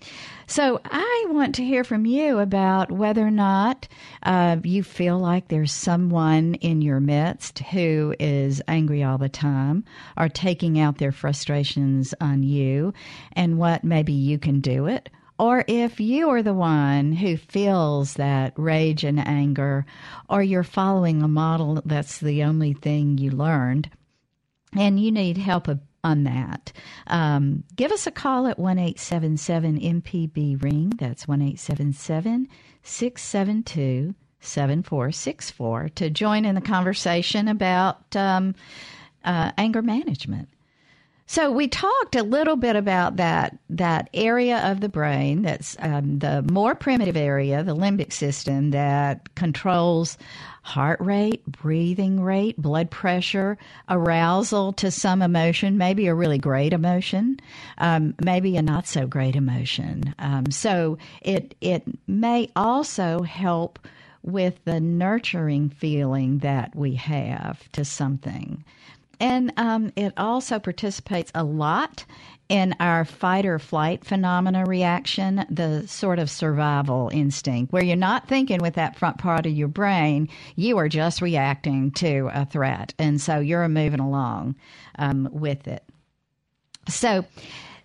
so, 0.45 0.79
I 0.85 1.25
want 1.29 1.55
to 1.55 1.65
hear 1.65 1.83
from 1.83 2.05
you 2.05 2.37
about 2.37 2.91
whether 2.91 3.25
or 3.25 3.31
not 3.31 3.87
uh, 4.21 4.57
you 4.63 4.83
feel 4.83 5.17
like 5.17 5.47
there's 5.47 5.71
someone 5.71 6.55
in 6.55 6.81
your 6.81 6.99
midst 6.99 7.59
who 7.59 8.13
is 8.19 8.61
angry 8.67 9.03
all 9.03 9.17
the 9.17 9.29
time 9.29 9.85
or 10.15 10.29
taking 10.29 10.79
out 10.79 10.99
their 10.99 11.11
frustrations 11.11 12.13
on 12.21 12.43
you, 12.43 12.93
and 13.33 13.57
what 13.57 13.83
maybe 13.83 14.13
you 14.13 14.37
can 14.37 14.59
do 14.59 14.85
it 14.85 15.09
or 15.39 15.63
if 15.67 15.99
you 15.99 16.29
are 16.29 16.43
the 16.43 16.53
one 16.53 17.13
who 17.13 17.37
feels 17.37 18.15
that 18.15 18.53
rage 18.57 19.05
and 19.05 19.25
anger, 19.25 19.85
or 20.29 20.43
you're 20.43 20.63
following 20.63 21.23
a 21.23 21.27
model 21.27 21.81
that's 21.85 22.19
the 22.19 22.43
only 22.43 22.73
thing 22.73 23.17
you 23.17 23.31
learned, 23.31 23.89
and 24.77 24.99
you 24.99 25.11
need 25.11 25.37
help 25.37 25.69
on 26.03 26.23
that, 26.23 26.71
um, 27.07 27.63
give 27.75 27.91
us 27.91 28.05
a 28.05 28.11
call 28.11 28.47
at 28.47 28.59
1 28.59 28.77
877 28.77 29.79
MPB 29.79 30.61
Ring. 30.61 30.93
That's 30.97 31.27
1 31.27 31.41
877 31.41 32.47
672 32.83 34.15
7464 34.41 35.89
to 35.89 36.09
join 36.09 36.45
in 36.45 36.55
the 36.55 36.61
conversation 36.61 37.47
about 37.47 38.15
um, 38.15 38.55
uh, 39.23 39.51
anger 39.57 39.81
management. 39.81 40.49
So 41.29 41.51
we 41.51 41.67
talked 41.67 42.15
a 42.15 42.23
little 42.23 42.55
bit 42.55 42.75
about 42.75 43.17
that 43.17 43.55
that 43.69 44.09
area 44.15 44.67
of 44.71 44.81
the 44.81 44.89
brain 44.89 45.43
that's 45.43 45.77
um, 45.77 46.17
the 46.17 46.41
more 46.41 46.73
primitive 46.73 47.15
area, 47.15 47.61
the 47.61 47.75
limbic 47.75 48.11
system 48.11 48.71
that 48.71 49.35
controls 49.35 50.17
heart 50.63 50.99
rate, 50.99 51.45
breathing 51.45 52.19
rate, 52.19 52.59
blood 52.59 52.89
pressure, 52.89 53.59
arousal 53.89 54.73
to 54.73 54.89
some 54.89 55.21
emotion, 55.21 55.77
maybe 55.77 56.07
a 56.07 56.15
really 56.15 56.39
great 56.39 56.73
emotion, 56.73 57.39
um, 57.77 58.15
maybe 58.23 58.57
a 58.57 58.63
not 58.63 58.87
so 58.87 59.05
great 59.05 59.35
emotion. 59.35 60.15
Um, 60.17 60.49
so 60.49 60.97
it 61.21 61.53
it 61.61 61.83
may 62.07 62.49
also 62.55 63.21
help 63.21 63.77
with 64.23 64.65
the 64.65 64.79
nurturing 64.79 65.69
feeling 65.69 66.39
that 66.39 66.75
we 66.75 66.95
have 66.95 67.71
to 67.73 67.85
something. 67.85 68.63
And 69.19 69.51
um, 69.57 69.91
it 69.95 70.13
also 70.17 70.59
participates 70.59 71.31
a 71.35 71.43
lot 71.43 72.05
in 72.49 72.75
our 72.79 73.05
fight 73.05 73.45
or 73.45 73.59
flight 73.59 74.03
phenomena 74.03 74.65
reaction, 74.65 75.45
the 75.49 75.87
sort 75.87 76.17
of 76.17 76.31
survival 76.31 77.09
instinct, 77.13 77.71
where 77.71 77.83
you're 77.83 77.95
not 77.95 78.27
thinking 78.27 78.59
with 78.59 78.73
that 78.73 78.97
front 78.97 79.19
part 79.19 79.45
of 79.45 79.51
your 79.51 79.67
brain, 79.67 80.27
you 80.55 80.77
are 80.79 80.89
just 80.89 81.21
reacting 81.21 81.91
to 81.91 82.29
a 82.33 82.45
threat. 82.45 82.93
And 82.97 83.21
so 83.21 83.39
you're 83.39 83.67
moving 83.67 83.99
along 83.99 84.55
um, 84.97 85.29
with 85.31 85.67
it. 85.67 85.83
So, 86.87 87.25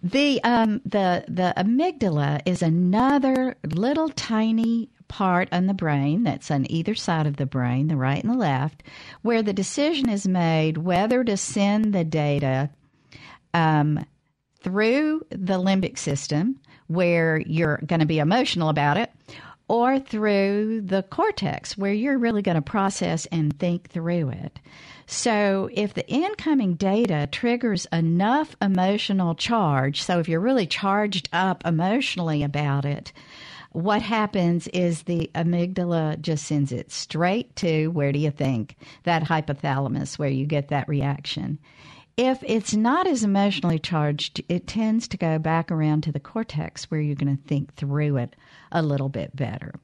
the 0.03 0.43
um, 0.45 0.83
the 0.85 1.25
the 1.29 1.55
amygdala 1.57 2.43
is 2.45 2.61
another 2.61 3.57
little 3.65 4.11
tiny 4.11 4.91
part 5.09 5.49
on 5.53 5.67
the 5.67 5.75
brain 5.75 6.25
that's 6.25 6.51
on 6.51 6.71
either 6.71 6.95
side 6.95 7.27
of 7.27 7.37
the 7.37 7.47
brain, 7.47 7.89
the 7.89 7.97
right 7.97 8.23
and 8.23 8.33
the 8.33 8.39
left, 8.39 8.83
where 9.23 9.43
the 9.43 9.53
decision 9.53 10.09
is 10.09 10.27
made 10.27 10.79
whether 10.79 11.25
to 11.25 11.37
send 11.37 11.93
the 11.93 12.05
data 12.05 12.71
um, 13.53 14.05
through 14.61 15.25
the 15.31 15.59
limbic 15.59 15.99
system, 15.99 16.59
where 16.87 17.39
you're 17.47 17.81
going 17.87 18.01
to 18.01 18.07
be 18.07 18.19
emotional 18.19 18.69
about 18.69 18.97
it, 18.97 19.11
or 19.69 19.99
through 19.99 20.83
the 20.83 21.03
cortex, 21.05 21.77
where 21.79 21.93
you're 21.93 22.19
really 22.19 22.43
going 22.43 22.57
to 22.57 22.63
process 22.63 23.27
and 23.27 23.59
think 23.59 23.89
through 23.89 24.31
it. 24.31 24.59
So, 25.07 25.69
if 25.73 25.93
the 25.93 26.09
incoming 26.09 26.75
data 26.75 27.29
triggers 27.31 27.87
enough 27.93 28.57
emotional 28.63 29.35
charge, 29.35 30.03
so 30.03 30.19
if 30.19 30.29
you're 30.29 30.41
really 30.41 30.67
charged 30.67 31.29
up 31.33 31.65
emotionally 31.67 32.43
about 32.43 32.85
it, 32.87 33.13
what 33.75 34.03
happens 34.03 34.69
is 34.69 35.03
the 35.03 35.29
amygdala 35.35 36.21
just 36.21 36.47
sends 36.47 36.71
it 36.71 36.93
straight 36.93 37.55
to 37.57 37.89
where 37.89 38.13
do 38.13 38.21
you 38.21 38.31
think? 38.31 38.77
That 39.03 39.25
hypothalamus, 39.25 40.17
where 40.17 40.29
you 40.29 40.47
get 40.47 40.69
that 40.69 40.89
reaction. 40.89 41.59
If 42.17 42.41
it's 42.47 42.73
not 42.73 43.09
as 43.09 43.25
emotionally 43.25 43.81
charged, 43.81 44.41
it 44.49 44.69
tends 44.69 45.09
to 45.09 45.17
go 45.17 45.41
back 45.41 45.73
around 45.73 46.05
to 46.05 46.13
the 46.13 46.21
cortex 46.21 46.85
where 46.85 47.01
you're 47.01 47.17
going 47.17 47.37
to 47.37 47.43
think 47.49 47.75
through 47.75 48.19
it 48.19 48.37
a 48.71 48.81
little 48.81 49.09
bit 49.09 49.35
better. 49.35 49.75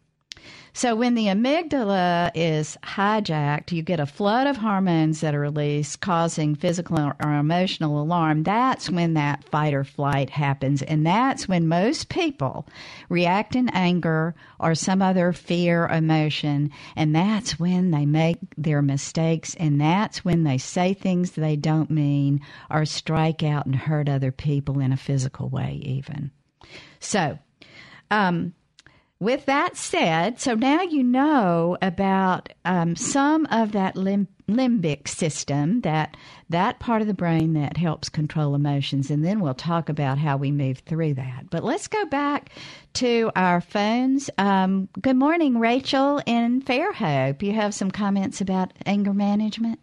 So 0.73 0.95
when 0.95 1.15
the 1.15 1.27
amygdala 1.27 2.31
is 2.35 2.79
hijacked, 2.85 3.73
you 3.73 3.83
get 3.83 3.99
a 3.99 4.07
flood 4.07 4.47
of 4.47 4.57
hormones 4.57 5.21
that 5.21 5.35
are 5.35 5.41
released, 5.41 6.01
causing 6.01 6.55
physical 6.55 6.97
or 6.99 7.33
emotional 7.35 8.01
alarm. 8.01 8.45
That's 8.45 8.89
when 8.89 9.15
that 9.15 9.45
fight 9.45 9.75
or 9.75 9.85
flight 9.85 10.31
happens. 10.31 10.83
And 10.83 11.05
that's 11.05 11.49
when 11.49 11.67
most 11.67 12.09
people 12.09 12.67
react 13.09 13.57
in 13.57 13.69
anger 13.71 14.35
or 14.61 14.75
some 14.75 15.03
other 15.03 15.33
fear 15.33 15.87
emotion. 15.89 16.71
And 16.95 17.15
that's 17.15 17.59
when 17.59 17.91
they 17.91 18.07
make 18.07 18.39
their 18.57 18.81
mistakes. 18.81 19.57
And 19.57 19.81
that's 19.81 20.25
when 20.25 20.45
they 20.45 20.59
say 20.59 20.95
things 20.95 21.33
they 21.33 21.57
don't 21.57 21.91
mean 21.91 22.41
or 22.71 22.85
strike 22.85 23.43
out 23.43 23.67
and 23.67 23.75
hurt 23.75 24.09
other 24.09 24.31
people 24.31 24.79
in 24.79 24.93
a 24.93 24.97
physical 24.97 25.49
way, 25.49 25.81
even. 25.85 26.31
So, 27.01 27.39
um, 28.11 28.55
with 29.21 29.45
that 29.45 29.77
said, 29.77 30.41
so 30.41 30.55
now 30.55 30.81
you 30.81 31.03
know 31.03 31.77
about 31.83 32.49
um, 32.65 32.97
some 32.97 33.47
of 33.51 33.73
that 33.73 33.95
lim- 33.95 34.29
limbic 34.49 35.07
system, 35.07 35.83
that 35.83 36.17
that 36.49 36.81
part 36.81 37.03
of 37.03 37.07
the 37.07 37.15
brain 37.15 37.53
that 37.53 37.77
helps 37.77 38.09
control 38.09 38.55
emotions, 38.55 39.11
and 39.11 39.23
then 39.23 39.41
we'll 39.41 39.55
talk 39.55 39.91
about 39.91 40.19
how 40.19 40.39
we 40.39 40.51
move 40.51 40.79
through 40.79 41.15
that. 41.15 41.51
But 41.51 41.63
let's 41.63 41.87
go 41.87 42.05
back 42.07 42.51
to 42.95 43.31
our 43.37 43.61
phones. 43.61 44.31
Um, 44.39 44.89
good 45.01 45.17
morning, 45.17 45.59
Rachel 45.59 46.23
in 46.25 46.63
Fairhope. 46.63 47.43
You 47.43 47.53
have 47.53 47.75
some 47.75 47.91
comments 47.91 48.41
about 48.41 48.73
anger 48.87 49.13
management. 49.13 49.79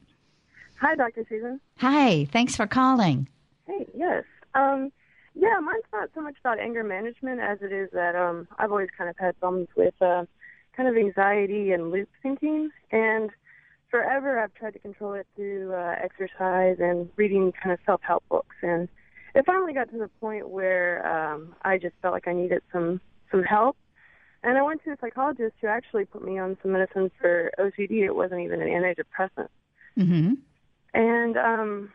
Hi, 0.82 0.96
Dr. 0.96 1.26
Susan. 1.30 1.62
Hi, 1.78 2.26
thanks 2.26 2.56
for 2.56 2.66
calling. 2.66 3.28
Hey, 3.68 3.86
yes. 3.96 4.24
Um, 4.56 4.92
yeah, 5.40 5.60
mine's 5.62 5.84
not 5.94 6.10
so 6.16 6.22
much 6.22 6.36
about 6.40 6.60
anger 6.60 6.84
management 6.84 7.40
as 7.40 7.60
it 7.62 7.72
is 7.72 7.90
that 7.94 8.16
um 8.16 8.48
I've 8.58 8.72
always 8.72 8.90
kind 8.98 9.10
of 9.10 9.16
had 9.18 9.40
problems 9.40 9.70
with 9.76 9.94
uh 10.02 10.26
kind 10.76 10.90
of 10.90 10.98
anxiety 10.98 11.72
and 11.72 11.92
loop 11.92 12.10
thinking 12.22 12.70
and 12.92 13.30
forever 13.90 14.40
I've 14.40 14.54
tried 14.54 14.74
to 14.74 14.80
control 14.80 15.14
it 15.14 15.28
through 15.36 15.74
uh 15.74 15.96
exercise 16.02 16.78
and 16.80 17.10
reading 17.16 17.52
kind 17.52 17.72
of 17.74 17.80
self-help 17.86 18.24
books 18.30 18.56
and 18.62 18.88
it 19.36 19.46
finally 19.46 19.74
got 19.74 19.92
to 19.92 19.98
the 19.98 20.10
point 20.20 20.50
where 20.50 21.06
um 21.06 21.56
I 21.62 21.78
just 21.78 21.96
felt 22.02 22.14
like 22.14 22.28
I 22.28 22.34
needed 22.34 22.62
some 22.72 23.00
some 23.32 23.44
help 23.44 23.78
and 24.44 24.58
I 24.58 24.62
went 24.62 24.84
to 24.86 24.92
a 24.92 24.98
psychologist 25.00 25.56
who 25.62 25.68
actually 25.68 26.06
put 26.06 26.24
me 26.24 26.38
on 26.40 26.58
some 26.62 26.72
medicine 26.72 27.12
for 27.20 27.52
OCD. 27.60 28.06
It 28.06 28.16
wasn't 28.16 28.42
even 28.42 28.62
an 28.62 28.70
antidepressant. 28.70 29.50
Mhm. 29.98 30.38
And 30.94 31.38
um 31.38 31.92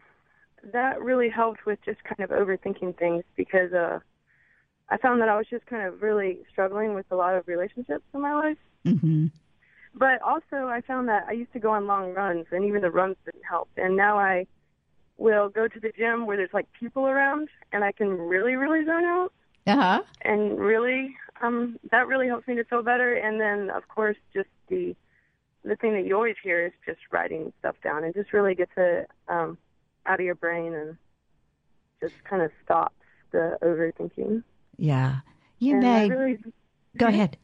that 0.73 1.01
really 1.01 1.29
helped 1.29 1.67
with 1.67 1.79
just 1.85 2.03
kind 2.05 2.21
of 2.21 2.31
overthinking 2.31 2.97
things 2.99 3.25
because 3.37 3.73
uh 3.73 3.99
I 4.89 4.99
found 4.99 5.23
that 5.23 5.29
I 5.29 5.37
was 5.37 5.47
just 5.49 5.65
kind 5.67 5.87
of 5.87 6.03
really 6.03 6.41
struggling 6.51 6.95
with 6.95 7.07
a 7.11 7.17
lot 7.17 7.35
of 7.35 7.49
relationships 7.49 8.05
in 8.13 8.21
my 8.21 8.35
life. 8.35 8.59
Mm-hmm. 8.85 9.29
But 9.95 10.21
also 10.21 10.69
I 10.69 10.83
found 10.87 11.09
that 11.09 11.25
I 11.29 11.33
used 11.33 11.53
to 11.55 11.59
go 11.59 11.71
on 11.71 11.87
long 11.87 12.13
runs 12.13 12.47
and 12.51 12.65
even 12.65 12.83
the 12.83 12.91
runs 12.91 13.17
didn't 13.25 13.45
help. 13.49 13.71
And 13.77 13.97
now 13.97 14.19
I 14.19 14.47
will 15.17 15.49
go 15.49 15.67
to 15.67 15.81
the 15.81 15.93
gym 15.97 16.27
where 16.27 16.37
there's 16.37 16.53
like 16.53 16.67
people 16.79 17.07
around 17.07 17.49
and 17.73 17.85
I 17.85 17.93
can 17.93 18.09
really, 18.09 18.55
really 18.57 18.85
zone 18.85 19.05
out. 19.05 19.33
Uh-huh. 19.67 20.03
And 20.23 20.59
really 20.59 21.17
um 21.43 21.79
that 21.91 22.07
really 22.07 22.27
helps 22.29 22.47
me 22.47 22.55
to 22.57 22.65
feel 22.65 22.83
better 22.83 23.15
and 23.15 23.41
then 23.41 23.71
of 23.71 23.89
course 23.89 24.17
just 24.33 24.49
the 24.69 24.95
the 25.65 25.77
thing 25.77 25.93
that 25.95 26.05
you 26.07 26.15
always 26.15 26.37
hear 26.43 26.67
is 26.67 26.73
just 26.85 27.01
writing 27.11 27.53
stuff 27.59 27.77
down 27.83 28.05
and 28.05 28.15
just 28.15 28.33
really 28.33 28.55
get 28.55 28.69
to 28.75 29.07
um 29.29 29.59
out 30.07 30.21
of 30.21 30.27
your 30.27 30.35
brain 30.35 30.75
and 30.75 30.97
just 32.01 32.15
kind 32.25 32.43
of 32.43 32.51
stops 32.65 32.95
the 33.31 33.59
overthinking. 33.63 34.43
Yeah. 34.77 35.21
You 35.59 35.75
and 35.75 35.83
may. 35.83 36.09
Really, 36.09 36.39
Go 36.97 37.07
ahead. 37.07 37.37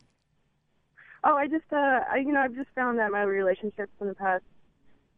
Oh, 1.25 1.35
I 1.35 1.47
just, 1.47 1.65
uh, 1.73 1.77
I, 1.77 2.19
you 2.25 2.33
know, 2.33 2.41
I've 2.41 2.55
just 2.55 2.69
found 2.75 2.99
that 2.99 3.11
my 3.11 3.23
relationships 3.23 3.93
in 4.01 4.09
the 4.09 4.15
past 4.15 4.45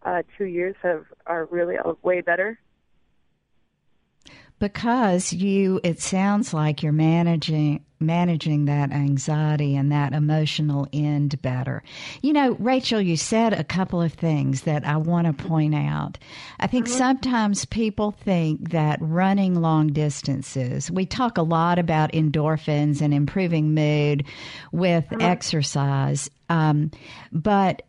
uh, 0.02 0.22
two 0.38 0.44
years 0.44 0.74
have 0.82 1.04
are 1.26 1.46
really 1.46 1.76
uh, 1.76 1.92
way 2.02 2.20
better. 2.20 2.58
Because 4.58 5.32
you, 5.32 5.80
it 5.82 6.00
sounds 6.00 6.52
like 6.52 6.82
you're 6.82 6.92
managing 6.92 7.84
managing 8.00 8.64
that 8.64 8.92
anxiety 8.92 9.76
and 9.76 9.92
that 9.92 10.12
emotional 10.12 10.88
end 10.92 11.40
better. 11.42 11.82
You 12.22 12.32
know, 12.32 12.56
Rachel, 12.58 13.00
you 13.00 13.16
said 13.16 13.52
a 13.52 13.62
couple 13.64 14.00
of 14.00 14.12
things 14.14 14.62
that 14.62 14.86
I 14.86 14.96
want 14.96 15.26
to 15.26 15.44
point 15.44 15.74
out. 15.74 16.18
I 16.58 16.66
think 16.66 16.86
Mm-hmm. 16.86 16.96
sometimes 16.96 17.64
people 17.66 18.12
think 18.12 18.70
that 18.70 18.98
running 19.02 19.60
long 19.60 19.88
distances, 19.88 20.90
we 20.90 21.04
talk 21.04 21.36
a 21.36 21.42
lot 21.42 21.78
about 21.78 22.12
endorphins 22.12 23.02
and 23.02 23.12
improving 23.12 23.74
mood 23.74 24.24
with 24.72 25.04
exercise. 25.20 26.30
Um, 26.48 26.90
but 27.30 27.82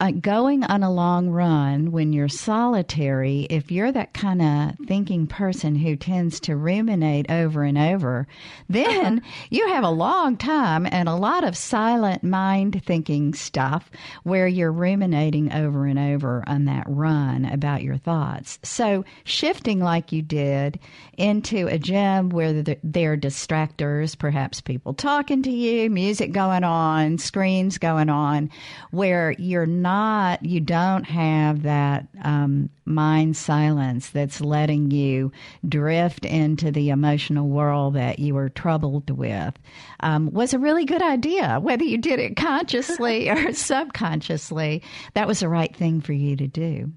uh, 0.00 0.10
going 0.10 0.64
on 0.64 0.82
a 0.82 0.92
long 0.92 1.30
run 1.30 1.92
when 1.92 2.12
you're 2.12 2.28
solitary, 2.28 3.46
if 3.48 3.70
you're 3.72 3.90
that 3.90 4.12
kind 4.12 4.42
of 4.42 4.86
thinking 4.86 5.26
person 5.26 5.74
who 5.76 5.96
tends 5.96 6.38
to 6.40 6.54
ruminate 6.54 7.30
over 7.30 7.62
and 7.62 7.78
over, 7.78 8.26
then 8.68 9.22
you 9.52 9.68
have 9.68 9.84
a 9.84 9.90
long 9.90 10.38
time 10.38 10.86
and 10.90 11.10
a 11.10 11.14
lot 11.14 11.44
of 11.44 11.54
silent 11.54 12.24
mind 12.24 12.82
thinking 12.86 13.34
stuff 13.34 13.90
where 14.22 14.46
you're 14.48 14.72
ruminating 14.72 15.52
over 15.52 15.84
and 15.84 15.98
over 15.98 16.42
on 16.46 16.64
that 16.64 16.84
run 16.88 17.44
about 17.44 17.82
your 17.82 17.98
thoughts. 17.98 18.58
So 18.62 19.04
shifting 19.24 19.78
like 19.80 20.10
you 20.10 20.22
did 20.22 20.80
into 21.18 21.66
a 21.66 21.78
gym 21.78 22.30
where 22.30 22.62
there 22.62 23.12
are 23.12 23.16
distractors, 23.18 24.18
perhaps 24.18 24.62
people 24.62 24.94
talking 24.94 25.42
to 25.42 25.50
you, 25.50 25.90
music 25.90 26.32
going 26.32 26.64
on, 26.64 27.18
screens 27.18 27.76
going 27.76 28.08
on, 28.08 28.48
where 28.90 29.32
you're 29.32 29.66
not, 29.66 30.42
you 30.46 30.60
don't 30.60 31.04
have 31.04 31.64
that 31.64 32.08
um, 32.24 32.70
mind 32.92 33.36
silence 33.36 34.10
that's 34.10 34.40
letting 34.40 34.90
you 34.90 35.32
drift 35.68 36.24
into 36.24 36.70
the 36.70 36.90
emotional 36.90 37.48
world 37.48 37.94
that 37.94 38.18
you 38.18 38.34
were 38.34 38.48
troubled 38.48 39.10
with 39.10 39.58
um, 40.00 40.30
was 40.32 40.54
a 40.54 40.58
really 40.58 40.84
good 40.84 41.02
idea. 41.02 41.58
Whether 41.60 41.84
you 41.84 41.98
did 41.98 42.18
it 42.18 42.36
consciously 42.36 43.28
or 43.30 43.52
subconsciously, 43.52 44.82
that 45.14 45.26
was 45.26 45.40
the 45.40 45.48
right 45.48 45.74
thing 45.74 46.00
for 46.00 46.12
you 46.12 46.36
to 46.36 46.46
do. 46.46 46.92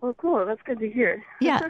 Well, 0.00 0.14
cool. 0.14 0.44
That's 0.44 0.62
good 0.62 0.80
to 0.80 0.90
hear. 0.90 1.24
Yeah. 1.40 1.60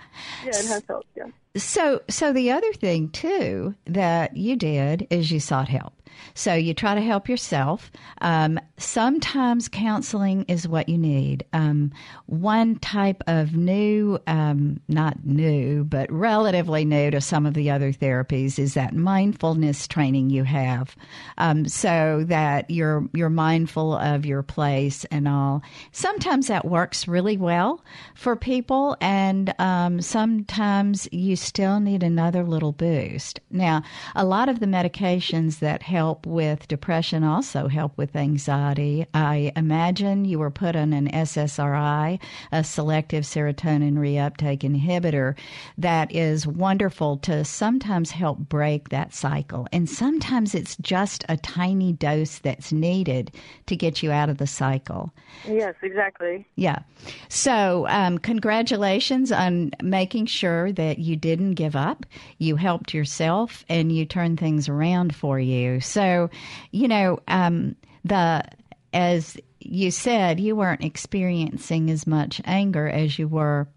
yeah, 0.42 0.48
it 0.48 0.66
has 0.66 0.84
helped. 0.88 1.08
Yeah. 1.16 1.26
So, 1.56 2.00
so 2.08 2.32
the 2.32 2.50
other 2.50 2.72
thing 2.72 3.10
too 3.10 3.74
that 3.86 4.36
you 4.36 4.56
did 4.56 5.06
is 5.10 5.30
you 5.30 5.40
sought 5.40 5.68
help. 5.68 5.94
So 6.34 6.54
you 6.54 6.74
try 6.74 6.94
to 6.94 7.00
help 7.00 7.28
yourself. 7.28 7.90
Um, 8.20 8.58
sometimes 8.76 9.68
counseling 9.68 10.44
is 10.48 10.68
what 10.68 10.88
you 10.88 10.98
need. 10.98 11.44
Um, 11.52 11.92
one 12.26 12.76
type 12.76 13.22
of 13.26 13.56
new, 13.56 14.18
um, 14.26 14.80
not 14.88 15.24
new, 15.24 15.84
but 15.84 16.10
relatively 16.12 16.84
new 16.84 17.10
to 17.10 17.20
some 17.20 17.46
of 17.46 17.54
the 17.54 17.70
other 17.70 17.92
therapies 17.92 18.58
is 18.58 18.74
that 18.74 18.94
mindfulness 18.94 19.88
training 19.88 20.30
you 20.30 20.44
have, 20.44 20.96
um, 21.38 21.66
so 21.66 22.24
that 22.26 22.70
you're 22.70 23.08
you're 23.14 23.30
mindful 23.30 23.94
of 23.94 24.26
your 24.26 24.42
place 24.42 25.04
and 25.06 25.28
all. 25.28 25.62
Sometimes 25.92 26.48
that 26.48 26.64
works 26.64 27.08
really 27.08 27.36
well 27.36 27.84
for 28.14 28.36
people, 28.36 28.96
and 29.00 29.54
um, 29.58 30.00
sometimes 30.00 31.08
you 31.12 31.36
still 31.36 31.80
need 31.80 32.02
another 32.02 32.44
little 32.44 32.72
boost. 32.72 33.40
Now, 33.50 33.82
a 34.14 34.24
lot 34.24 34.48
of 34.48 34.60
the 34.60 34.66
medications 34.66 35.60
that 35.60 35.82
help 35.82 36.01
with 36.24 36.68
depression 36.68 37.24
also 37.24 37.68
help 37.68 37.96
with 37.96 38.16
anxiety. 38.16 39.06
I 39.14 39.52
imagine 39.56 40.24
you 40.24 40.38
were 40.38 40.50
put 40.50 40.76
on 40.76 40.92
an 40.92 41.08
SSRI, 41.10 42.18
a 42.50 42.64
selective 42.64 43.24
serotonin 43.24 43.94
reuptake 43.94 44.60
inhibitor, 44.60 45.36
that 45.78 46.14
is 46.14 46.46
wonderful 46.46 47.18
to 47.18 47.44
sometimes 47.44 48.10
help 48.10 48.38
break 48.38 48.88
that 48.88 49.14
cycle. 49.14 49.68
And 49.72 49.88
sometimes 49.88 50.54
it's 50.54 50.76
just 50.76 51.24
a 51.28 51.36
tiny 51.36 51.92
dose 51.92 52.38
that's 52.38 52.72
needed 52.72 53.32
to 53.66 53.76
get 53.76 54.02
you 54.02 54.10
out 54.10 54.28
of 54.28 54.38
the 54.38 54.46
cycle. 54.46 55.12
Yes, 55.46 55.74
exactly. 55.82 56.46
Yeah. 56.56 56.80
So, 57.28 57.86
um, 57.88 58.18
congratulations 58.18 59.32
on 59.32 59.72
making 59.82 60.26
sure 60.26 60.72
that 60.72 60.98
you 60.98 61.16
didn't 61.16 61.54
give 61.54 61.76
up. 61.76 62.06
You 62.38 62.56
helped 62.56 62.94
yourself 62.94 63.64
and 63.68 63.92
you 63.92 64.04
turned 64.04 64.38
things 64.38 64.68
around 64.68 65.14
for 65.14 65.38
you. 65.38 65.80
So, 65.92 66.30
you 66.70 66.88
know, 66.88 67.20
um, 67.28 67.76
the 68.04 68.44
as 68.92 69.36
you 69.60 69.90
said, 69.90 70.40
you 70.40 70.56
weren't 70.56 70.84
experiencing 70.84 71.90
as 71.90 72.06
much 72.06 72.40
anger 72.44 72.88
as 72.88 73.18
you 73.18 73.28
were 73.28 73.68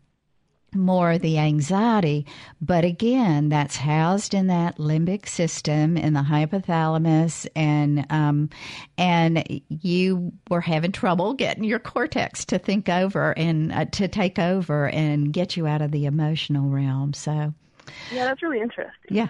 more 0.73 1.17
the 1.17 1.39
anxiety. 1.39 2.25
But 2.61 2.83
again, 2.83 3.49
that's 3.49 3.77
housed 3.77 4.33
in 4.33 4.47
that 4.47 4.77
limbic 4.77 5.27
system 5.27 5.97
in 5.97 6.13
the 6.13 6.21
hypothalamus, 6.21 7.47
and 7.55 8.05
um, 8.09 8.49
and 8.97 9.61
you 9.69 10.33
were 10.49 10.61
having 10.61 10.91
trouble 10.91 11.33
getting 11.33 11.63
your 11.63 11.79
cortex 11.79 12.45
to 12.45 12.59
think 12.59 12.89
over 12.89 13.31
and 13.37 13.71
uh, 13.71 13.85
to 13.85 14.07
take 14.07 14.37
over 14.37 14.89
and 14.89 15.31
get 15.31 15.55
you 15.55 15.65
out 15.65 15.81
of 15.81 15.91
the 15.91 16.05
emotional 16.05 16.69
realm. 16.69 17.13
So, 17.13 17.53
yeah, 18.11 18.25
that's 18.25 18.43
really 18.43 18.59
interesting. 18.59 19.15
Yeah. 19.15 19.27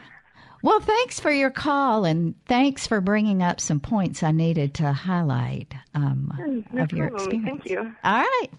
Well, 0.65 0.79
thanks 0.79 1.19
for 1.19 1.29
your 1.29 1.51
call 1.51 2.05
and 2.05 2.33
thanks 2.47 2.87
for 2.87 2.99
bringing 2.99 3.43
up 3.43 3.61
some 3.61 3.79
points 3.79 4.23
I 4.23 4.31
needed 4.31 4.73
to 4.75 4.93
highlight 4.93 5.75
um, 5.93 6.65
no 6.73 6.81
of 6.81 6.91
your 6.91 7.09
problem. 7.09 7.29
experience. 7.29 7.61
Thank 7.63 7.69
you. 7.69 7.93
All 8.03 8.21
right. 8.23 8.49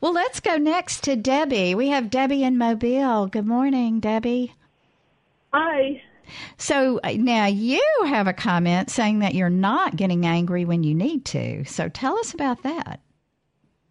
Well, 0.00 0.12
let's 0.12 0.38
go 0.38 0.56
next 0.56 1.02
to 1.02 1.16
Debbie. 1.16 1.74
We 1.74 1.88
have 1.88 2.10
Debbie 2.10 2.44
in 2.44 2.58
Mobile. 2.58 3.26
Good 3.26 3.44
morning, 3.44 3.98
Debbie. 3.98 4.54
Hi. 5.52 6.00
So 6.58 7.00
uh, 7.02 7.14
now 7.14 7.46
you 7.46 7.82
have 8.06 8.28
a 8.28 8.32
comment 8.32 8.88
saying 8.88 9.18
that 9.18 9.34
you're 9.34 9.50
not 9.50 9.96
getting 9.96 10.24
angry 10.24 10.64
when 10.64 10.84
you 10.84 10.94
need 10.94 11.24
to. 11.24 11.64
So 11.64 11.88
tell 11.88 12.20
us 12.20 12.32
about 12.32 12.62
that. 12.62 13.00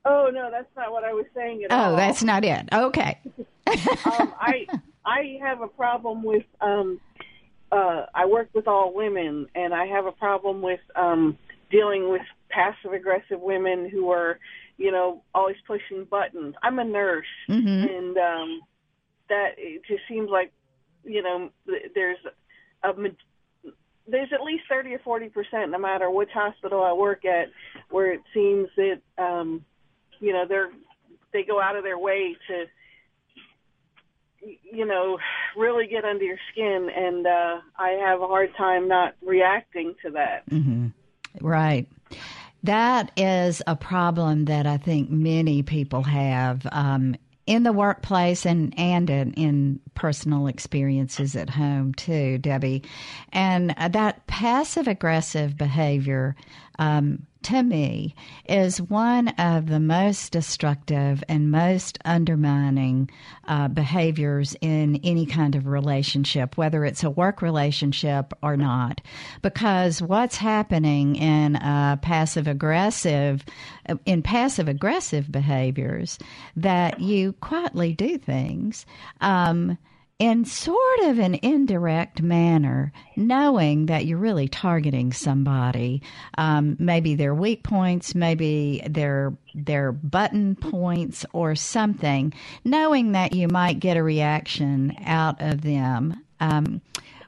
Oh 0.05 0.29
no, 0.33 0.49
that's 0.49 0.73
not 0.77 0.93
what 0.93 1.03
I 1.03 1.11
was 1.11 1.25
saying 1.35 1.65
at 1.65 1.71
all. 1.71 1.91
Oh, 1.91 1.95
that's 1.97 2.23
not 2.23 2.45
it. 2.45 2.69
Okay. 2.71 3.19
um, 3.67 4.33
I 4.39 4.67
I 5.05 5.37
have 5.41 5.61
a 5.61 5.67
problem 5.67 6.23
with 6.23 6.43
um 6.61 6.99
uh 7.71 8.05
I 8.13 8.25
work 8.25 8.49
with 8.53 8.67
all 8.67 8.93
women 8.93 9.47
and 9.55 9.73
I 9.73 9.85
have 9.85 10.05
a 10.05 10.11
problem 10.11 10.61
with 10.61 10.79
um 10.95 11.37
dealing 11.69 12.09
with 12.09 12.21
passive 12.49 12.91
aggressive 12.93 13.39
women 13.39 13.89
who 13.89 14.11
are, 14.11 14.37
you 14.77 14.91
know, 14.91 15.23
always 15.33 15.55
pushing 15.65 16.03
buttons. 16.03 16.53
I'm 16.61 16.79
a 16.79 16.83
nurse 16.83 17.25
Mhm. 17.47 17.97
and 17.97 18.17
um 18.17 18.61
that 19.29 19.55
it 19.57 19.81
just 19.87 20.03
seems 20.07 20.29
like 20.29 20.51
you 21.03 21.21
know 21.23 21.49
there's 21.95 22.17
a 22.83 22.91
there's 24.07 24.33
at 24.33 24.41
least 24.41 24.63
30 24.67 24.95
or 24.95 24.99
40 24.99 25.29
percent 25.29 25.71
no 25.71 25.77
matter 25.77 26.09
which 26.09 26.31
hospital 26.33 26.83
I 26.83 26.91
work 26.91 27.23
at 27.25 27.47
where 27.89 28.11
it 28.11 28.21
seems 28.33 28.67
that 28.75 28.99
um 29.17 29.63
you 30.19 30.33
know 30.33 30.45
they're 30.47 30.71
they 31.31 31.43
go 31.43 31.61
out 31.61 31.77
of 31.77 31.83
their 31.83 31.97
way 31.97 32.35
to 32.47 32.65
you 34.63 34.85
know 34.85 35.17
really 35.57 35.87
get 35.87 36.05
under 36.05 36.23
your 36.23 36.37
skin 36.51 36.89
and 36.95 37.27
uh 37.27 37.61
I 37.77 37.89
have 38.03 38.21
a 38.21 38.27
hard 38.27 38.51
time 38.57 38.87
not 38.87 39.15
reacting 39.21 39.95
to 40.03 40.11
that. 40.11 40.43
hmm 40.49 40.87
Right. 41.39 41.87
That 42.63 43.11
is 43.17 43.61
a 43.65 43.75
problem 43.75 44.45
that 44.45 44.67
I 44.67 44.77
think 44.77 45.09
many 45.09 45.63
people 45.63 46.03
have 46.03 46.67
um, 46.71 47.15
in 47.47 47.63
the 47.63 47.71
workplace 47.73 48.45
and 48.45 48.77
and 48.77 49.09
in, 49.09 49.33
in 49.33 49.79
personal 49.95 50.47
experiences 50.47 51.35
at 51.35 51.49
home 51.49 51.93
too, 51.93 52.37
Debbie. 52.37 52.83
And 53.33 53.73
uh, 53.77 53.87
that 53.89 54.27
passive 54.27 54.87
aggressive 54.87 55.57
behavior. 55.57 56.35
Um, 56.81 57.27
to 57.43 57.61
me, 57.61 58.15
is 58.49 58.81
one 58.81 59.27
of 59.29 59.67
the 59.67 59.79
most 59.79 60.31
destructive 60.31 61.23
and 61.29 61.51
most 61.51 61.99
undermining 62.05 63.09
uh, 63.47 63.67
behaviors 63.67 64.55
in 64.61 64.99
any 65.03 65.27
kind 65.27 65.55
of 65.55 65.67
relationship, 65.67 66.57
whether 66.57 66.83
it's 66.83 67.03
a 67.03 67.09
work 67.09 67.43
relationship 67.43 68.33
or 68.41 68.57
not. 68.57 68.99
Because 69.43 70.01
what's 70.01 70.37
happening 70.37 71.15
in 71.17 71.55
uh, 71.57 71.97
passive 71.97 72.47
aggressive, 72.47 73.45
in 74.05 74.23
passive 74.23 74.67
aggressive 74.67 75.31
behaviors, 75.31 76.17
that 76.55 76.99
you 76.99 77.33
quietly 77.33 77.93
do 77.93 78.17
things. 78.17 78.87
Um, 79.19 79.77
in 80.21 80.45
sort 80.45 80.99
of 81.05 81.17
an 81.17 81.33
indirect 81.41 82.21
manner, 82.21 82.93
knowing 83.15 83.87
that 83.87 84.05
you're 84.05 84.19
really 84.19 84.47
targeting 84.47 85.11
somebody, 85.11 85.99
um, 86.37 86.77
maybe 86.77 87.15
their 87.15 87.33
weak 87.33 87.63
points, 87.63 88.13
maybe 88.13 88.83
their 88.87 89.35
their 89.55 89.91
button 89.91 90.55
points, 90.55 91.25
or 91.33 91.55
something, 91.55 92.31
knowing 92.63 93.13
that 93.13 93.33
you 93.33 93.47
might 93.47 93.79
get 93.79 93.97
a 93.97 94.03
reaction 94.03 94.95
out 95.07 95.41
of 95.41 95.61
them 95.61 96.23
um, 96.39 96.81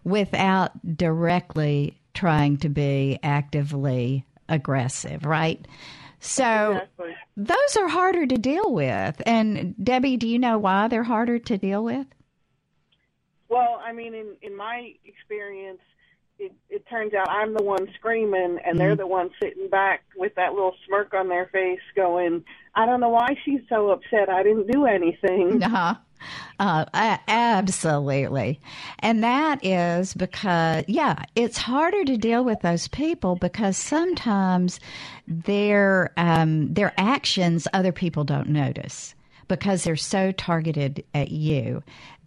without 0.04 0.72
directly 0.96 1.98
trying 2.14 2.58
to 2.58 2.70
be 2.70 3.18
actively 3.24 4.24
aggressive, 4.50 5.26
right? 5.26 5.68
So 6.20 6.74
Exactly. 6.74 7.16
those 7.38 7.78
are 7.80 7.88
harder 7.88 8.28
to 8.28 8.38
deal 8.38 8.72
with. 8.72 9.20
And 9.26 9.74
Debbie, 9.84 10.18
do 10.18 10.28
you 10.28 10.38
know 10.38 10.60
why 10.60 10.90
they're 10.90 11.02
harder 11.02 11.40
to 11.40 11.58
deal 11.58 11.84
with? 11.84 12.06
Well, 13.54 13.80
I 13.86 13.94
mean, 13.94 14.16
in 14.16 14.36
in 14.42 14.56
my 14.56 14.94
experience, 15.06 15.82
it 16.40 16.52
it 16.70 16.84
turns 16.90 17.14
out 17.14 17.30
I'm 17.30 17.54
the 17.54 17.64
one 17.64 17.88
screaming, 17.96 18.58
and 18.66 18.80
they're 18.80 18.96
Mhm. 18.96 18.98
the 18.98 19.06
one 19.08 19.30
sitting 19.42 19.70
back 19.70 20.04
with 20.18 20.34
that 20.36 20.54
little 20.54 20.74
smirk 20.88 21.14
on 21.14 21.30
their 21.30 21.46
face, 21.54 21.80
going, 21.96 22.44
"I 22.74 22.88
don't 22.88 23.00
know 23.00 23.10
why 23.10 23.38
she's 23.46 23.62
so 23.70 23.92
upset. 23.92 24.28
I 24.30 24.42
didn't 24.42 24.72
do 24.72 24.86
anything." 24.86 25.62
Uh-huh. 25.72 25.96
Uh, 26.58 26.86
absolutely. 27.28 28.62
And 29.00 29.24
that 29.24 29.64
is 29.64 30.14
because, 30.14 30.86
yeah, 30.88 31.24
it's 31.36 31.58
harder 31.58 32.06
to 32.06 32.16
deal 32.18 32.46
with 32.46 32.62
those 32.62 32.88
people 32.88 33.36
because 33.36 33.76
sometimes 33.76 34.80
their, 35.28 36.14
um, 36.16 36.74
their 36.74 36.94
actions 36.98 37.68
other 37.74 37.92
people 37.92 38.24
don't 38.24 38.48
notice 38.48 39.16
because 39.50 39.84
they're 39.84 39.98
so 39.98 40.32
targeted 40.32 41.04
at 41.14 41.30
you 41.32 41.84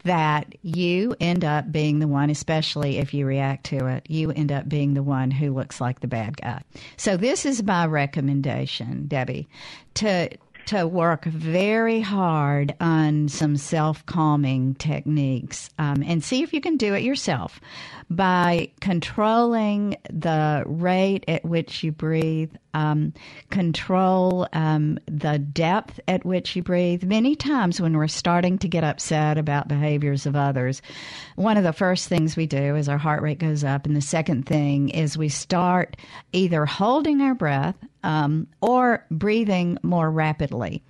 that 0.07 0.55
you 0.63 1.15
end 1.21 1.45
up 1.45 1.71
being 1.71 1.99
the 1.99 2.09
one, 2.09 2.31
especially 2.31 2.99
if 2.99 3.13
you 3.13 3.27
react 3.27 3.65
to 3.67 3.87
it, 3.87 4.07
you 4.09 4.31
end 4.31 4.51
up 4.51 4.69
being 4.69 4.95
the 4.95 5.03
one 5.03 5.31
who 5.31 5.53
looks 5.53 5.81
like 5.81 6.01
the 6.01 6.07
bad 6.07 6.37
guy. 6.37 6.63
So 6.97 7.17
this 7.17 7.45
is 7.45 7.63
my 7.63 7.87
recommendation, 7.87 9.07
Debbie, 9.07 9.49
to 9.95 10.31
to 10.67 10.87
work 10.87 11.25
very 11.25 12.01
hard 12.01 12.75
on 12.81 13.29
some 13.29 13.57
self 13.57 14.05
calming 14.07 14.75
techniques 14.75 15.71
um, 15.79 16.03
and 16.05 16.23
see 16.23 16.43
if 16.43 16.53
you 16.53 16.61
can 16.61 16.77
do 16.77 16.95
it 16.95 17.03
yourself 17.03 17.61
by 18.09 18.71
controlling 18.81 19.97
the 20.11 20.63
rate 20.67 21.25
at 21.27 21.45
which 21.45 21.83
you 21.83 21.91
breathe, 21.91 22.53
um, 22.75 23.13
control 23.51 24.47
um, 24.53 24.99
the 25.07 25.39
depth 25.39 25.99
at 26.07 26.25
which 26.25 26.55
you 26.55 26.63
breathe. 26.63 27.03
Many 27.03 27.35
times 27.35 27.81
when 27.81 27.97
we're 27.97 28.07
starting 28.07 28.59
to 28.59 28.69
get 28.69 28.85
upset 28.85 29.39
about 29.39 29.69
behaviors 29.69 30.27
of 30.27 30.37
others, 30.37 30.83
one 31.35 31.57
of 31.57 31.65
the 31.65 31.73
first 31.73 32.09
things 32.09 32.37
we 32.37 32.47
do 32.47 32.77
is 32.77 32.89
our 32.89 32.99
heart 32.99 33.23
rate 33.23 33.39
goes 33.39 33.65
up, 33.65 33.87
and 33.87 33.97
the 33.97 34.01
second 34.01 34.47
thing 34.47 34.91
is 34.91 35.19
we 35.19 35.29
start 35.29 35.97
either 36.33 36.65
holding 36.67 37.21
our 37.21 37.35
breath 37.35 37.77
um, 38.07 38.47
or 38.61 39.05
breathing 39.11 39.79
more 39.83 40.09
rapidly. 40.11 40.81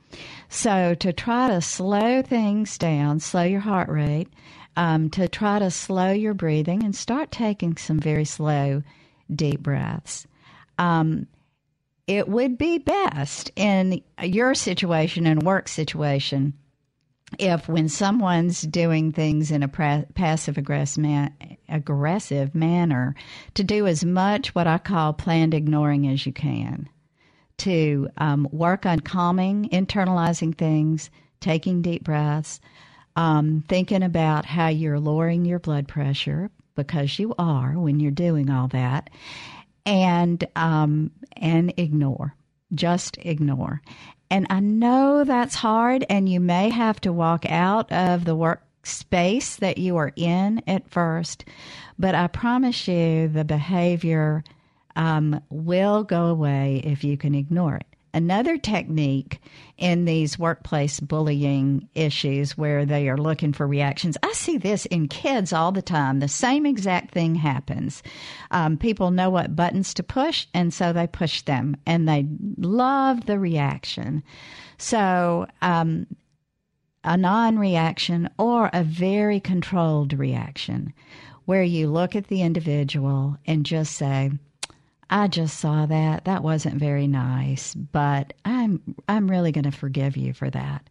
So, 0.51 0.95
to 0.97 1.13
try 1.15 1.49
to 1.49 1.63
slow 1.63 2.21
things 2.21 2.77
down, 2.77 3.21
slow 3.21 3.43
your 3.43 3.61
heart 3.61 3.89
rate, 3.89 4.29
um, 4.77 5.09
to 5.11 5.27
try 5.27 5.59
to 5.59 5.71
slow 5.71 6.13
your 6.13 6.35
breathing 6.35 6.85
and 6.85 6.95
start 6.95 7.31
taking 7.31 7.77
some 7.79 7.99
very 7.99 8.27
slow, 8.27 8.83
deep 9.35 9.61
breaths. 9.63 10.27
Um, 10.79 11.27
it 12.07 12.29
would 12.29 12.59
be 12.59 12.79
best 12.79 13.51
in 13.57 14.03
your 14.23 14.55
situation 14.55 15.27
and 15.27 15.43
work 15.43 15.69
situation 15.69 16.53
if 17.39 17.67
when 17.67 17.89
someone's 17.89 18.61
doing 18.63 19.11
things 19.11 19.51
in 19.51 19.63
a 19.63 20.05
passive 20.15 20.59
aggressive 20.59 22.55
manner 22.55 23.15
to 23.55 23.65
do 23.65 23.87
as 23.87 24.05
much 24.05 24.55
what 24.55 24.67
I 24.69 24.79
call 24.79 25.15
planned 25.15 25.55
ignoring 25.55 26.07
as 26.07 26.25
you 26.25 26.33
can 26.33 26.89
to 27.59 28.09
um, 28.19 28.49
work 28.53 28.87
on 28.87 29.01
calming, 29.01 29.69
internalizing 29.71 30.57
things, 30.57 31.11
taking 31.41 31.83
deep 31.83 32.05
breaths, 32.05 32.61
um, 33.17 33.65
thinking 33.69 34.03
about 34.03 34.45
how 34.45 34.69
you're 34.69 35.01
lowering 35.01 35.45
your 35.45 35.59
blood 35.59 35.89
pressure 35.89 36.51
because 36.75 37.19
you 37.19 37.35
are 37.39 37.73
when 37.73 37.99
you're 38.01 38.11
doing 38.11 38.51
all 38.51 38.69
that, 38.69 39.11
and 39.87 40.47
um, 40.55 41.11
and 41.37 41.73
ignore, 41.79 42.35
just 42.75 43.17
ignore. 43.23 43.81
And 44.31 44.47
I 44.51 44.61
know 44.61 45.25
that's 45.25 45.55
hard, 45.55 46.05
and 46.11 46.29
you 46.29 46.41
may 46.41 46.69
have 46.69 47.01
to 47.03 47.13
walk 47.13 47.47
out 47.49 47.91
of 47.93 48.25
the 48.25 48.37
workspace 48.37 49.57
that 49.59 49.79
you 49.79 49.97
are 49.97 50.13
in 50.17 50.63
at 50.67 50.91
first, 50.91 51.45
but 51.99 52.15
I 52.15 52.27
promise 52.27 52.87
you 52.89 53.29
the 53.29 53.45
behavior 53.45 54.45
um, 54.97 55.41
will 55.51 56.03
go 56.03 56.27
away 56.27 56.81
if 56.85 57.05
you 57.05 57.17
can 57.17 57.35
ignore 57.35 57.77
it. 57.77 57.87
Another 58.17 58.57
technique 58.57 59.41
in 59.77 60.07
these 60.07 60.39
workplace 60.39 61.01
bullying 61.01 61.87
issues 61.95 62.57
where 62.57 62.87
they 62.87 63.11
are 63.11 63.19
looking 63.19 63.53
for 63.53 63.67
reactions, 63.67 64.17
I 64.23 64.33
see 64.33 64.57
this 64.57 64.87
in 64.87 65.09
kids 65.09 65.53
all 65.53 65.71
the 65.71 65.83
time. 65.83 66.21
The 66.21 66.29
same 66.29 66.65
exact 66.65 67.13
thing 67.13 67.35
happens. 67.35 68.03
Um, 68.51 68.79
people 68.79 69.11
know 69.11 69.29
what 69.29 69.55
buttons 69.55 69.93
to 69.95 70.03
push, 70.03 70.47
and 70.55 70.73
so 70.73 70.95
they 70.95 71.07
push 71.07 71.43
them, 71.43 71.77
and 71.85 72.09
they 72.09 72.27
love 72.57 73.27
the 73.27 73.39
reaction. 73.39 74.23
So, 74.79 75.47
um, 75.61 76.07
a 77.05 77.19
non 77.19 77.59
reaction 77.59 78.31
or 78.39 78.71
a 78.73 78.83
very 78.83 79.41
controlled 79.41 80.15
reaction 80.15 80.95
where 81.45 81.63
you 81.63 81.89
look 81.89 82.17
at 82.17 82.29
the 82.29 82.41
individual 82.41 83.37
and 83.47 83.67
just 83.67 83.93
say, 83.93 84.33
I 85.09 85.29
just 85.29 85.59
saw 85.59 85.87
that. 85.87 86.25
That 86.25 86.43
wasn't 86.43 86.77
very 86.77 87.07
nice, 87.07 87.75
but 87.75 88.33
I'm 88.45 88.81
I'm 89.09 89.31
really 89.31 89.53
going 89.53 89.65
to 89.65 89.71
forgive 89.71 90.17
you 90.17 90.33
for 90.33 90.51
that. 90.51 90.89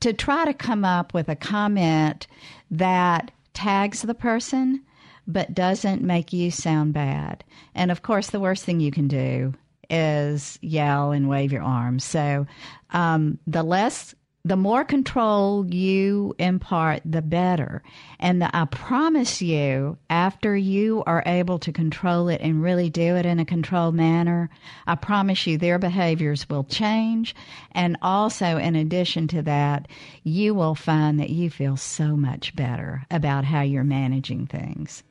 To 0.00 0.12
try 0.12 0.44
to 0.46 0.54
come 0.54 0.84
up 0.84 1.12
with 1.12 1.28
a 1.28 1.36
comment 1.36 2.26
that 2.70 3.30
tags 3.52 4.02
the 4.02 4.14
person 4.14 4.82
but 5.26 5.54
doesn't 5.54 6.00
make 6.00 6.32
you 6.32 6.50
sound 6.50 6.94
bad. 6.94 7.44
And 7.74 7.90
of 7.90 8.02
course, 8.02 8.30
the 8.30 8.40
worst 8.40 8.64
thing 8.64 8.80
you 8.80 8.90
can 8.90 9.08
do 9.08 9.52
is 9.90 10.58
yell 10.62 11.12
and 11.12 11.28
wave 11.28 11.52
your 11.52 11.62
arms. 11.62 12.04
So, 12.04 12.46
um, 12.90 13.38
the 13.46 13.62
less 13.62 14.14
the 14.48 14.56
more 14.56 14.82
control 14.82 15.66
you 15.66 16.34
impart, 16.38 17.02
the 17.04 17.20
better. 17.20 17.82
And 18.18 18.40
the, 18.40 18.56
I 18.56 18.64
promise 18.64 19.42
you, 19.42 19.98
after 20.08 20.56
you 20.56 21.02
are 21.06 21.22
able 21.26 21.58
to 21.58 21.72
control 21.72 22.28
it 22.28 22.40
and 22.40 22.62
really 22.62 22.88
do 22.88 23.16
it 23.16 23.26
in 23.26 23.38
a 23.38 23.44
controlled 23.44 23.94
manner, 23.94 24.48
I 24.86 24.94
promise 24.94 25.46
you 25.46 25.58
their 25.58 25.78
behaviors 25.78 26.48
will 26.48 26.64
change. 26.64 27.36
And 27.72 27.98
also, 28.00 28.56
in 28.56 28.74
addition 28.74 29.28
to 29.28 29.42
that, 29.42 29.86
you 30.24 30.54
will 30.54 30.74
find 30.74 31.20
that 31.20 31.30
you 31.30 31.50
feel 31.50 31.76
so 31.76 32.16
much 32.16 32.56
better 32.56 33.04
about 33.10 33.44
how 33.44 33.60
you're 33.60 33.84
managing 33.84 34.46
things. 34.46 35.02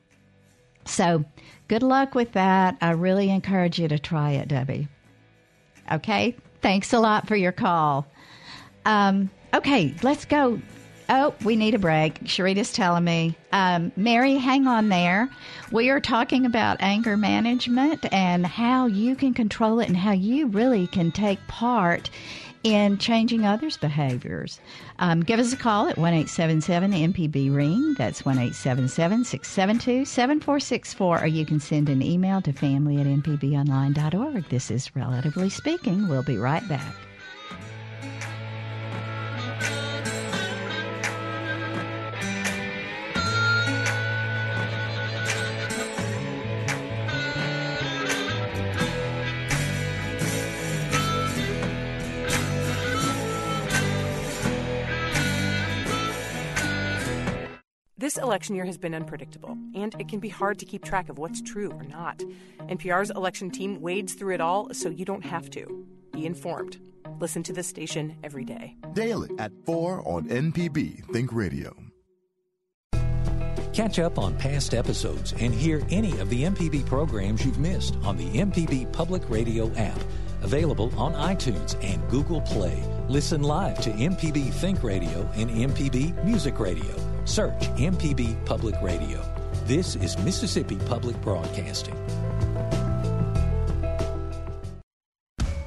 So, 0.84 1.24
good 1.68 1.84
luck 1.84 2.16
with 2.16 2.32
that. 2.32 2.76
I 2.80 2.90
really 2.90 3.30
encourage 3.30 3.78
you 3.78 3.86
to 3.86 4.00
try 4.00 4.32
it, 4.32 4.48
Debbie. 4.48 4.88
Okay? 5.92 6.34
Thanks 6.60 6.92
a 6.92 6.98
lot 6.98 7.28
for 7.28 7.36
your 7.36 7.52
call. 7.52 8.08
Um, 8.88 9.30
okay, 9.52 9.94
let's 10.02 10.24
go. 10.24 10.60
Oh, 11.10 11.34
we 11.44 11.56
need 11.56 11.74
a 11.74 11.78
break. 11.78 12.24
Sharita's 12.24 12.72
telling 12.72 13.04
me. 13.04 13.36
Um, 13.52 13.92
Mary, 13.96 14.36
hang 14.36 14.66
on 14.66 14.88
there. 14.88 15.28
We 15.70 15.90
are 15.90 16.00
talking 16.00 16.46
about 16.46 16.78
anger 16.80 17.16
management 17.16 18.10
and 18.12 18.46
how 18.46 18.86
you 18.86 19.14
can 19.14 19.34
control 19.34 19.80
it 19.80 19.88
and 19.88 19.96
how 19.96 20.12
you 20.12 20.46
really 20.48 20.86
can 20.86 21.12
take 21.12 21.38
part 21.48 22.08
in 22.62 22.96
changing 22.96 23.44
others' 23.44 23.76
behaviors. 23.76 24.58
Um, 24.98 25.20
give 25.20 25.38
us 25.38 25.52
a 25.52 25.56
call 25.56 25.88
at 25.88 25.98
1 25.98 26.12
877 26.12 26.92
MPB 26.92 27.54
Ring. 27.54 27.94
That's 27.98 28.24
1 28.24 28.36
877 28.36 29.24
672 29.24 30.04
7464. 30.06 31.22
Or 31.22 31.26
you 31.26 31.44
can 31.44 31.60
send 31.60 31.90
an 31.90 32.02
email 32.02 32.40
to 32.42 32.52
family 32.52 32.98
at 32.98 33.06
mpbonline.org. 33.06 34.48
This 34.48 34.70
is 34.70 34.96
Relatively 34.96 35.50
Speaking. 35.50 36.08
We'll 36.08 36.22
be 36.22 36.38
right 36.38 36.66
back. 36.68 36.94
This 58.08 58.16
election 58.16 58.54
year 58.54 58.64
has 58.64 58.78
been 58.78 58.94
unpredictable, 58.94 59.58
and 59.74 59.94
it 59.98 60.08
can 60.08 60.18
be 60.18 60.30
hard 60.30 60.58
to 60.60 60.64
keep 60.64 60.82
track 60.82 61.10
of 61.10 61.18
what's 61.18 61.42
true 61.42 61.70
or 61.72 61.82
not. 61.82 62.18
NPR's 62.60 63.10
election 63.10 63.50
team 63.50 63.82
wades 63.82 64.14
through 64.14 64.32
it 64.32 64.40
all 64.40 64.72
so 64.72 64.88
you 64.88 65.04
don't 65.04 65.26
have 65.26 65.50
to. 65.50 65.86
Be 66.10 66.24
informed. 66.24 66.78
Listen 67.20 67.42
to 67.42 67.52
the 67.52 67.62
station 67.62 68.16
every 68.24 68.46
day. 68.46 68.76
Daily 68.94 69.28
at 69.38 69.52
4 69.66 70.08
on 70.08 70.26
MPB 70.26 71.04
Think 71.12 71.34
Radio. 71.34 71.76
Catch 73.74 73.98
up 73.98 74.18
on 74.18 74.34
past 74.38 74.72
episodes 74.72 75.34
and 75.38 75.52
hear 75.52 75.82
any 75.90 76.18
of 76.18 76.30
the 76.30 76.44
MPB 76.44 76.86
programs 76.86 77.44
you've 77.44 77.58
missed 77.58 77.94
on 78.04 78.16
the 78.16 78.30
MPB 78.30 78.90
Public 78.90 79.28
Radio 79.28 79.70
app. 79.74 80.00
Available 80.40 80.90
on 80.98 81.12
iTunes 81.12 81.76
and 81.84 82.08
Google 82.08 82.40
Play. 82.40 82.82
Listen 83.08 83.42
live 83.42 83.78
to 83.82 83.90
MPB 83.90 84.50
Think 84.54 84.82
Radio 84.82 85.28
and 85.34 85.50
MPB 85.50 86.24
Music 86.24 86.58
Radio. 86.58 87.07
Search 87.28 87.60
MPB 87.76 88.42
Public 88.46 88.74
Radio. 88.80 89.22
This 89.66 89.96
is 89.96 90.16
Mississippi 90.20 90.76
Public 90.86 91.20
Broadcasting. 91.20 91.94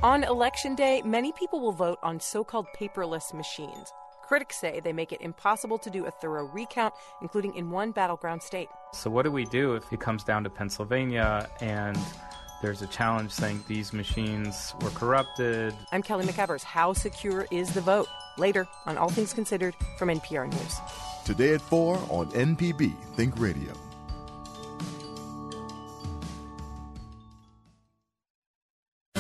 On 0.01 0.24
election 0.24 0.74
day, 0.74 1.03
many 1.05 1.32
people 1.34 1.59
will 1.59 1.72
vote 1.72 1.99
on 2.01 2.20
so 2.20 2.43
called 2.43 2.66
paperless 2.76 3.32
machines. 3.32 3.93
Critics 4.24 4.59
say 4.59 4.80
they 4.80 4.91
make 4.91 5.12
it 5.12 5.22
impossible 5.22 5.78
to 5.78 5.91
do 5.91 6.07
a 6.07 6.12
thorough 6.12 6.47
recount, 6.47 6.95
including 7.22 7.53
in 7.53 7.70
one 7.70 7.91
battleground 7.91 8.41
state. 8.41 8.68
So, 8.93 9.12
what 9.12 9.22
do 9.22 9.32
we 9.32 9.45
do 9.45 9.76
if 9.76 9.84
it 9.93 9.99
comes 9.99 10.24
down 10.24 10.43
to 10.45 10.49
Pennsylvania 10.49 11.47
and 11.62 11.95
there's 12.62 12.82
a 12.82 12.88
challenge 12.88 13.32
saying 13.32 13.64
these 13.68 13.93
machines 13.93 14.74
were 14.82 14.89
corrupted? 14.91 15.74
I'm 15.91 16.01
Kelly 16.01 16.26
McEvers. 16.26 16.64
How 16.64 16.93
secure 16.93 17.47
is 17.51 17.74
the 17.74 17.82
vote? 17.82 18.07
Later 18.38 18.68
on 18.86 18.97
All 18.97 19.09
Things 19.09 19.34
Considered 19.34 19.76
from 19.97 20.09
NPR 20.09 20.49
News. 20.49 20.76
Today 21.26 21.53
at 21.53 21.62
4 21.62 21.97
on 22.09 22.32
MPB 22.32 22.95
Think 23.16 23.39
Radio. 23.39 23.74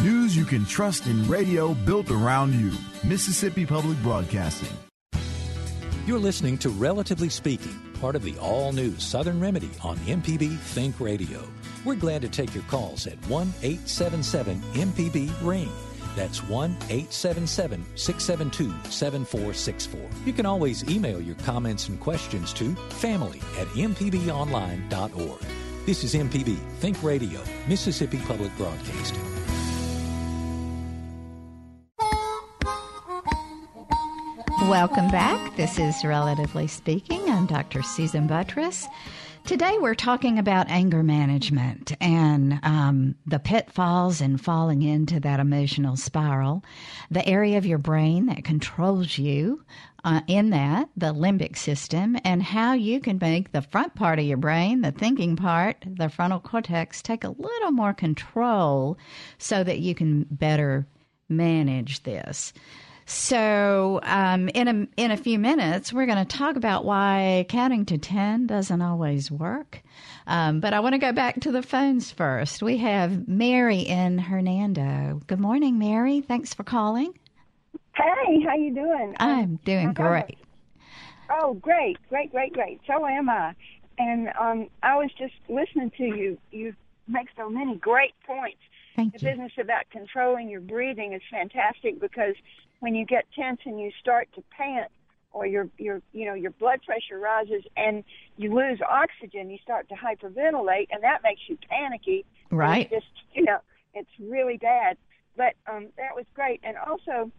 News 0.01 0.35
you 0.35 0.45
can 0.45 0.65
trust 0.65 1.05
in 1.05 1.27
radio 1.27 1.73
built 1.73 2.09
around 2.09 2.53
you. 2.59 2.71
Mississippi 3.03 3.65
Public 3.65 4.01
Broadcasting. 4.01 4.75
You're 6.07 6.19
listening 6.19 6.57
to 6.59 6.69
Relatively 6.69 7.29
Speaking, 7.29 7.79
part 7.99 8.15
of 8.15 8.23
the 8.23 8.35
all 8.39 8.71
new 8.71 8.97
Southern 8.97 9.39
Remedy 9.39 9.69
on 9.83 9.97
MPB 9.97 10.57
Think 10.57 10.99
Radio. 10.99 11.43
We're 11.83 11.95
glad 11.95 12.21
to 12.21 12.29
take 12.29 12.53
your 12.53 12.63
calls 12.65 13.07
at 13.07 13.17
1 13.27 13.53
877 13.63 14.61
MPB 14.73 15.31
Ring. 15.41 15.69
That's 16.15 16.43
1 16.43 16.71
877 16.89 17.85
672 17.95 18.91
7464. 18.91 20.01
You 20.25 20.33
can 20.33 20.45
always 20.45 20.87
email 20.89 21.21
your 21.21 21.35
comments 21.35 21.87
and 21.87 21.99
questions 21.99 22.53
to 22.53 22.75
family 22.89 23.39
at 23.57 23.67
mpbonline.org. 23.69 25.41
This 25.85 26.03
is 26.03 26.13
MPB 26.13 26.57
Think 26.79 27.01
Radio, 27.01 27.41
Mississippi 27.67 28.19
Public 28.27 28.55
Broadcasting. 28.57 29.23
Welcome 34.69 35.09
back. 35.09 35.57
This 35.57 35.79
is 35.79 36.05
Relatively 36.05 36.67
Speaking. 36.67 37.27
I'm 37.29 37.47
Dr. 37.47 37.81
Susan 37.81 38.27
Buttross. 38.27 38.85
Today, 39.45 39.77
we're 39.79 39.95
talking 39.95 40.39
about 40.39 40.69
anger 40.69 41.03
management 41.03 41.91
and 41.99 42.59
um, 42.63 43.15
the 43.25 43.39
pitfalls 43.39 44.21
and 44.21 44.39
falling 44.39 44.81
into 44.81 45.19
that 45.19 45.39
emotional 45.39 45.97
spiral, 45.97 46.63
the 47.09 47.27
area 47.27 47.57
of 47.57 47.65
your 47.65 47.77
brain 47.77 48.27
that 48.27 48.45
controls 48.45 49.17
you 49.17 49.63
uh, 50.03 50.21
in 50.27 50.51
that, 50.51 50.89
the 50.95 51.13
limbic 51.13 51.57
system, 51.57 52.17
and 52.23 52.41
how 52.41 52.73
you 52.73 52.99
can 53.01 53.17
make 53.19 53.51
the 53.51 53.61
front 53.61 53.93
part 53.95 54.19
of 54.19 54.25
your 54.25 54.37
brain, 54.37 54.81
the 54.81 54.91
thinking 54.91 55.35
part, 55.35 55.83
the 55.85 56.07
frontal 56.07 56.39
cortex, 56.39 57.01
take 57.01 57.23
a 57.23 57.35
little 57.37 57.71
more 57.71 57.93
control 57.93 58.97
so 59.37 59.63
that 59.63 59.79
you 59.79 59.93
can 59.93 60.25
better 60.31 60.87
manage 61.27 62.03
this. 62.03 62.53
So, 63.13 63.99
um, 64.03 64.47
in 64.53 64.67
a 64.69 64.87
in 64.95 65.11
a 65.11 65.17
few 65.17 65.37
minutes, 65.37 65.91
we're 65.91 66.05
going 66.05 66.25
to 66.25 66.37
talk 66.37 66.55
about 66.55 66.85
why 66.85 67.45
counting 67.49 67.85
to 67.87 67.97
ten 67.97 68.47
doesn't 68.47 68.81
always 68.81 69.29
work. 69.29 69.81
Um, 70.27 70.61
but 70.61 70.73
I 70.73 70.79
want 70.79 70.93
to 70.93 70.97
go 70.97 71.11
back 71.11 71.41
to 71.41 71.51
the 71.51 71.61
phones 71.61 72.09
first. 72.09 72.63
We 72.63 72.77
have 72.77 73.27
Mary 73.27 73.79
in 73.79 74.17
Hernando. 74.17 75.19
Good 75.27 75.41
morning, 75.41 75.77
Mary. 75.77 76.21
Thanks 76.21 76.53
for 76.53 76.63
calling. 76.63 77.13
Hey, 77.95 78.43
how 78.47 78.55
you 78.55 78.73
doing? 78.73 79.13
I'm 79.19 79.57
doing 79.65 79.91
great. 79.91 80.37
Oh, 81.29 81.55
great, 81.55 81.97
great, 82.07 82.31
great, 82.31 82.53
great. 82.53 82.79
So 82.87 83.05
am 83.05 83.29
I. 83.29 83.53
And 83.99 84.29
um, 84.39 84.69
I 84.83 84.95
was 84.95 85.11
just 85.17 85.35
listening 85.49 85.91
to 85.97 86.03
you. 86.03 86.37
You 86.51 86.73
make 87.09 87.27
so 87.35 87.49
many 87.49 87.75
great 87.75 88.13
points. 88.25 88.61
Thank 88.95 89.13
the 89.13 89.19
you. 89.19 89.31
business 89.31 89.51
about 89.59 89.89
controlling 89.91 90.49
your 90.49 90.61
breathing 90.61 91.11
is 91.11 91.21
fantastic 91.29 91.99
because 91.99 92.35
when 92.81 92.95
you 92.95 93.05
get 93.05 93.25
tense 93.33 93.61
and 93.65 93.79
you 93.79 93.91
start 94.01 94.27
to 94.35 94.43
pant 94.49 94.91
or 95.31 95.45
your 95.45 95.69
your 95.77 96.01
you 96.11 96.25
know 96.25 96.33
your 96.33 96.51
blood 96.51 96.81
pressure 96.85 97.17
rises 97.17 97.63
and 97.77 98.03
you 98.37 98.53
lose 98.53 98.79
oxygen 98.87 99.49
you 99.49 99.57
start 99.63 99.87
to 99.87 99.95
hyperventilate 99.95 100.87
and 100.91 101.01
that 101.03 101.21
makes 101.23 101.41
you 101.47 101.57
panicky. 101.69 102.25
Right. 102.49 102.89
it's 102.91 103.05
just 103.05 103.25
you 103.33 103.43
know 103.43 103.59
it's 103.93 104.09
really 104.19 104.57
bad. 104.57 104.97
But 105.37 105.53
um 105.71 105.87
that 105.97 106.15
was 106.15 106.25
great. 106.33 106.59
And 106.63 106.75
also 106.75 107.31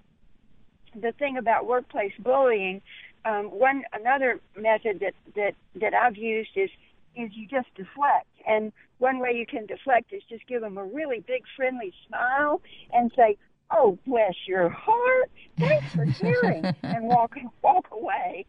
the 0.94 1.12
thing 1.12 1.36
about 1.36 1.66
workplace 1.66 2.12
bullying 2.18 2.80
um 3.24 3.46
one 3.46 3.82
another 3.92 4.40
method 4.56 5.00
that 5.00 5.14
that 5.34 5.54
that 5.74 5.92
I've 5.92 6.16
used 6.16 6.50
is 6.56 6.70
is 7.14 7.30
you 7.34 7.46
just 7.46 7.68
deflect. 7.74 8.26
And 8.46 8.72
one 8.98 9.18
way 9.18 9.32
you 9.32 9.44
can 9.44 9.66
deflect 9.66 10.12
is 10.12 10.22
just 10.28 10.46
give 10.46 10.62
them 10.62 10.78
a 10.78 10.84
really 10.84 11.20
big 11.26 11.42
friendly 11.56 11.92
smile 12.06 12.62
and 12.92 13.12
say 13.14 13.36
oh 13.72 13.98
bless 14.06 14.34
your 14.46 14.68
heart. 14.68 15.30
Thanks 15.58 15.94
for 15.94 16.06
caring 16.06 16.64
and 16.82 17.04
walk 17.04 17.36
walk 17.62 17.88
away. 17.92 18.46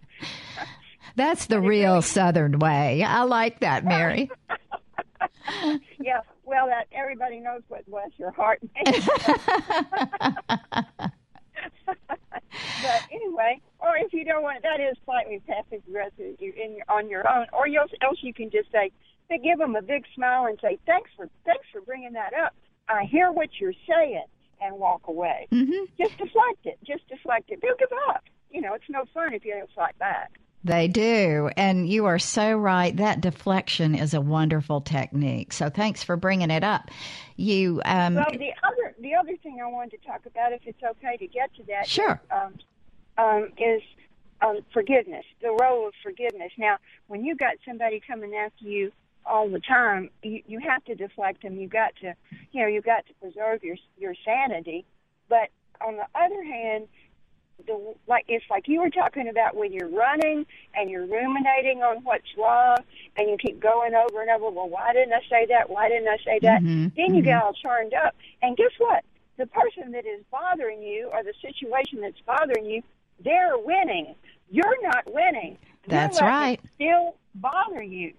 That's 1.16 1.48
the 1.48 1.60
real 1.60 2.02
Southern 2.02 2.60
way. 2.60 3.04
I 3.04 3.24
like 3.24 3.60
that, 3.60 3.86
Mary. 3.86 4.32
yeah 6.00 6.20
well 6.46 6.68
that 6.68 6.88
everybody 6.92 7.40
knows 7.40 7.62
what 7.70 7.86
bless 7.90 8.10
your 8.18 8.32
heart 8.32 8.60
means. 8.86 9.08
But 12.82 13.02
anyway 13.12 13.62
or 13.80 13.98
if 13.98 14.14
you 14.14 14.26
don't 14.26 14.44
want 14.44 14.64
that 14.64 14.80
is 14.80 14.98
slightly 15.06 15.42
passive 15.48 15.82
aggressive 15.88 16.36
you 16.40 16.54
in 16.62 16.76
your, 16.76 16.86
on 16.90 17.10
your 17.10 17.30
own 17.30 17.46
or 17.54 17.68
else, 17.68 17.92
else 18.02 18.18
you 18.22 18.34
can 18.34 18.50
just 18.50 18.72
say 18.72 18.92
give 19.42 19.58
them 19.58 19.76
a 19.76 19.82
big 19.82 20.06
smile 20.14 20.46
and 20.46 20.60
say 20.62 20.78
thanks 20.86 21.10
for 21.16 21.28
thanks 21.46 21.66
for 21.72 21.82
bringing 21.82 22.14
that 22.14 22.34
up. 22.34 22.54
I 22.88 23.06
hear 23.06 23.32
what 23.32 23.50
you're 23.60 23.74
saying 23.88 24.26
and 24.64 24.78
walk 24.78 25.02
away 25.08 25.48
Mhm. 25.52 25.88
just 25.98 26.18
deflect 26.18 26.66
it 26.66 26.78
just 26.84 27.08
deflect 27.08 27.50
it 27.52 27.60
they'll 27.62 27.76
give 27.78 27.90
up 28.10 28.24
you 28.52 28.62
know 28.62 28.74
it's 28.74 28.90
no 28.90 29.04
fun 29.14 29.34
if 29.34 29.44
you 29.46 29.54
don't 29.54 29.72
fight 29.76 29.98
back 30.00 30.32
They 30.66 30.88
do. 30.88 31.50
And 31.58 31.90
you 31.90 32.06
are 32.06 32.18
so 32.20 32.56
right. 32.56 32.96
That 32.96 33.20
deflection 33.20 33.96
is 33.96 34.14
a 34.14 34.22
wonderful 34.22 34.80
technique. 34.80 35.52
So 35.52 35.70
thanks 35.70 36.04
for 36.06 36.16
bringing 36.16 36.50
it 36.52 36.64
up. 36.64 36.90
You, 37.36 37.82
um, 37.84 38.16
well, 38.16 38.32
the 38.32 38.54
other 38.64 38.96
the 39.02 39.14
other 39.14 39.36
thing 39.44 39.60
I 39.62 39.68
wanted 39.68 40.00
to 40.02 40.08
talk 40.08 40.26
about, 40.26 40.54
if 40.54 40.62
it's 40.66 40.82
okay 40.82 41.18
to 41.18 41.28
get 41.28 41.54
to 41.56 41.64
that, 41.64 41.86
Sure. 41.90 42.14
is, 42.24 42.32
um, 42.32 42.54
um, 43.18 43.52
is 43.58 43.82
um, 44.40 44.60
forgiveness, 44.72 45.26
the 45.42 45.52
role 45.52 45.86
of 45.86 45.94
forgiveness. 46.02 46.54
Now, 46.58 46.78
when 47.08 47.26
you 47.26 47.36
got 47.36 47.56
somebody 47.68 48.00
coming 48.00 48.34
after 48.34 48.64
you 48.64 48.94
all 49.26 49.50
the 49.50 49.60
time, 49.60 50.10
you, 50.24 50.42
you 50.48 50.60
have 50.60 50.84
to 50.86 50.96
deflect 50.96 51.44
them. 51.44 51.58
You 51.58 51.68
got 51.68 51.96
to, 52.02 52.14
you 52.52 52.62
know, 52.62 52.68
you 52.68 52.82
got 52.82 53.06
to 53.08 53.14
preserve 53.16 53.64
your 53.64 53.78
your 53.98 54.14
sanity. 54.26 54.86
But 55.30 55.50
on 55.82 55.96
the 55.98 56.06
other 56.16 56.44
hand, 56.44 56.88
the 57.66 57.96
like 58.08 58.26
it's 58.28 58.46
like 58.50 58.68
you 58.68 58.82
were 58.82 58.90
talking 58.90 59.28
about 59.30 59.56
when 59.56 59.72
you're 59.72 59.88
running 59.90 60.46
and 60.76 60.90
you're 60.90 61.06
ruminating 61.06 61.82
on 61.84 62.04
what's 62.04 62.28
wrong 62.38 62.78
and 63.16 63.30
you 63.30 63.38
keep 63.38 63.60
going 63.60 63.94
over 63.94 64.22
and 64.22 64.30
over 64.30 64.50
well 64.50 64.68
why 64.68 64.92
didn't 64.94 65.14
i 65.14 65.22
say 65.30 65.46
that 65.48 65.70
why 65.70 65.88
didn't 65.88 66.08
i 66.08 66.18
say 66.26 66.40
that 66.42 66.62
Mhm, 66.62 66.92
then 66.98 67.14
you 67.16 67.22
mhm. 67.22 67.26
get 67.26 67.42
all 67.42 67.54
churned 67.54 67.94
up 67.94 68.16
and 68.42 68.58
guess 68.58 68.72
what 68.80 69.04
the 69.38 69.46
person 69.48 69.92
that 69.92 70.06
is 70.06 70.24
bothering 70.32 70.82
you 70.82 71.10
or 71.14 71.24
the 71.24 71.34
situation 71.42 72.02
that's 72.02 72.20
bothering 72.26 72.66
you 72.66 72.82
they're 73.24 73.58
winning 73.58 74.16
you're 74.50 74.82
not 74.82 75.04
winning 75.14 75.58
That's 75.88 76.22
right. 76.22 76.60
still 76.76 77.16
bother 77.36 77.82
you 77.84 78.14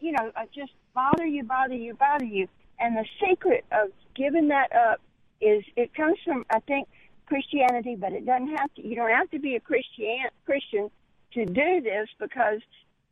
you 0.00 0.12
know 0.12 0.30
uh, 0.36 0.44
just 0.54 0.72
bother 0.94 1.26
you 1.26 1.44
bother 1.44 1.74
you 1.74 1.94
bother 1.94 2.24
you. 2.24 2.48
And 2.80 2.96
the 2.96 3.04
secret 3.24 3.64
of 3.70 3.90
giving 4.14 4.48
that 4.48 4.74
up 4.74 5.00
is 5.40 5.64
it 5.76 5.94
comes 5.94 6.16
from 6.24 6.44
i 6.50 6.60
think 6.60 6.88
christianity 7.26 7.96
but 7.96 8.12
it 8.12 8.24
doesn't 8.26 8.48
have 8.48 8.72
to 8.74 8.86
you 8.86 8.94
don't 8.94 9.10
have 9.10 9.30
to 9.30 9.38
be 9.38 9.54
a 9.56 9.60
christian 9.60 10.18
christian 10.44 10.90
to 11.32 11.44
do 11.44 11.80
this 11.80 12.08
because 12.18 12.60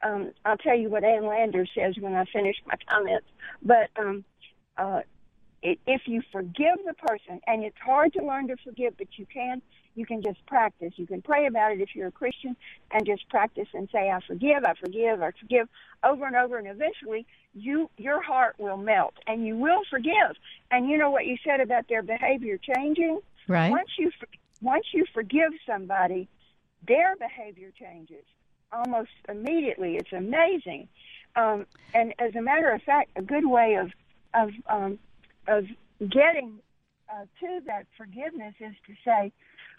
um 0.03 0.31
i'll 0.45 0.57
tell 0.57 0.77
you 0.77 0.89
what 0.89 1.05
ann 1.05 1.27
lander 1.27 1.67
says 1.75 1.95
when 1.99 2.15
i 2.15 2.25
finish 2.33 2.57
my 2.67 2.75
comments. 2.89 3.27
But 3.63 3.91
um 3.97 4.25
uh 4.77 5.03
if 5.63 6.03
you 6.07 6.23
forgive 6.33 6.79
the 6.87 6.95
person 6.95 7.41
and 7.47 7.63
it's 7.63 7.79
hard 7.79 8.13
to 8.15 8.25
learn 8.25 8.49
to 8.49 8.57
forgive 8.65 8.97
but 8.99 9.09
you 9.17 9.27
can 9.27 9.63
you 9.95 10.07
can 10.07 10.23
just 10.23 10.45
practice. 10.47 10.95
You 10.97 11.07
can 11.07 11.21
pray 11.21 11.45
about 11.47 11.73
it 11.73 11.81
if 11.81 11.95
you're 11.95 12.09
a 12.09 12.13
christian 12.13 12.57
and 12.91 13.07
just 13.07 13.29
practice 13.29 13.69
and 13.75 13.89
say 13.93 14.11
i 14.11 14.21
forgive 14.27 14.65
i 14.65 14.75
forgive 14.75 15.23
i 15.23 15.31
forgive 15.39 15.69
over 16.05 16.27
and 16.27 16.37
over 16.37 16.59
and 16.59 16.67
eventually 16.67 17.27
you 17.55 17.91
your 17.97 18.23
heart 18.23 18.55
will 18.59 18.77
melt 18.77 19.15
and 19.27 19.47
you 19.47 19.57
will 19.57 19.83
forgive. 19.91 20.37
And 20.71 20.89
you 20.89 20.99
know 20.99 21.11
what 21.11 21.27
you 21.27 21.37
said 21.45 21.61
about 21.61 21.89
their 21.89 22.03
behavior 22.03 22.59
changing? 22.59 23.21
Right. 23.49 23.71
once 23.71 23.91
you 23.99 24.11
once 24.61 24.87
you 24.93 25.05
forgive 25.13 25.53
somebody 25.67 26.29
their 26.87 27.17
behavior 27.17 27.71
changes 27.79 28.25
almost 28.73 29.11
immediately. 29.29 29.97
It's 29.97 30.13
amazing. 30.13 30.89
Um, 31.37 31.67
and 31.95 32.15
as 32.19 32.35
a 32.35 32.43
matter 32.43 32.71
of 32.71 32.83
fact 32.83 33.11
a 33.17 33.23
good 33.23 33.47
way 33.47 33.75
of 33.75 33.91
of 34.35 34.51
um, 34.69 34.99
of 35.47 35.65
getting 36.01 36.59
uh, 37.11 37.25
to 37.41 37.61
that 37.67 37.87
forgiveness 37.97 38.55
is 38.61 38.75
to 38.87 38.95
say, 39.05 39.33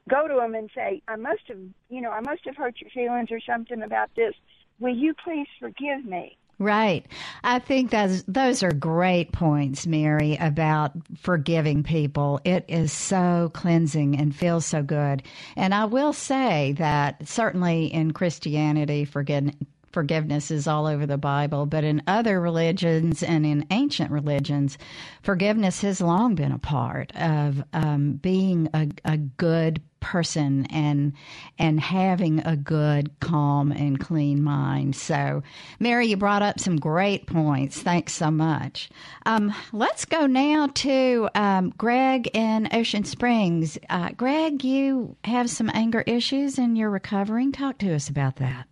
go 0.09 0.27
to 0.27 0.35
them 0.35 0.55
and 0.55 0.69
say, 0.75 1.01
I 1.07 1.15
must 1.15 1.41
have, 1.47 1.59
you 1.89 2.01
know, 2.01 2.11
I 2.11 2.21
must 2.21 2.45
have 2.45 2.55
hurt 2.55 2.75
your 2.79 2.89
feelings 2.89 3.29
or 3.31 3.39
something 3.39 3.81
about 3.81 4.09
this. 4.15 4.33
Will 4.79 4.95
you 4.95 5.13
please 5.23 5.47
forgive 5.59 6.05
me? 6.05 6.37
Right. 6.59 7.05
I 7.43 7.59
think 7.59 7.89
those 7.91 8.23
those 8.23 8.61
are 8.63 8.71
great 8.71 9.31
points, 9.31 9.87
Mary, 9.87 10.37
about 10.39 10.91
forgiving 11.17 11.83
people. 11.83 12.39
It 12.45 12.65
is 12.67 12.93
so 12.93 13.49
cleansing 13.53 14.17
and 14.17 14.35
feels 14.35 14.65
so 14.65 14.83
good. 14.83 15.23
And 15.55 15.73
I 15.73 15.85
will 15.85 16.13
say 16.13 16.73
that 16.77 17.27
certainly 17.27 17.87
in 17.87 18.11
Christianity, 18.11 19.03
forgive, 19.03 19.49
forgiveness 19.93 20.51
is 20.51 20.67
all 20.67 20.87
over 20.87 21.05
the 21.05 21.17
Bible, 21.17 21.65
but 21.65 21.83
in 21.83 22.01
other 22.07 22.41
religions 22.41 23.23
and 23.23 23.45
in 23.45 23.65
ancient 23.71 24.11
religions, 24.11 24.77
forgiveness 25.21 25.81
has 25.81 26.01
long 26.01 26.35
been 26.35 26.51
a 26.51 26.59
part 26.59 27.15
of 27.15 27.63
um, 27.71 28.13
being 28.13 28.67
a, 28.73 28.89
a 29.05 29.17
good 29.17 29.81
person 30.03 30.65
and 30.65 31.13
and 31.57 31.79
having 31.79 32.39
a 32.39 32.57
good 32.57 33.09
calm 33.21 33.71
and 33.71 34.01
clean 34.01 34.43
mind. 34.43 34.95
So 34.95 35.41
mary 35.79 36.07
you 36.07 36.17
brought 36.17 36.41
up 36.41 36.59
some 36.59 36.75
great 36.75 37.25
points. 37.25 37.81
Thanks 37.81 38.11
so 38.11 38.29
much. 38.29 38.89
Um, 39.25 39.53
let's 39.71 40.03
go 40.03 40.27
now 40.27 40.67
to 40.67 41.29
um, 41.35 41.73
greg 41.77 42.29
in 42.33 42.67
ocean 42.73 43.05
springs. 43.05 43.77
Uh, 43.89 44.09
greg 44.09 44.65
you 44.65 45.15
have 45.23 45.49
some 45.49 45.71
anger 45.73 46.01
issues 46.01 46.57
and 46.57 46.77
you're 46.77 46.89
recovering. 46.89 47.53
Talk 47.53 47.77
to 47.77 47.95
us 47.95 48.09
about 48.09 48.35
that 48.37 48.67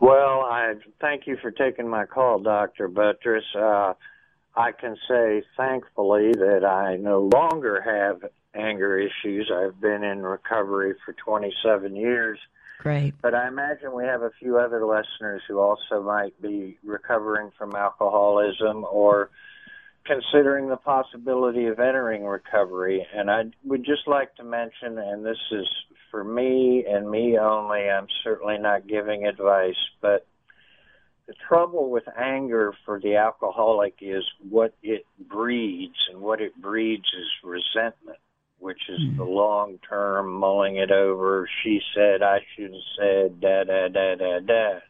Well, 0.00 0.40
I 0.40 0.74
thank 0.98 1.26
you 1.26 1.36
for 1.42 1.50
taking 1.50 1.86
my 1.86 2.06
call, 2.06 2.38
Dr. 2.38 2.88
Buttross. 2.88 3.42
Uh, 3.54 3.92
I 4.56 4.72
can 4.72 4.96
say 5.06 5.42
thankfully 5.58 6.32
that 6.32 6.64
I 6.64 6.96
no 6.96 7.30
longer 7.32 7.80
have 7.82 8.30
anger 8.54 8.98
issues. 8.98 9.52
I've 9.54 9.78
been 9.78 10.02
in 10.02 10.22
recovery 10.22 10.94
for 11.04 11.12
27 11.12 11.94
years. 11.94 12.38
Great. 12.78 13.14
But 13.20 13.34
I 13.34 13.46
imagine 13.46 13.92
we 13.94 14.04
have 14.04 14.22
a 14.22 14.30
few 14.40 14.58
other 14.58 14.86
listeners 14.86 15.42
who 15.46 15.58
also 15.58 16.02
might 16.02 16.40
be 16.40 16.78
recovering 16.82 17.52
from 17.58 17.76
alcoholism 17.76 18.86
or 18.90 19.28
considering 20.06 20.68
the 20.68 20.78
possibility 20.78 21.66
of 21.66 21.78
entering 21.78 22.24
recovery. 22.24 23.06
And 23.14 23.30
I 23.30 23.42
would 23.64 23.84
just 23.84 24.08
like 24.08 24.34
to 24.36 24.44
mention, 24.44 24.98
and 24.98 25.24
this 25.24 25.38
is 25.52 25.66
for 26.10 26.24
me 26.24 26.84
and 26.88 27.10
me 27.10 27.38
only, 27.38 27.88
I'm 27.88 28.06
certainly 28.24 28.58
not 28.58 28.86
giving 28.86 29.26
advice, 29.26 29.76
but 30.00 30.26
the 31.26 31.34
trouble 31.48 31.90
with 31.90 32.04
anger 32.18 32.74
for 32.84 33.00
the 33.00 33.16
alcoholic 33.16 33.94
is 34.00 34.24
what 34.48 34.74
it 34.82 35.06
breeds, 35.28 35.94
and 36.10 36.20
what 36.20 36.40
it 36.40 36.60
breeds 36.60 37.04
is 37.04 37.28
resentment, 37.44 38.18
which 38.58 38.80
is 38.88 39.00
the 39.16 39.24
long 39.24 39.78
term 39.88 40.32
mulling 40.32 40.76
it 40.76 40.90
over. 40.90 41.48
She 41.62 41.80
said, 41.94 42.22
I 42.22 42.40
should 42.54 42.72
have 42.72 42.82
said, 42.98 43.40
da 43.40 43.64
da 43.64 43.88
da 43.88 44.14
da 44.16 44.40
da. 44.40 44.80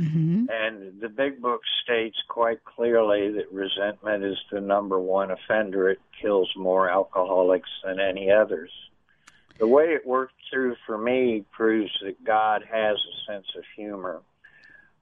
Mm-hmm. 0.00 0.46
And 0.50 1.00
the 1.00 1.08
big 1.08 1.40
book 1.40 1.60
states 1.82 2.16
quite 2.28 2.64
clearly 2.64 3.32
that 3.32 3.52
resentment 3.52 4.24
is 4.24 4.36
the 4.50 4.60
number 4.60 4.98
one 4.98 5.30
offender. 5.30 5.90
It 5.90 6.00
kills 6.20 6.50
more 6.56 6.88
alcoholics 6.88 7.70
than 7.84 7.98
any 7.98 8.30
others. 8.30 8.70
The 9.58 9.66
way 9.66 9.86
it 9.86 10.06
worked 10.06 10.34
through 10.50 10.76
for 10.86 10.96
me 10.96 11.44
proves 11.50 11.90
that 12.02 12.22
God 12.24 12.62
has 12.70 12.96
a 12.96 13.32
sense 13.32 13.46
of 13.56 13.64
humor. 13.76 14.22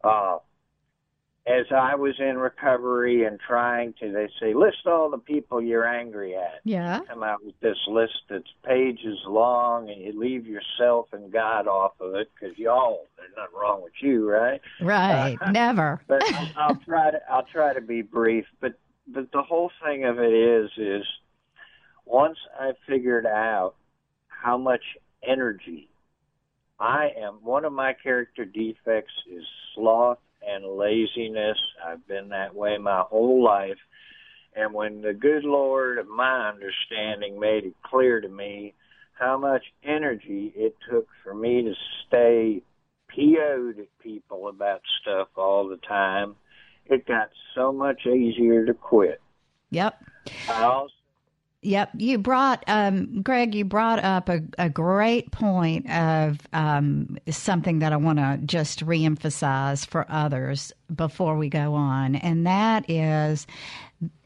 Uh, 0.03 0.39
as 1.47 1.67
I 1.71 1.95
was 1.95 2.15
in 2.19 2.39
recovery 2.39 3.25
and 3.25 3.39
trying 3.39 3.95
to, 4.01 4.11
they 4.11 4.29
say, 4.41 4.53
list 4.53 4.87
all 4.87 5.11
the 5.11 5.19
people 5.19 5.63
you're 5.63 5.87
angry 5.87 6.35
at. 6.35 6.61
Yeah. 6.65 7.01
Come 7.09 7.23
out 7.23 7.45
with 7.45 7.59
this 7.61 7.77
list 7.87 8.15
that's 8.29 8.53
pages 8.65 9.19
long, 9.29 9.89
and 9.89 10.03
you 10.03 10.19
leave 10.19 10.47
yourself 10.47 11.07
and 11.13 11.33
God 11.33 11.69
off 11.69 11.93
of 12.01 12.17
it 12.17 12.31
because 12.35 12.59
y'all, 12.59 13.07
there's 13.17 13.31
nothing 13.37 13.57
wrong 13.57 13.83
with 13.83 13.93
you, 14.01 14.29
right? 14.29 14.61
Right. 14.81 15.39
Never. 15.53 16.01
But 16.09 16.23
I'll 16.57 16.77
try 16.85 17.11
to 17.11 17.21
I'll 17.31 17.47
try 17.53 17.75
to 17.75 17.81
be 17.81 18.03
brief. 18.03 18.45
But 18.61 18.75
but 19.07 19.31
the 19.33 19.43
whole 19.43 19.71
thing 19.85 20.05
of 20.05 20.19
it 20.19 20.33
is 20.33 20.71
is 20.77 21.05
once 22.05 22.39
I 22.59 22.73
figured 22.89 23.27
out 23.27 23.75
how 24.43 24.57
much 24.59 24.83
energy 25.27 25.89
I 26.79 27.09
am, 27.17 27.39
one 27.43 27.65
of 27.65 27.73
my 27.73 27.95
character 27.95 28.45
defects 28.45 29.13
is 29.31 29.45
sloth 29.75 30.19
and 30.47 30.65
laziness. 30.65 31.59
I've 31.85 32.07
been 32.07 32.29
that 32.31 32.55
way 32.55 32.77
my 32.79 33.01
whole 33.01 33.43
life. 33.43 33.79
And 34.55 34.73
when 34.73 35.03
the 35.03 35.15
good 35.15 35.45
Lord 35.45 35.99
of 35.99 36.07
my 36.09 36.49
understanding 36.49 37.41
made 37.41 37.65
it 37.65 37.75
clear 37.83 38.21
to 38.21 38.29
me 38.29 38.75
how 39.13 39.39
much 39.39 39.63
energy 39.83 40.53
it 40.55 40.77
took 40.91 41.09
for 41.23 41.35
me 41.35 41.63
to 41.63 41.75
stay 42.07 42.63
PO'd 43.09 43.79
at 43.79 43.99
people 43.99 44.49
about 44.49 44.83
stuff 45.01 45.29
all 45.37 45.69
the 45.69 45.79
time, 45.79 46.37
it 46.87 47.07
got 47.07 47.31
so 47.55 47.73
much 47.73 48.07
easier 48.07 48.67
to 48.67 48.75
quit. 48.75 49.21
Yep. 49.71 50.05
I 50.49 50.63
also 50.63 50.93
Yep, 51.63 51.91
you 51.99 52.19
brought 52.19 52.63
um, 52.69 53.23
Greg. 53.23 53.55
You 53.55 53.65
brought 53.65 54.03
up 54.05 54.29
a, 54.29 54.41
a 54.59 54.69
great 54.71 55.33
point 55.33 55.91
of 55.91 56.39
um, 56.53 57.19
something 57.29 57.81
that 57.81 57.93
I 57.93 57.97
want 57.97 58.19
to 58.19 58.39
just 58.45 58.87
reemphasize 58.87 59.87
for 59.87 60.07
others 60.09 60.73
before 60.95 61.37
we 61.37 61.49
go 61.49 61.75
on, 61.75 62.15
and 62.17 62.47
that 62.47 62.89
is 62.89 63.47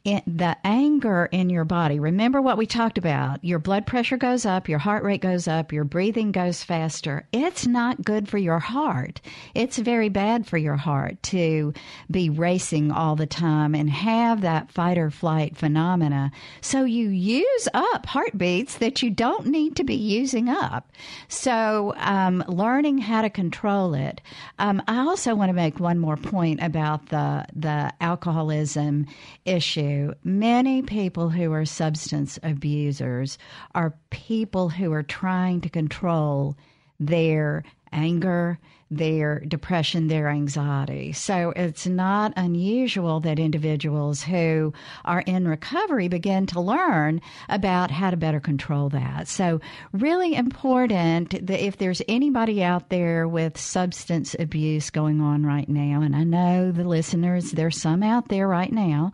in, 0.05 0.23
the 0.27 0.57
anger 0.65 1.29
in 1.31 1.51
your 1.51 1.65
body. 1.65 2.01
Remember 2.01 2.41
what 2.41 2.57
we 2.57 2.67
talked 2.67 2.97
about. 2.97 3.45
Your 3.45 3.59
blood 3.59 3.87
pressure 3.87 4.17
goes 4.17 4.47
up, 4.47 4.69
your 4.69 4.79
heart 4.79 5.05
rate 5.05 5.21
goes 5.21 5.47
up, 5.47 5.73
your 5.73 5.85
breathing 5.85 6.33
goes 6.33 6.65
faster. 6.65 7.27
It's 7.33 7.67
not 7.67 8.03
good 8.03 8.29
for 8.29 8.39
your 8.39 8.59
heart. 8.59 9.21
It's 9.55 9.77
very 9.79 10.09
bad 10.09 10.47
for 10.47 10.57
your 10.57 10.77
heart 10.77 11.23
to 11.25 11.75
be 12.11 12.31
racing 12.31 12.91
all 12.91 13.15
the 13.17 13.27
time 13.27 13.75
and 13.75 13.91
have 13.91 14.41
that 14.41 14.71
fight 14.71 14.97
or 14.97 15.11
flight 15.11 15.57
phenomena. 15.57 16.31
So 16.63 16.85
you 16.85 17.11
use 17.11 17.69
up 17.75 18.07
heartbeats 18.07 18.79
that 18.79 19.03
you 19.03 19.11
don't 19.11 19.47
need 19.47 19.77
to 19.77 19.85
be 19.85 19.97
using 19.97 20.49
up. 20.49 20.91
So 21.29 21.93
um, 21.97 22.43
learning 22.49 22.99
how 22.99 23.23
to 23.23 23.31
control 23.31 23.95
it. 23.95 24.23
Um, 24.59 24.83
I 24.89 24.99
also 25.01 25.35
want 25.35 25.51
to 25.51 25.55
make 25.55 25.79
one 25.79 25.99
more 25.99 26.17
point 26.17 26.63
about 26.63 27.11
the 27.11 27.45
the 27.55 27.93
alcoholism 28.01 29.07
issue. 29.45 29.90
Many 30.25 30.83
people 30.83 31.31
who 31.31 31.53
are 31.53 31.65
substance 31.65 32.39
abusers 32.43 33.39
are 33.75 33.95
people 34.11 34.69
who 34.69 34.93
are 34.93 35.03
trying 35.03 35.61
to 35.63 35.69
control 35.69 36.57
their 36.99 37.65
anger, 37.93 38.59
their 38.91 39.41
depression, 39.41 40.09
their 40.09 40.29
anxiety. 40.29 41.13
So 41.13 41.53
it's 41.55 41.87
not 41.87 42.33
unusual 42.37 43.21
that 43.21 43.39
individuals 43.39 44.23
who 44.23 44.73
are 45.05 45.21
in 45.21 45.47
recovery 45.47 46.09
begin 46.09 46.47
to 46.47 46.61
learn 46.61 47.21
about 47.49 47.91
how 47.91 48.11
to 48.11 48.17
better 48.17 48.41
control 48.41 48.89
that. 48.89 49.29
So 49.29 49.61
really 49.93 50.35
important 50.35 51.47
that 51.47 51.65
if 51.65 51.77
there's 51.77 52.03
anybody 52.09 52.65
out 52.65 52.89
there 52.89 53.29
with 53.29 53.59
substance 53.59 54.35
abuse 54.39 54.91
going 54.91 55.21
on 55.21 55.47
right 55.47 55.69
now, 55.69 56.01
and 56.03 56.17
I 56.17 56.25
know 56.25 56.73
the 56.73 56.85
listeners, 56.85 57.53
there's 57.53 57.81
some 57.81 58.03
out 58.03 58.29
there 58.29 58.49
right 58.49 58.73
now, 58.73 59.13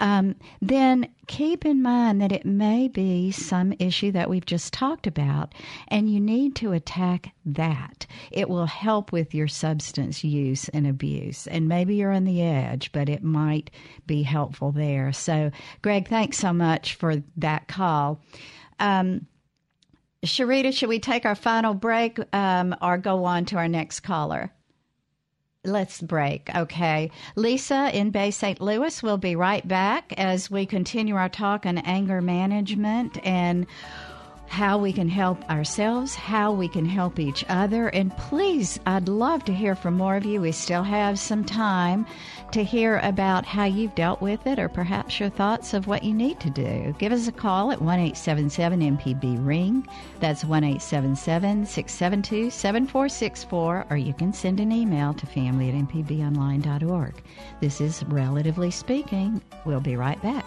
um, 0.00 0.34
then 0.60 1.08
keep 1.32 1.64
in 1.64 1.80
mind 1.80 2.20
that 2.20 2.30
it 2.30 2.44
may 2.44 2.88
be 2.88 3.30
some 3.30 3.72
issue 3.78 4.12
that 4.12 4.28
we've 4.28 4.44
just 4.44 4.70
talked 4.70 5.06
about, 5.06 5.54
and 5.88 6.12
you 6.12 6.20
need 6.20 6.54
to 6.54 6.72
attack 6.72 7.32
that. 7.46 8.06
It 8.30 8.50
will 8.50 8.66
help 8.66 9.12
with 9.12 9.34
your 9.34 9.48
substance 9.48 10.22
use 10.22 10.68
and 10.68 10.86
abuse. 10.86 11.46
And 11.46 11.68
maybe 11.68 11.96
you're 11.96 12.12
on 12.12 12.24
the 12.24 12.42
edge, 12.42 12.92
but 12.92 13.08
it 13.08 13.24
might 13.24 13.70
be 14.06 14.22
helpful 14.22 14.72
there. 14.72 15.10
So, 15.14 15.50
Greg, 15.80 16.06
thanks 16.06 16.36
so 16.36 16.52
much 16.52 16.96
for 16.96 17.22
that 17.38 17.66
call. 17.66 18.20
Um, 18.78 19.26
Sharita, 20.26 20.70
should 20.74 20.90
we 20.90 21.00
take 21.00 21.24
our 21.24 21.34
final 21.34 21.72
break 21.72 22.18
um, 22.34 22.76
or 22.82 22.98
go 22.98 23.24
on 23.24 23.46
to 23.46 23.56
our 23.56 23.68
next 23.68 24.00
caller? 24.00 24.52
Let's 25.64 26.00
break. 26.00 26.50
Okay. 26.56 27.12
Lisa 27.36 27.96
in 27.96 28.10
Bay 28.10 28.32
St. 28.32 28.60
Louis 28.60 29.00
will 29.00 29.16
be 29.16 29.36
right 29.36 29.66
back 29.66 30.12
as 30.18 30.50
we 30.50 30.66
continue 30.66 31.14
our 31.14 31.28
talk 31.28 31.66
on 31.66 31.78
anger 31.78 32.20
management 32.20 33.24
and 33.24 33.68
how 34.52 34.76
we 34.76 34.92
can 34.92 35.08
help 35.08 35.42
ourselves, 35.50 36.14
how 36.14 36.52
we 36.52 36.68
can 36.68 36.84
help 36.84 37.18
each 37.18 37.42
other. 37.48 37.88
And 37.88 38.14
please, 38.18 38.78
I'd 38.84 39.08
love 39.08 39.46
to 39.46 39.54
hear 39.54 39.74
from 39.74 39.94
more 39.94 40.16
of 40.16 40.26
you. 40.26 40.42
We 40.42 40.52
still 40.52 40.82
have 40.82 41.18
some 41.18 41.42
time 41.42 42.04
to 42.50 42.62
hear 42.62 42.98
about 42.98 43.46
how 43.46 43.64
you've 43.64 43.94
dealt 43.94 44.20
with 44.20 44.46
it 44.46 44.58
or 44.58 44.68
perhaps 44.68 45.18
your 45.18 45.30
thoughts 45.30 45.72
of 45.72 45.86
what 45.86 46.04
you 46.04 46.12
need 46.12 46.38
to 46.40 46.50
do. 46.50 46.94
Give 46.98 47.12
us 47.12 47.28
a 47.28 47.32
call 47.32 47.72
at 47.72 47.80
1 47.80 47.98
877 47.98 48.98
MPB 48.98 49.46
Ring. 49.46 49.88
That's 50.20 50.44
1 50.44 50.62
877 50.62 51.64
672 51.64 52.50
7464, 52.50 53.86
or 53.88 53.96
you 53.96 54.12
can 54.12 54.34
send 54.34 54.60
an 54.60 54.70
email 54.70 55.14
to 55.14 55.24
family 55.24 55.70
at 55.70 55.74
mpbonline.org. 55.74 57.14
This 57.60 57.80
is 57.80 58.04
Relatively 58.04 58.70
Speaking. 58.70 59.40
We'll 59.64 59.80
be 59.80 59.96
right 59.96 60.20
back. 60.20 60.44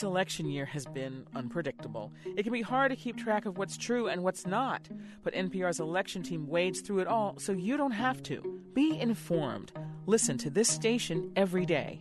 This 0.00 0.06
election 0.06 0.48
year 0.48 0.64
has 0.64 0.86
been 0.86 1.26
unpredictable. 1.34 2.10
It 2.34 2.44
can 2.44 2.54
be 2.54 2.62
hard 2.62 2.90
to 2.90 2.96
keep 2.96 3.18
track 3.18 3.44
of 3.44 3.58
what's 3.58 3.76
true 3.76 4.08
and 4.08 4.22
what's 4.22 4.46
not, 4.46 4.88
but 5.22 5.34
NPR's 5.34 5.78
election 5.78 6.22
team 6.22 6.46
wades 6.46 6.80
through 6.80 7.00
it 7.00 7.06
all 7.06 7.34
so 7.36 7.52
you 7.52 7.76
don't 7.76 7.90
have 7.90 8.22
to. 8.22 8.62
Be 8.72 8.98
informed. 8.98 9.72
Listen 10.06 10.38
to 10.38 10.48
this 10.48 10.70
station 10.70 11.30
every 11.36 11.66
day. 11.66 12.00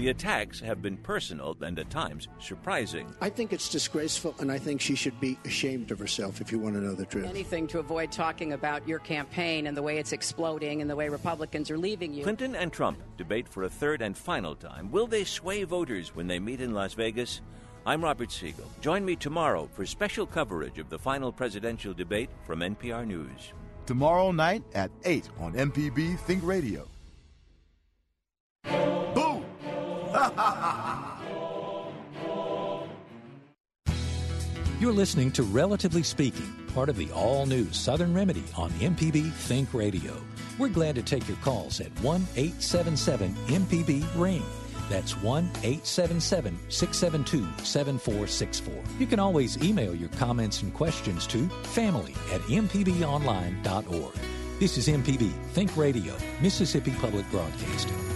The 0.00 0.08
attacks 0.08 0.60
have 0.60 0.80
been 0.80 0.96
personal 0.96 1.58
and 1.60 1.78
at 1.78 1.90
times 1.90 2.26
surprising. 2.38 3.14
I 3.20 3.28
think 3.28 3.52
it's 3.52 3.68
disgraceful, 3.68 4.34
and 4.38 4.50
I 4.50 4.58
think 4.58 4.80
she 4.80 4.94
should 4.94 5.20
be 5.20 5.36
ashamed 5.44 5.90
of 5.90 5.98
herself 5.98 6.40
if 6.40 6.50
you 6.50 6.58
want 6.58 6.76
to 6.76 6.80
know 6.80 6.94
the 6.94 7.04
truth. 7.04 7.26
Anything 7.26 7.66
to 7.66 7.80
avoid 7.80 8.10
talking 8.10 8.54
about 8.54 8.88
your 8.88 9.00
campaign 9.00 9.66
and 9.66 9.76
the 9.76 9.82
way 9.82 9.98
it's 9.98 10.12
exploding 10.12 10.80
and 10.80 10.88
the 10.88 10.96
way 10.96 11.10
Republicans 11.10 11.70
are 11.70 11.76
leaving 11.76 12.14
you. 12.14 12.22
Clinton 12.22 12.56
and 12.56 12.72
Trump 12.72 12.98
debate 13.18 13.46
for 13.46 13.64
a 13.64 13.68
third 13.68 14.00
and 14.00 14.16
final 14.16 14.54
time. 14.54 14.90
Will 14.90 15.06
they 15.06 15.22
sway 15.22 15.64
voters 15.64 16.16
when 16.16 16.26
they 16.26 16.38
meet 16.38 16.62
in 16.62 16.72
Las 16.72 16.94
Vegas? 16.94 17.42
I'm 17.84 18.02
Robert 18.02 18.32
Siegel. 18.32 18.70
Join 18.80 19.04
me 19.04 19.16
tomorrow 19.16 19.68
for 19.70 19.84
special 19.84 20.24
coverage 20.24 20.78
of 20.78 20.88
the 20.88 20.98
final 20.98 21.30
presidential 21.30 21.92
debate 21.92 22.30
from 22.46 22.60
NPR 22.60 23.06
News. 23.06 23.52
Tomorrow 23.84 24.32
night 24.32 24.62
at 24.72 24.90
8 25.04 25.28
on 25.40 25.52
MPB 25.52 26.18
Think 26.20 26.42
Radio. 26.42 26.88
You're 34.80 34.94
listening 34.94 35.30
to 35.32 35.42
Relatively 35.42 36.02
Speaking, 36.02 36.54
part 36.72 36.88
of 36.88 36.96
the 36.96 37.12
all 37.12 37.44
new 37.44 37.70
Southern 37.70 38.14
Remedy 38.14 38.42
on 38.56 38.70
MPB 38.70 39.30
Think 39.30 39.74
Radio. 39.74 40.16
We're 40.58 40.70
glad 40.70 40.94
to 40.94 41.02
take 41.02 41.28
your 41.28 41.36
calls 41.42 41.82
at 41.82 41.90
1 42.00 42.26
877 42.34 43.34
MPB 43.48 44.06
Ring. 44.16 44.42
That's 44.88 45.18
1 45.18 45.44
877 45.62 46.58
672 46.70 47.62
7464. 47.62 48.74
You 48.98 49.06
can 49.06 49.20
always 49.20 49.62
email 49.62 49.94
your 49.94 50.08
comments 50.08 50.62
and 50.62 50.72
questions 50.72 51.26
to 51.26 51.46
family 51.62 52.14
at 52.32 52.40
mpbonline.org. 52.48 54.14
This 54.58 54.78
is 54.78 54.88
MPB 54.88 55.30
Think 55.52 55.76
Radio, 55.76 56.16
Mississippi 56.40 56.92
Public 56.92 57.30
Broadcasting. 57.30 58.09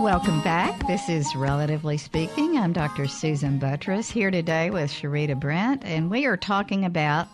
Welcome 0.00 0.40
back. 0.40 0.86
This 0.86 1.10
is 1.10 1.36
Relatively 1.36 1.98
Speaking. 1.98 2.56
I'm 2.56 2.72
Dr. 2.72 3.06
Susan 3.06 3.60
Buttross 3.60 4.10
here 4.10 4.30
today 4.30 4.70
with 4.70 4.90
Sharita 4.90 5.38
Brent, 5.38 5.84
and 5.84 6.10
we 6.10 6.24
are 6.24 6.38
talking 6.38 6.86
about 6.86 7.28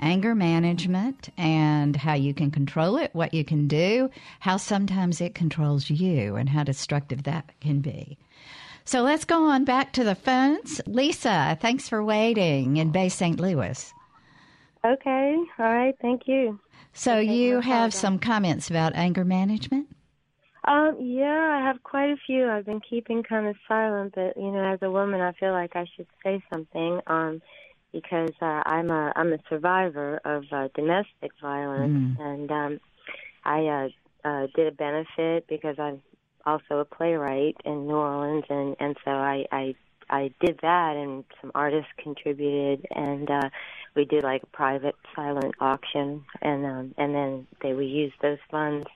anger 0.00 0.34
management 0.34 1.28
and 1.36 1.94
how 1.94 2.14
you 2.14 2.32
can 2.32 2.50
control 2.50 2.96
it, 2.96 3.10
what 3.14 3.34
you 3.34 3.44
can 3.44 3.68
do, 3.68 4.08
how 4.40 4.56
sometimes 4.56 5.20
it 5.20 5.34
controls 5.34 5.90
you, 5.90 6.36
and 6.36 6.48
how 6.48 6.64
destructive 6.64 7.24
that 7.24 7.52
can 7.60 7.80
be. 7.80 8.16
So 8.86 9.02
let's 9.02 9.26
go 9.26 9.44
on 9.44 9.66
back 9.66 9.92
to 9.92 10.02
the 10.02 10.14
phones. 10.14 10.80
Lisa, 10.86 11.58
thanks 11.60 11.86
for 11.86 12.02
waiting 12.02 12.78
in 12.78 12.92
Bay 12.92 13.10
St. 13.10 13.38
Louis. 13.38 13.92
Okay. 14.86 15.36
All 15.58 15.66
right. 15.66 15.94
Thank 16.00 16.26
you. 16.26 16.58
So 16.94 17.18
you 17.18 17.60
have 17.60 17.92
some 17.92 18.18
comments 18.18 18.70
about 18.70 18.94
anger 18.94 19.24
management? 19.24 19.88
Um, 20.66 20.96
yeah, 21.00 21.58
I 21.60 21.64
have 21.64 21.82
quite 21.84 22.10
a 22.10 22.16
few. 22.26 22.48
I've 22.48 22.66
been 22.66 22.80
keeping 22.80 23.22
kind 23.22 23.46
of 23.46 23.56
silent, 23.68 24.14
but 24.14 24.36
you 24.36 24.50
know, 24.50 24.64
as 24.64 24.80
a 24.82 24.90
woman, 24.90 25.20
I 25.20 25.32
feel 25.32 25.52
like 25.52 25.76
I 25.76 25.86
should 25.96 26.08
say 26.24 26.42
something. 26.52 27.00
Um, 27.06 27.40
because 27.92 28.30
uh, 28.42 28.62
I'm 28.66 28.90
a 28.90 29.12
I'm 29.16 29.32
a 29.32 29.38
survivor 29.48 30.20
of 30.24 30.44
uh, 30.52 30.68
domestic 30.74 31.30
violence, 31.40 31.94
Mm. 31.96 32.20
and 32.20 32.50
um, 32.50 32.80
I 33.44 33.66
uh, 33.66 34.28
uh, 34.28 34.46
did 34.54 34.66
a 34.66 34.72
benefit 34.72 35.46
because 35.48 35.78
I'm 35.78 36.02
also 36.44 36.78
a 36.80 36.84
playwright 36.84 37.56
in 37.64 37.86
New 37.86 37.94
Orleans, 37.94 38.44
and 38.50 38.76
and 38.80 38.96
so 39.04 39.10
I 39.12 39.46
I 39.50 39.74
I 40.10 40.30
did 40.40 40.58
that, 40.62 40.96
and 40.96 41.24
some 41.40 41.52
artists 41.54 41.90
contributed, 41.96 42.86
and 42.90 43.30
uh, 43.30 43.48
we 43.94 44.04
did 44.04 44.24
like 44.24 44.42
a 44.42 44.46
private 44.48 44.96
silent 45.14 45.54
auction, 45.60 46.24
and 46.42 46.66
um, 46.66 46.94
and 46.98 47.14
then 47.14 47.46
they 47.62 47.72
we 47.72 47.86
used 47.86 48.16
those 48.20 48.38
funds 48.50 48.86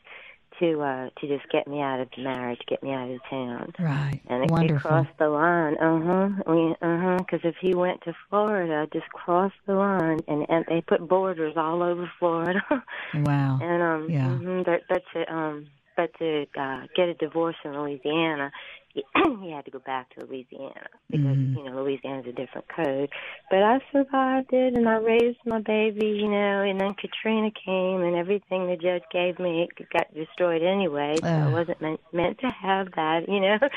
to 0.61 0.81
uh 0.81 1.11
to 1.21 1.27
just 1.27 1.51
get 1.51 1.67
me 1.67 1.81
out 1.81 2.01
of 2.01 2.09
the 2.17 2.23
marriage, 2.23 2.61
get 2.69 2.83
me 2.83 2.93
out 2.93 3.11
of 3.11 3.21
town. 3.29 3.73
Right. 3.79 4.21
And 4.29 4.45
it, 4.45 4.71
it 4.71 4.81
crossed 4.81 5.17
the 5.19 5.29
line. 5.29 5.77
Uh 5.79 6.01
huh. 6.01 6.53
Uh 6.81 6.99
huh. 7.01 7.17
Because 7.19 7.41
if 7.45 7.57
he 7.61 7.75
went 7.75 8.03
to 8.03 8.15
Florida, 8.29 8.87
just 8.93 9.09
crossed 9.09 9.55
the 9.67 9.75
line, 9.75 10.21
and 10.29 10.47
and 10.49 10.65
they 10.69 10.81
put 10.83 11.09
borders 11.09 11.55
all 11.57 11.83
over 11.83 12.11
Florida. 12.19 12.61
Wow. 13.15 13.59
and 13.61 13.83
um, 13.83 14.11
Yeah. 14.11 14.27
mhm, 14.29 14.65
but 14.65 14.83
but 14.89 15.03
to 15.15 15.35
um, 15.35 15.67
but 15.97 16.11
to 16.19 16.47
uh, 16.59 16.87
get 16.95 17.09
a 17.09 17.15
divorce 17.15 17.57
in 17.65 17.73
Louisiana, 17.79 18.51
he, 18.95 19.05
he 19.43 19.51
had 19.51 19.65
to 19.65 19.71
go 19.71 19.79
back 19.81 20.11
to 20.15 20.27
Louisiana 20.27 20.87
because 21.11 21.37
Mhm. 21.37 21.57
you 21.57 21.65
know 21.65 21.83
Louisiana's 21.83 22.27
a 22.27 22.33
different 22.33 22.67
code. 22.69 23.11
But 23.51 23.63
I 23.63 23.81
survived 23.93 24.53
it, 24.53 24.75
and 24.75 24.89
I 24.89 24.97
raised 24.97 25.39
my 25.47 25.61
baby, 25.61 26.09
you 26.09 26.29
know. 26.29 26.63
And 26.63 26.81
then 26.81 26.95
Katrina 26.95 27.51
came, 27.51 28.03
and 28.03 28.17
everything 28.17 28.67
the 28.67 28.77
judge 28.77 29.03
gave 29.13 29.39
me 29.39 29.63
it 29.79 29.91
got 29.91 30.13
destroyed 30.15 30.63
anyway. 30.63 31.15
So 31.23 31.29
I 31.29 31.49
wasn't 31.49 31.81
meant 31.81 32.01
meant 32.13 32.39
to 32.41 32.51
have 32.51 32.93
that, 32.97 33.29
you 33.29 33.41
know. 33.41 33.59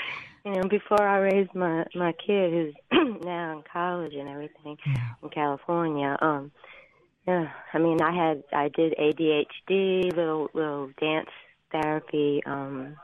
You 0.46 0.52
know, 0.52 0.68
before 0.68 1.02
I 1.02 1.20
raised 1.20 1.56
my 1.56 1.86
my 1.96 2.12
kid, 2.12 2.52
who's 2.52 2.74
now 3.24 3.54
in 3.54 3.64
college 3.72 4.14
and 4.14 4.28
everything 4.28 4.76
in 5.24 5.30
California. 5.30 6.18
Um, 6.22 6.52
yeah, 7.26 7.48
I 7.74 7.78
mean, 7.78 8.02
I 8.02 8.12
had 8.12 8.44
I 8.52 8.68
did 8.68 8.94
ADHD, 9.00 10.14
little 10.14 10.50
little 10.54 10.90
dance 11.00 11.30
therapy, 11.72 12.42
um, 12.46 12.98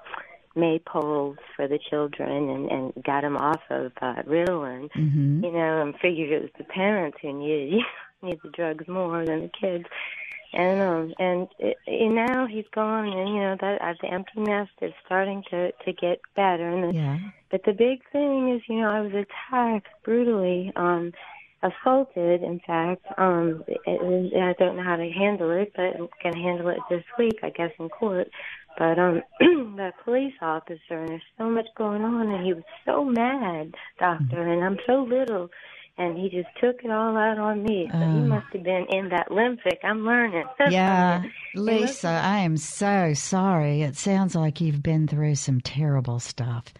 maypoles 0.56 1.38
for 1.56 1.68
the 1.68 1.80
children, 1.89 2.50
and 2.50 2.72
and 2.72 3.04
got 3.04 3.22
them 3.22 3.38
off 3.38 3.62
of 3.70 3.91
uh, 4.02 4.24
Ritalin. 4.24 4.89
Mhm. 4.91 5.43
You 5.43 5.52
know, 5.52 5.82
and 5.82 5.95
figured 6.00 6.32
it 6.32 6.41
was 6.41 6.52
the 6.58 6.64
parents 6.66 7.18
who 7.22 7.34
needed 7.34 7.84
needed 8.22 8.39
the 8.43 8.50
drugs 8.50 8.88
more 8.88 9.26
than 9.26 9.41
the 9.43 9.52
kids. 9.60 9.86
And 10.52 10.82
um 10.82 11.14
and, 11.20 11.47
it, 11.60 11.78
and 11.86 12.16
now 12.16 12.47
he's 12.47 12.66
gone, 12.74 13.08
and 13.08 13.30
you 13.30 13.39
know 13.39 13.56
that 13.62 13.82
uh, 13.82 13.93
the 14.02 14.08
empty 14.12 14.39
nest 14.41 14.72
is 14.82 14.93
starting 15.06 15.43
to 15.52 15.72
to 15.72 15.93
get 15.93 16.20
better. 16.36 16.68
And 16.68 16.84
the, 16.86 16.97
Yeah. 16.97 17.20
but 17.52 17.64
the 17.66 17.74
big 17.74 18.02
thing 18.12 18.56
is, 18.56 18.62
you 18.68 18.82
know, 18.82 18.89
I 18.89 19.02
was 19.02 19.14
attacked 19.14 19.88
brutally, 20.04 20.72
um, 20.76 21.14
assaulted. 21.62 22.41
In 22.41 22.60
fact, 22.66 23.06
um, 23.18 23.64
it, 23.68 23.80
it, 23.86 24.34
I 24.41 24.54
don't 24.54 24.78
know 24.78 24.84
how 24.84 24.95
to 24.95 25.10
handle 25.12 25.52
it, 25.52 25.72
but 25.76 25.95
I'm 25.95 26.10
gonna 26.24 26.41
handle 26.41 26.70
it 26.70 26.80
this 26.89 27.04
week, 27.20 27.39
I 27.43 27.52
guess, 27.52 27.72
in 27.80 27.89
court. 27.89 28.30
But 28.80 28.98
um, 28.98 29.22
the 29.40 29.92
police 30.06 30.34
officer, 30.42 30.80
and 30.92 31.10
there's 31.10 31.22
so 31.38 31.50
much 31.50 31.68
going 31.78 32.02
on, 32.02 32.30
and 32.30 32.46
he 32.46 32.54
was 32.54 32.64
so 32.86 33.04
mad, 33.04 33.76
doctor, 34.00 34.42
and 34.42 34.64
I'm 34.64 34.78
so 34.88 35.04
little. 35.04 35.50
And 35.98 36.18
he 36.18 36.30
just 36.30 36.48
took 36.64 36.82
it 36.86 36.90
all 36.90 37.18
out 37.18 37.38
on 37.38 37.62
me. 37.64 37.92
So 38.00 38.06
he 38.08 38.22
Oh. 38.22 38.28
must 38.30 38.46
have 38.54 38.64
been 38.64 38.86
in 38.90 39.10
that 39.10 39.30
lymphic. 39.32 39.80
I'm 39.84 40.06
learning. 40.06 40.46
Yeah, 40.72 41.26
Lisa, 41.56 42.08
I 42.08 42.38
am 42.40 42.56
so 42.56 43.14
sorry. 43.16 43.82
It 43.82 43.98
sounds 43.98 44.34
like 44.34 44.62
you've 44.62 44.82
been 44.82 45.08
through 45.10 45.36
some 45.36 45.60
terrible 45.60 46.20
stuff. 46.20 46.74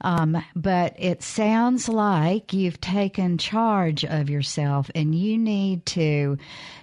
Um, 0.00 0.42
but 0.54 0.94
it 0.98 1.22
sounds 1.22 1.88
like 1.88 2.52
you've 2.52 2.80
taken 2.80 3.38
charge 3.38 4.04
of 4.04 4.28
yourself 4.28 4.90
and 4.94 5.14
you 5.14 5.38
need 5.38 5.86
to 5.86 6.36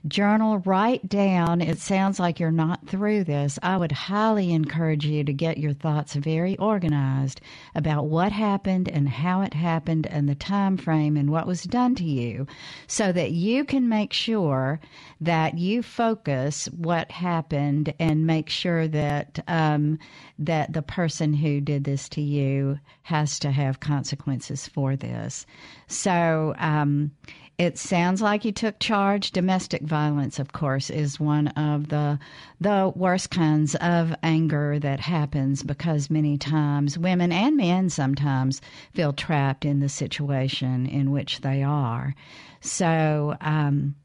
journal, 0.08 0.60
write 0.60 1.08
down. 1.08 1.62
It 1.62 1.80
sounds 1.80 2.20
like 2.20 2.40
you're 2.40 2.52
not 2.52 2.88
through 2.88 3.26
this. 3.26 3.60
I 3.62 3.78
would 3.78 3.92
highly 3.92 4.52
encourage 4.52 5.06
you 5.06 5.24
to 5.24 5.34
get 5.34 5.58
your 5.58 5.74
thoughts 5.74 6.14
very 6.16 6.58
organized 6.58 7.42
about 7.76 8.06
what 8.08 8.32
happened 8.32 8.90
and 8.90 9.08
how 9.08 9.42
it 9.42 9.54
happened 9.54 10.08
and 10.08 10.28
the 10.28 10.36
time 10.36 10.78
frame 10.78 11.18
and 11.18 11.30
what 11.30 11.48
was 11.48 11.64
done 11.64 11.96
to 11.96 12.04
you 12.04 12.48
so 12.88 13.12
that 13.12 13.32
you 13.32 13.64
can 13.64 13.88
make 13.88 14.14
sure 14.14 14.80
that 15.20 15.58
you 15.58 15.84
focus 15.84 16.66
what 16.76 17.12
happened 17.12 17.94
and 18.00 18.26
make 18.26 18.50
sure 18.50 18.88
that 18.88 19.40
um, 19.48 20.00
that 20.40 20.74
the 20.74 20.82
person 20.82 21.34
who 21.34 21.62
did 21.62 21.84
this 21.84 22.10
to 22.10 22.22
you 22.22 22.80
has 23.12 23.40
to 23.40 23.52
have 23.52 23.82
consequences 23.82 24.68
for 24.68 24.96
this. 24.96 25.46
So 25.88 26.56
um, 26.58 27.12
it 27.58 27.78
sounds 27.78 28.22
like 28.22 28.46
you 28.46 28.54
took 28.54 28.80
charge. 28.80 29.32
Domestic 29.32 29.82
violence, 29.82 30.40
of 30.40 30.54
course, 30.54 30.90
is 30.90 31.20
one 31.20 31.50
of 31.50 31.90
the 31.90 32.18
the 32.62 32.94
worst 32.96 33.30
kinds 33.30 33.76
of 33.76 34.16
anger 34.24 34.80
that 34.80 35.02
happens 35.02 35.62
because 35.62 36.10
many 36.10 36.38
times 36.38 36.98
women 36.98 37.34
and 37.34 37.58
men 37.58 37.90
sometimes 37.90 38.62
feel 38.94 39.12
trapped 39.12 39.66
in 39.66 39.82
the 39.82 39.90
situation 39.90 40.86
in 40.86 41.12
which 41.12 41.42
they 41.42 41.62
are. 41.64 42.16
So. 42.62 43.36
Um, 43.42 43.96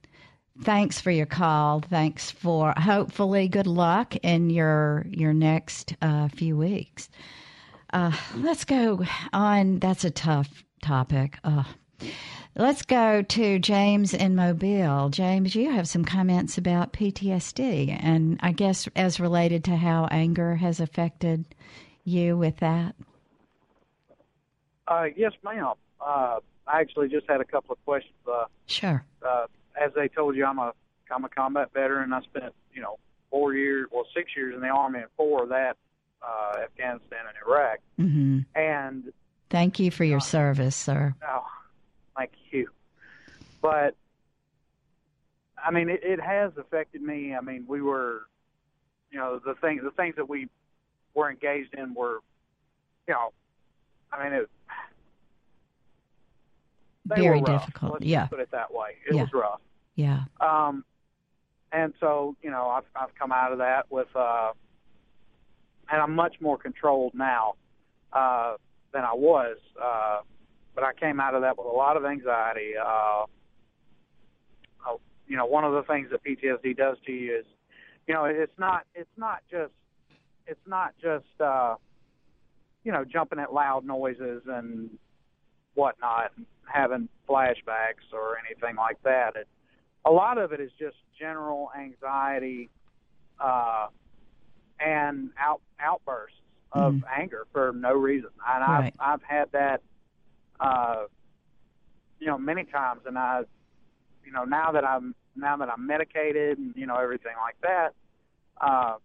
Thanks 0.62 1.02
for 1.02 1.10
your 1.10 1.26
call. 1.26 1.80
Thanks 1.80 2.30
for 2.30 2.72
hopefully 2.78 3.46
good 3.46 3.66
luck 3.66 4.16
in 4.22 4.48
your 4.48 5.04
your 5.10 5.34
next 5.34 5.94
uh, 6.00 6.28
few 6.28 6.56
weeks. 6.56 7.10
Uh, 7.92 8.12
let's 8.36 8.64
go 8.64 9.04
on. 9.32 9.78
That's 9.78 10.04
a 10.04 10.10
tough 10.10 10.64
topic. 10.82 11.38
Uh, 11.44 11.64
let's 12.56 12.82
go 12.82 13.22
to 13.22 13.58
James 13.58 14.12
in 14.12 14.34
Mobile. 14.34 15.08
James, 15.08 15.54
you 15.54 15.70
have 15.70 15.88
some 15.88 16.04
comments 16.04 16.58
about 16.58 16.92
PTSD, 16.92 17.96
and 18.02 18.38
I 18.42 18.52
guess 18.52 18.88
as 18.96 19.20
related 19.20 19.64
to 19.64 19.76
how 19.76 20.06
anger 20.10 20.56
has 20.56 20.80
affected 20.80 21.44
you 22.04 22.36
with 22.36 22.56
that. 22.58 22.94
Uh, 24.88 25.06
yes, 25.16 25.32
ma'am. 25.44 25.72
Uh, 26.00 26.38
I 26.66 26.80
actually 26.80 27.08
just 27.08 27.28
had 27.28 27.40
a 27.40 27.44
couple 27.44 27.72
of 27.72 27.84
questions. 27.84 28.14
Uh, 28.26 28.44
Sure. 28.66 29.04
uh, 29.26 29.46
as 29.80 29.92
they 29.94 30.08
told 30.08 30.36
you, 30.36 30.44
I'm 30.44 30.58
a 30.58 30.72
I'm 31.10 31.24
a 31.24 31.28
combat 31.28 31.72
veteran. 31.72 32.12
I 32.12 32.20
spent 32.22 32.52
you 32.72 32.82
know 32.82 32.98
four 33.30 33.54
years, 33.54 33.88
well 33.92 34.06
six 34.14 34.30
years 34.36 34.54
in 34.54 34.60
the 34.60 34.68
army, 34.68 35.00
and 35.00 35.08
four 35.16 35.44
of 35.44 35.48
that 35.50 35.76
uh, 36.26 36.58
Afghanistan 36.64 37.20
and 37.28 37.36
Iraq. 37.46 37.78
hmm 37.96 38.38
And 38.54 39.12
Thank 39.48 39.78
you 39.78 39.90
for 39.92 40.02
your 40.04 40.18
service, 40.20 40.74
sir. 40.74 41.14
oh, 41.26 41.44
thank 42.16 42.32
you. 42.50 42.68
But 43.62 43.94
I 45.64 45.70
mean, 45.70 45.88
it, 45.88 46.00
it 46.02 46.20
has 46.20 46.52
affected 46.58 47.00
me. 47.02 47.34
I 47.34 47.40
mean, 47.40 47.64
we 47.68 47.80
were, 47.80 48.22
you 49.10 49.18
know, 49.18 49.38
the 49.44 49.54
thing 49.54 49.80
the 49.82 49.90
things 49.92 50.16
that 50.16 50.28
we 50.28 50.48
were 51.14 51.30
engaged 51.30 51.74
in 51.74 51.94
were, 51.94 52.18
you 53.06 53.14
know, 53.14 53.32
I 54.12 54.24
mean, 54.24 54.32
it. 54.32 54.50
They 57.08 57.20
Very 57.22 57.40
were 57.40 57.46
rough. 57.46 57.60
difficult, 57.66 57.92
Let's 57.94 58.04
yeah. 58.04 58.26
put 58.26 58.40
it 58.40 58.50
that 58.50 58.74
way. 58.74 58.96
It 59.08 59.14
Yeah. 59.14 59.22
was 59.22 59.32
rough. 59.32 59.60
Yeah. 59.94 60.24
Um, 60.40 60.84
and 61.72 61.94
so, 62.00 62.34
you 62.42 62.50
know, 62.50 62.68
I've, 62.68 62.84
I've 62.96 63.14
come 63.14 63.30
out 63.30 63.52
of 63.52 63.58
that 63.58 63.90
with, 63.90 64.08
uh, 64.16 64.52
and 65.90 66.00
I'm 66.00 66.14
much 66.14 66.36
more 66.40 66.58
controlled 66.58 67.12
now, 67.14 67.54
uh, 68.12 68.56
than 68.92 69.04
I 69.04 69.12
was, 69.14 69.58
uh, 69.82 70.20
but 70.74 70.84
I 70.84 70.92
came 70.94 71.20
out 71.20 71.34
of 71.34 71.42
that 71.42 71.58
with 71.58 71.66
a 71.66 71.70
lot 71.70 71.96
of 71.96 72.04
anxiety. 72.04 72.72
Uh, 72.80 73.24
uh, 74.86 74.96
you 75.26 75.36
know, 75.36 75.46
one 75.46 75.64
of 75.64 75.72
the 75.72 75.82
things 75.82 76.08
that 76.10 76.24
PTSD 76.24 76.76
does 76.76 76.96
to 77.06 77.12
you 77.12 77.38
is, 77.38 77.44
you 78.06 78.14
know, 78.14 78.24
it's 78.24 78.58
not 78.58 78.84
it's 78.94 79.10
not 79.16 79.40
just 79.50 79.72
it's 80.46 80.66
not 80.66 80.94
just 81.02 81.40
uh, 81.40 81.74
you 82.84 82.92
know 82.92 83.04
jumping 83.04 83.38
at 83.38 83.52
loud 83.52 83.84
noises 83.84 84.42
and 84.46 84.90
whatnot, 85.74 86.32
and 86.36 86.46
having 86.64 87.08
flashbacks 87.28 88.12
or 88.12 88.36
anything 88.48 88.76
like 88.76 89.02
that. 89.02 89.36
It, 89.36 89.48
a 90.04 90.10
lot 90.10 90.38
of 90.38 90.52
it 90.52 90.60
is 90.60 90.70
just 90.78 90.96
general 91.18 91.70
anxiety 91.76 92.70
uh, 93.40 93.88
and 94.80 95.30
out 95.38 95.60
outbursts 95.80 96.38
of 96.72 96.94
Mhm. 96.94 97.02
anger 97.10 97.46
for 97.52 97.72
no 97.72 97.94
reason. 97.94 98.30
And 98.46 98.62
Right. 98.62 98.94
I've 98.98 99.22
I've 99.22 99.22
had 99.22 99.52
that 99.52 99.82
uh 100.60 101.06
you 102.18 102.26
know 102.26 102.38
many 102.38 102.64
times 102.64 103.02
and 103.06 103.18
I 103.18 103.44
you 104.24 104.32
know 104.32 104.44
now 104.44 104.72
that 104.72 104.84
I'm 104.84 105.14
now 105.34 105.56
that 105.58 105.68
I'm 105.68 105.86
medicated 105.86 106.58
and 106.58 106.74
you 106.76 106.86
know 106.86 106.96
everything 106.96 107.34
like 107.36 107.60
that 107.60 107.94
uh 108.60 108.96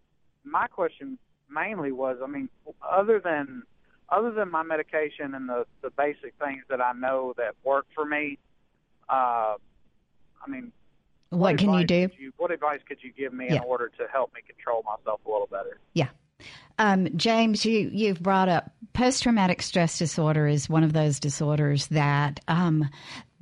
my 0.44 0.66
question 0.66 1.18
mainly 1.50 1.92
was 1.92 2.18
I 2.22 2.26
mean 2.26 2.48
other 2.82 3.20
than 3.20 3.62
other 4.08 4.30
than 4.30 4.50
my 4.50 4.62
medication 4.62 5.34
and 5.34 5.48
the 5.48 5.66
the 5.82 5.90
basic 5.90 6.34
things 6.42 6.64
that 6.68 6.80
I 6.80 6.92
know 6.92 7.34
that 7.36 7.54
work 7.64 7.86
for 7.94 8.04
me 8.04 8.38
uh 9.08 9.56
I 10.44 10.48
mean 10.48 10.72
What 11.32 11.58
can 11.58 11.72
you 11.74 11.84
do? 11.84 12.08
you- 12.18 12.32
what 12.36 12.50
advice 12.50 12.80
could 12.88 12.98
you 13.02 13.12
give 13.12 13.32
me 13.32 13.46
Yeah. 13.48 13.56
in 13.56 13.62
order 13.62 13.90
to 13.98 14.06
help 14.12 14.32
me 14.34 14.40
control 14.46 14.82
myself 14.84 15.20
a 15.26 15.30
little 15.30 15.48
better 15.50 15.78
Yeah. 15.94 16.08
Um, 16.78 17.06
James, 17.16 17.64
you, 17.64 17.88
you've 17.92 18.20
brought 18.20 18.48
up 18.48 18.72
post 18.94 19.22
traumatic 19.22 19.62
stress 19.62 19.98
disorder 19.98 20.46
is 20.48 20.68
one 20.68 20.82
of 20.82 20.92
those 20.92 21.20
disorders 21.20 21.86
that 21.88 22.40
um, 22.48 22.88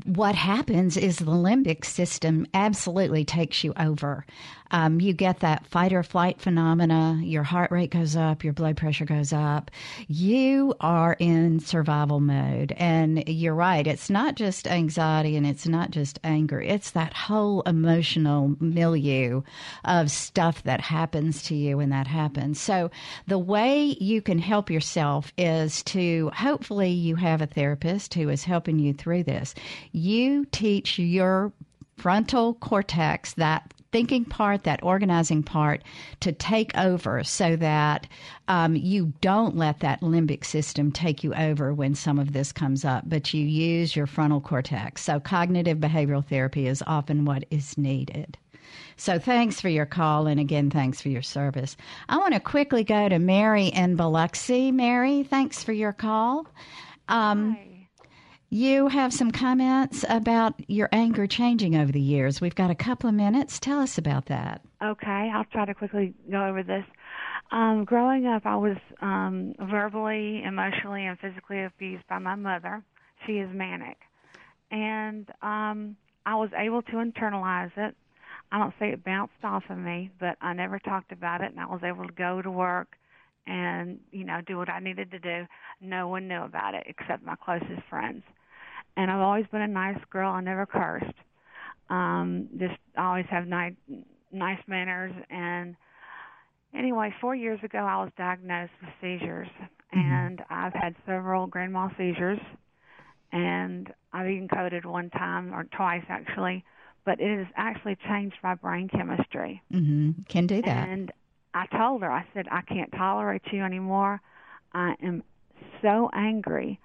what 0.05 0.35
happens 0.35 0.97
is 0.97 1.17
the 1.19 1.25
limbic 1.27 1.85
system 1.85 2.47
absolutely 2.53 3.25
takes 3.25 3.65
you 3.65 3.73
over. 3.79 4.27
Um, 4.71 5.01
you 5.01 5.13
get 5.13 5.41
that 5.41 5.67
fight 5.67 5.93
or 5.93 6.03
flight 6.03 6.41
phenomena, 6.41 7.21
your 7.23 7.43
heart 7.43 7.71
rate 7.71 7.91
goes 7.91 8.17
up, 8.17 8.45
your 8.45 8.53
blood 8.53 8.77
pressure 8.77 9.05
goes 9.05 9.33
up. 9.33 9.71
You 10.09 10.75
are 10.81 11.17
in 11.19 11.61
survival 11.61 12.21
mode. 12.21 12.73
And 12.77 13.29
you're 13.29 13.55
right, 13.55 13.87
it's 13.87 14.11
not 14.11 14.37
just 14.37 14.67
anxiety 14.67 15.37
and 15.37 15.47
it's 15.47 15.67
not 15.67 15.91
just 15.91 16.19
anger, 16.25 16.61
it's 16.61 16.93
that 16.93 17.15
whole 17.15 17.63
emotional 17.63 18.57
milieu 18.61 19.43
of 19.85 20.11
stuff 20.11 20.63
that 20.65 20.81
happens 20.81 21.43
to 21.45 21.55
you 21.55 21.79
when 21.79 21.91
that 21.91 22.07
happens. 22.07 22.61
So, 22.61 22.91
the 23.27 23.39
way 23.39 23.97
you 24.01 24.23
can 24.23 24.39
help 24.39 24.71
yourself 24.71 25.33
is 25.37 25.83
to 25.85 26.31
hopefully 26.35 26.91
you 26.91 27.17
have 27.17 27.41
a 27.41 27.47
therapist 27.47 28.15
who 28.15 28.29
is 28.29 28.45
helping 28.45 28.79
you 28.79 28.93
through 28.93 29.25
this. 29.25 29.55
You 29.93 30.45
teach 30.47 30.99
your 30.99 31.53
frontal 31.97 32.55
cortex, 32.55 33.35
that 33.35 33.75
thinking 33.93 34.25
part, 34.25 34.65
that 34.65 34.83
organizing 34.83 35.43
part, 35.43 35.83
to 36.21 36.33
take 36.33 36.77
over 36.77 37.25
so 37.25 37.57
that 37.57 38.07
um, 38.49 38.77
you 38.77 39.13
don't 39.21 39.57
let 39.57 39.81
that 39.81 40.01
limbic 40.01 40.45
system 40.45 40.93
take 40.93 41.25
you 41.25 41.35
over 41.35 41.75
when 41.75 41.95
some 41.95 42.19
of 42.19 42.33
this 42.33 42.53
comes 42.53 42.85
up, 42.85 43.09
but 43.09 43.35
you 43.35 43.45
use 43.45 43.97
your 43.97 44.07
frontal 44.07 44.41
cortex. 44.41 45.03
So, 45.03 45.21
cognitive 45.21 45.79
behavioral 45.79 46.25
therapy 46.25 46.67
is 46.67 46.83
often 46.87 47.25
what 47.25 47.45
is 47.51 47.77
needed. 47.77 48.37
So, 48.97 49.19
thanks 49.19 49.61
for 49.61 49.69
your 49.69 49.87
call, 49.87 50.27
and 50.27 50.39
again, 50.39 50.71
thanks 50.71 51.01
for 51.01 51.09
your 51.09 51.23
service. 51.23 51.77
I 52.09 52.19
want 52.19 52.35
to 52.35 52.41
quickly 52.41 52.85
go 52.85 53.09
to 53.09 53.19
Mary 53.19 53.67
in 53.67 53.97
Biloxi. 53.97 54.73
Mary, 54.73 55.23
thanks 55.23 55.65
for 55.65 55.73
your 55.73 55.93
call. 55.93 56.47
Um, 57.09 57.57
you 58.51 58.89
have 58.89 59.13
some 59.13 59.31
comments 59.31 60.05
about 60.09 60.55
your 60.69 60.89
anger 60.91 61.27
changing 61.27 61.77
over 61.77 61.93
the 61.93 62.01
years. 62.01 62.41
We've 62.41 62.55
got 62.55 62.71
a 62.71 62.75
couple 62.75 63.09
of 63.09 63.15
minutes. 63.15 63.61
Tell 63.61 63.79
us 63.79 63.97
about 63.97 64.27
that. 64.27 64.61
Okay, 64.83 65.31
I'll 65.33 65.45
try 65.45 65.65
to 65.65 65.75
quickly 65.75 66.15
go 66.31 66.45
over 66.45 66.65
this. 66.65 66.85
Um, 67.53 67.85
growing 67.85 68.27
up, 68.27 68.47
I 68.47 68.57
was 68.57 68.77
um, 69.01 69.55
verbally, 69.61 70.43
emotionally, 70.45 71.07
and 71.07 71.19
physically 71.19 71.63
abused 71.63 72.07
by 72.09 72.19
my 72.19 72.35
mother. 72.35 72.83
She 73.27 73.35
is 73.35 73.49
manic. 73.53 73.99
And 74.73 75.29
um, 75.43 75.97
I 76.27 76.35
was 76.35 76.51
able 76.57 76.83
to 76.83 76.93
internalize 76.93 77.73
it. 77.77 77.95
I 78.53 78.59
don't 78.59 78.75
say 78.81 78.91
it 78.91 79.05
bounced 79.05 79.45
off 79.45 79.63
of 79.71 79.79
me, 79.79 80.11
but 80.19 80.37
I 80.41 80.55
never 80.55 80.81
talked 80.81 81.13
about 81.13 81.41
it, 81.41 81.53
and 81.53 81.61
I 81.61 81.67
was 81.67 81.83
able 81.85 82.05
to 82.05 82.13
go 82.13 82.43
to 82.43 82.51
work 82.51 82.97
and, 83.47 84.01
you 84.11 84.25
know, 84.25 84.41
do 84.45 84.57
what 84.57 84.69
I 84.69 84.81
needed 84.81 85.13
to 85.13 85.19
do. 85.21 85.47
No 85.81 86.09
one 86.09 86.27
knew 86.27 86.43
about 86.43 86.75
it 86.75 86.85
except 86.87 87.25
my 87.25 87.37
closest 87.37 87.83
friends. 87.89 88.23
And 88.97 89.11
I've 89.11 89.21
always 89.21 89.47
been 89.51 89.63
a 89.63 89.69
nice 89.69 89.99
girl. 90.11 90.31
I 90.31 90.41
never 90.41 90.67
cursed. 90.67 91.15
Um, 91.89 92.49
just 92.59 92.75
I 92.97 93.07
always 93.07 93.27
have 93.31 93.47
nice, 93.47 93.75
nice 94.33 94.61
manners. 94.67 95.13
And 95.31 95.75
anyway, 96.75 97.15
four 97.21 97.35
years 97.35 97.61
ago, 97.63 97.79
I 97.79 97.97
was 98.03 98.11
diagnosed 98.17 98.73
with 98.81 98.91
seizures, 99.01 99.49
and 99.93 100.43
I've 100.51 100.73
had 100.75 100.95
several 101.07 101.47
grand 101.47 101.73
mal 101.73 101.91
seizures, 101.97 102.39
and 103.33 103.93
I've 104.13 104.29
even 104.29 104.49
coded 104.49 104.85
one 104.85 105.11
time 105.11 105.53
or 105.55 105.65
twice 105.65 106.05
actually. 106.09 106.65
But 107.05 107.19
it 107.21 107.39
has 107.39 107.47
actually 107.57 107.97
changed 108.09 108.37
my 108.43 108.55
brain 108.55 108.89
chemistry. 108.89 109.63
hmm 109.73 110.11
Can 110.29 110.47
do 110.47 110.61
that. 110.63 110.89
And 110.89 111.11
I 111.55 111.67
told 111.67 112.03
her, 112.03 112.13
I 112.13 112.27
said, 112.35 112.47
I 112.51 112.61
can't 112.63 112.93
tolerate 112.93 113.43
you 113.51 113.63
anymore. 113.63 114.21
I 114.73 114.95
am 115.03 115.23
so 115.83 116.11
angry. 116.13 116.79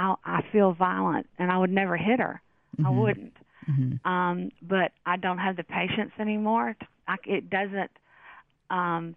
I, 0.00 0.14
I 0.24 0.40
feel 0.52 0.72
violent, 0.72 1.26
and 1.38 1.50
I 1.52 1.58
would 1.58 1.70
never 1.70 1.96
hit 1.96 2.20
her. 2.20 2.40
I 2.78 2.82
Mhm. 2.90 2.94
wouldn't. 3.00 3.36
Mhm. 3.68 4.04
Um, 4.06 4.50
but 4.62 4.92
I 5.04 5.16
don't 5.16 5.38
have 5.46 5.56
the 5.56 5.64
patience 5.64 6.12
anymore. 6.18 6.76
I, 7.06 7.16
it 7.26 7.50
doesn't. 7.50 7.90
Um, 8.70 9.14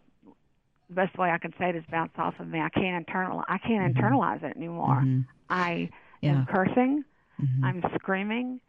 the 0.90 0.96
best 0.96 1.18
way 1.18 1.30
I 1.32 1.38
can 1.38 1.54
say 1.58 1.70
it 1.70 1.76
is 1.76 1.86
bounce 1.90 2.12
off 2.18 2.40
of 2.40 2.48
me. 2.48 2.60
I 2.60 2.70
can't 2.70 2.98
internal. 3.08 3.44
I 3.48 3.58
can't 3.60 3.96
internalize 3.96 4.44
it 4.44 4.56
anymore. 4.58 5.02
Mhm. 5.04 5.26
I 5.50 5.90
Yeah. 6.22 6.32
am 6.32 6.46
cursing. 6.46 7.06
Mhm. 7.42 7.64
I'm 7.64 7.84
screaming, 7.96 8.60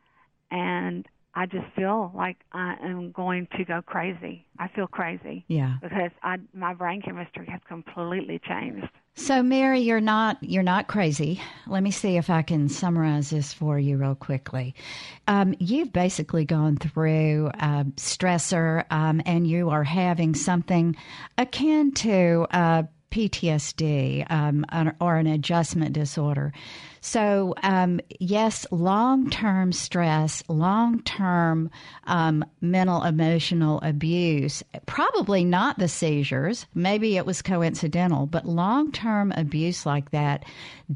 and 0.50 1.06
I 1.34 1.46
just 1.46 1.66
feel 1.74 2.12
like 2.14 2.36
I 2.52 2.74
am 2.82 3.10
going 3.12 3.48
to 3.56 3.64
go 3.64 3.82
crazy. 3.82 4.46
I 4.58 4.68
feel 4.68 4.86
crazy. 4.86 5.44
Yeah. 5.48 5.74
Because 5.82 6.12
I 6.22 6.36
my 6.52 6.74
brain 6.74 7.02
chemistry 7.02 7.46
has 7.46 7.60
completely 7.66 8.38
changed. 8.38 8.88
So, 9.16 9.44
Mary, 9.44 9.80
you're 9.80 10.00
not 10.00 10.38
you're 10.42 10.64
not 10.64 10.88
crazy. 10.88 11.40
Let 11.68 11.84
me 11.84 11.92
see 11.92 12.16
if 12.16 12.30
I 12.30 12.42
can 12.42 12.68
summarize 12.68 13.30
this 13.30 13.52
for 13.52 13.78
you 13.78 13.96
real 13.96 14.16
quickly. 14.16 14.74
Um, 15.28 15.54
you've 15.60 15.92
basically 15.92 16.44
gone 16.44 16.76
through 16.76 17.50
stressor, 17.96 18.84
um, 18.90 19.22
and 19.24 19.46
you 19.46 19.70
are 19.70 19.84
having 19.84 20.34
something 20.34 20.96
akin 21.38 21.92
to 21.92 22.46
PTSD 23.12 24.26
um, 24.28 24.66
or 25.00 25.16
an 25.16 25.28
adjustment 25.28 25.92
disorder. 25.92 26.52
So, 27.06 27.54
um, 27.62 28.00
yes, 28.18 28.66
long 28.70 29.28
term 29.28 29.72
stress, 29.72 30.42
long 30.48 31.02
term 31.02 31.68
um, 32.04 32.46
mental 32.62 33.02
emotional 33.02 33.78
abuse, 33.82 34.62
probably 34.86 35.44
not 35.44 35.78
the 35.78 35.86
seizures. 35.86 36.64
Maybe 36.74 37.18
it 37.18 37.26
was 37.26 37.42
coincidental, 37.42 38.24
but 38.24 38.46
long 38.46 38.90
term 38.90 39.34
abuse 39.36 39.84
like 39.84 40.12
that 40.12 40.46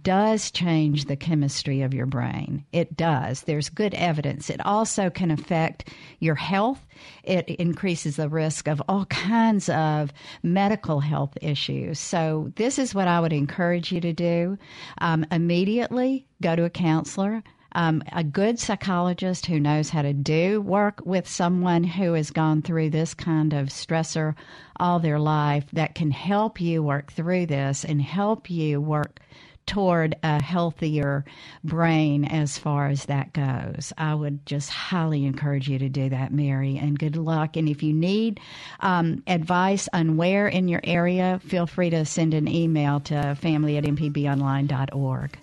does 0.02 0.50
change 0.50 1.04
the 1.04 1.16
chemistry 1.16 1.82
of 1.82 1.92
your 1.92 2.06
brain. 2.06 2.64
It 2.72 2.96
does. 2.96 3.42
There's 3.42 3.68
good 3.68 3.92
evidence. 3.92 4.48
It 4.48 4.64
also 4.64 5.10
can 5.10 5.30
affect 5.30 5.90
your 6.20 6.36
health. 6.36 6.80
It 7.22 7.50
increases 7.50 8.16
the 8.16 8.30
risk 8.30 8.66
of 8.66 8.82
all 8.88 9.04
kinds 9.06 9.68
of 9.68 10.12
medical 10.42 11.00
health 11.00 11.36
issues. 11.42 11.98
So, 11.98 12.50
this 12.56 12.78
is 12.78 12.94
what 12.94 13.08
I 13.08 13.20
would 13.20 13.34
encourage 13.34 13.92
you 13.92 14.00
to 14.00 14.14
do. 14.14 14.56
Um, 15.02 15.26
immediately 15.30 15.97
go 16.40 16.56
to 16.56 16.64
a 16.64 16.70
counselor. 16.70 17.42
Um, 17.72 18.02
a 18.12 18.24
good 18.24 18.58
psychologist 18.58 19.46
who 19.46 19.60
knows 19.60 19.90
how 19.90 20.02
to 20.02 20.14
do 20.14 20.60
work 20.60 21.02
with 21.04 21.28
someone 21.28 21.84
who 21.84 22.14
has 22.14 22.30
gone 22.30 22.62
through 22.62 22.90
this 22.90 23.12
kind 23.12 23.52
of 23.52 23.68
stressor 23.68 24.34
all 24.80 24.98
their 24.98 25.18
life 25.18 25.66
that 25.74 25.94
can 25.94 26.10
help 26.10 26.60
you 26.60 26.82
work 26.82 27.12
through 27.12 27.46
this 27.46 27.84
and 27.84 28.00
help 28.00 28.50
you 28.50 28.80
work 28.80 29.20
toward 29.68 30.16
a 30.22 30.42
healthier 30.42 31.24
brain 31.62 32.24
as 32.24 32.58
far 32.58 32.88
as 32.88 33.04
that 33.04 33.32
goes. 33.34 33.92
I 33.98 34.14
would 34.14 34.44
just 34.46 34.70
highly 34.70 35.26
encourage 35.26 35.68
you 35.68 35.78
to 35.78 35.90
do 35.90 36.08
that, 36.08 36.32
Mary, 36.32 36.78
and 36.78 36.98
good 36.98 37.16
luck. 37.16 37.56
And 37.56 37.68
if 37.68 37.82
you 37.82 37.92
need 37.92 38.40
um, 38.80 39.22
advice 39.26 39.88
on 39.92 40.16
where 40.16 40.48
in 40.48 40.68
your 40.68 40.80
area, 40.82 41.38
feel 41.44 41.66
free 41.66 41.90
to 41.90 42.06
send 42.06 42.32
an 42.32 42.48
email 42.48 43.00
to 43.00 43.34
family 43.34 43.76
at 43.76 43.84
mpbonline.org. 43.84 45.38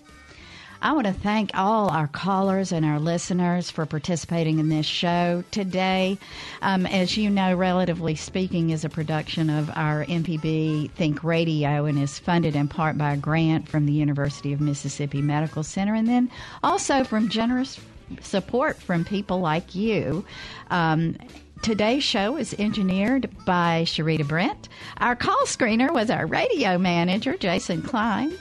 I 0.82 0.92
want 0.92 1.06
to 1.06 1.12
thank 1.12 1.50
all 1.54 1.88
our 1.88 2.06
callers 2.06 2.72
and 2.72 2.84
our 2.84 2.98
listeners 2.98 3.70
for 3.70 3.86
participating 3.86 4.58
in 4.58 4.68
this 4.68 4.86
show 4.86 5.42
today. 5.50 6.18
Um, 6.62 6.86
as 6.86 7.16
you 7.16 7.30
know, 7.30 7.54
Relatively 7.54 8.14
Speaking 8.14 8.70
is 8.70 8.84
a 8.84 8.88
production 8.88 9.48
of 9.48 9.70
our 9.74 10.04
MPB 10.04 10.90
Think 10.92 11.24
Radio 11.24 11.86
and 11.86 11.98
is 11.98 12.18
funded 12.18 12.54
in 12.54 12.68
part 12.68 12.98
by 12.98 13.14
a 13.14 13.16
grant 13.16 13.68
from 13.68 13.86
the 13.86 13.92
University 13.92 14.52
of 14.52 14.60
Mississippi 14.60 15.22
Medical 15.22 15.62
Center 15.62 15.94
and 15.94 16.08
then 16.08 16.30
also 16.62 17.04
from 17.04 17.28
generous 17.28 17.80
support 18.20 18.76
from 18.76 19.04
people 19.04 19.40
like 19.40 19.74
you. 19.74 20.24
Um, 20.70 21.16
Today's 21.62 22.04
show 22.04 22.36
is 22.36 22.54
engineered 22.58 23.30
by 23.46 23.84
Sharita 23.86 24.28
Brent. 24.28 24.68
Our 24.98 25.16
call 25.16 25.40
screener 25.46 25.90
was 25.92 26.10
our 26.10 26.26
radio 26.26 26.76
manager, 26.76 27.36
Jason 27.36 27.80
Klein. 27.82 28.36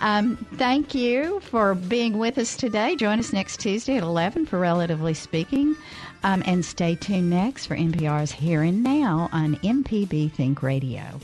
Um, 0.00 0.36
thank 0.54 0.94
you 0.94 1.40
for 1.40 1.74
being 1.74 2.18
with 2.18 2.38
us 2.38 2.56
today. 2.56 2.96
Join 2.96 3.18
us 3.18 3.32
next 3.32 3.60
Tuesday 3.60 3.96
at 3.96 4.02
11 4.02 4.46
for 4.46 4.58
Relatively 4.58 5.14
Speaking. 5.14 5.76
Um, 6.22 6.42
and 6.46 6.64
stay 6.64 6.96
tuned 6.96 7.30
next 7.30 7.66
for 7.66 7.76
NPR's 7.76 8.32
Here 8.32 8.62
and 8.62 8.82
Now 8.82 9.28
on 9.32 9.56
MPB 9.56 10.32
Think 10.32 10.62
Radio. 10.62 11.20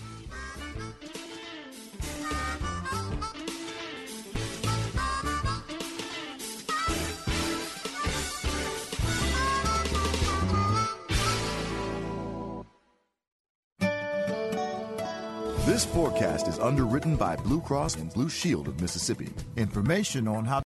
This 15.77 15.85
forecast 15.85 16.49
is 16.49 16.59
underwritten 16.59 17.17
by 17.17 17.37
Blue 17.37 17.61
Cross 17.61 17.97
and 17.97 18.11
Blue 18.11 18.31
Shield 18.31 18.67
of 18.67 18.81
Mississippi. 18.81 19.29
Information 19.59 20.27
on 20.27 20.47
how 20.47 20.61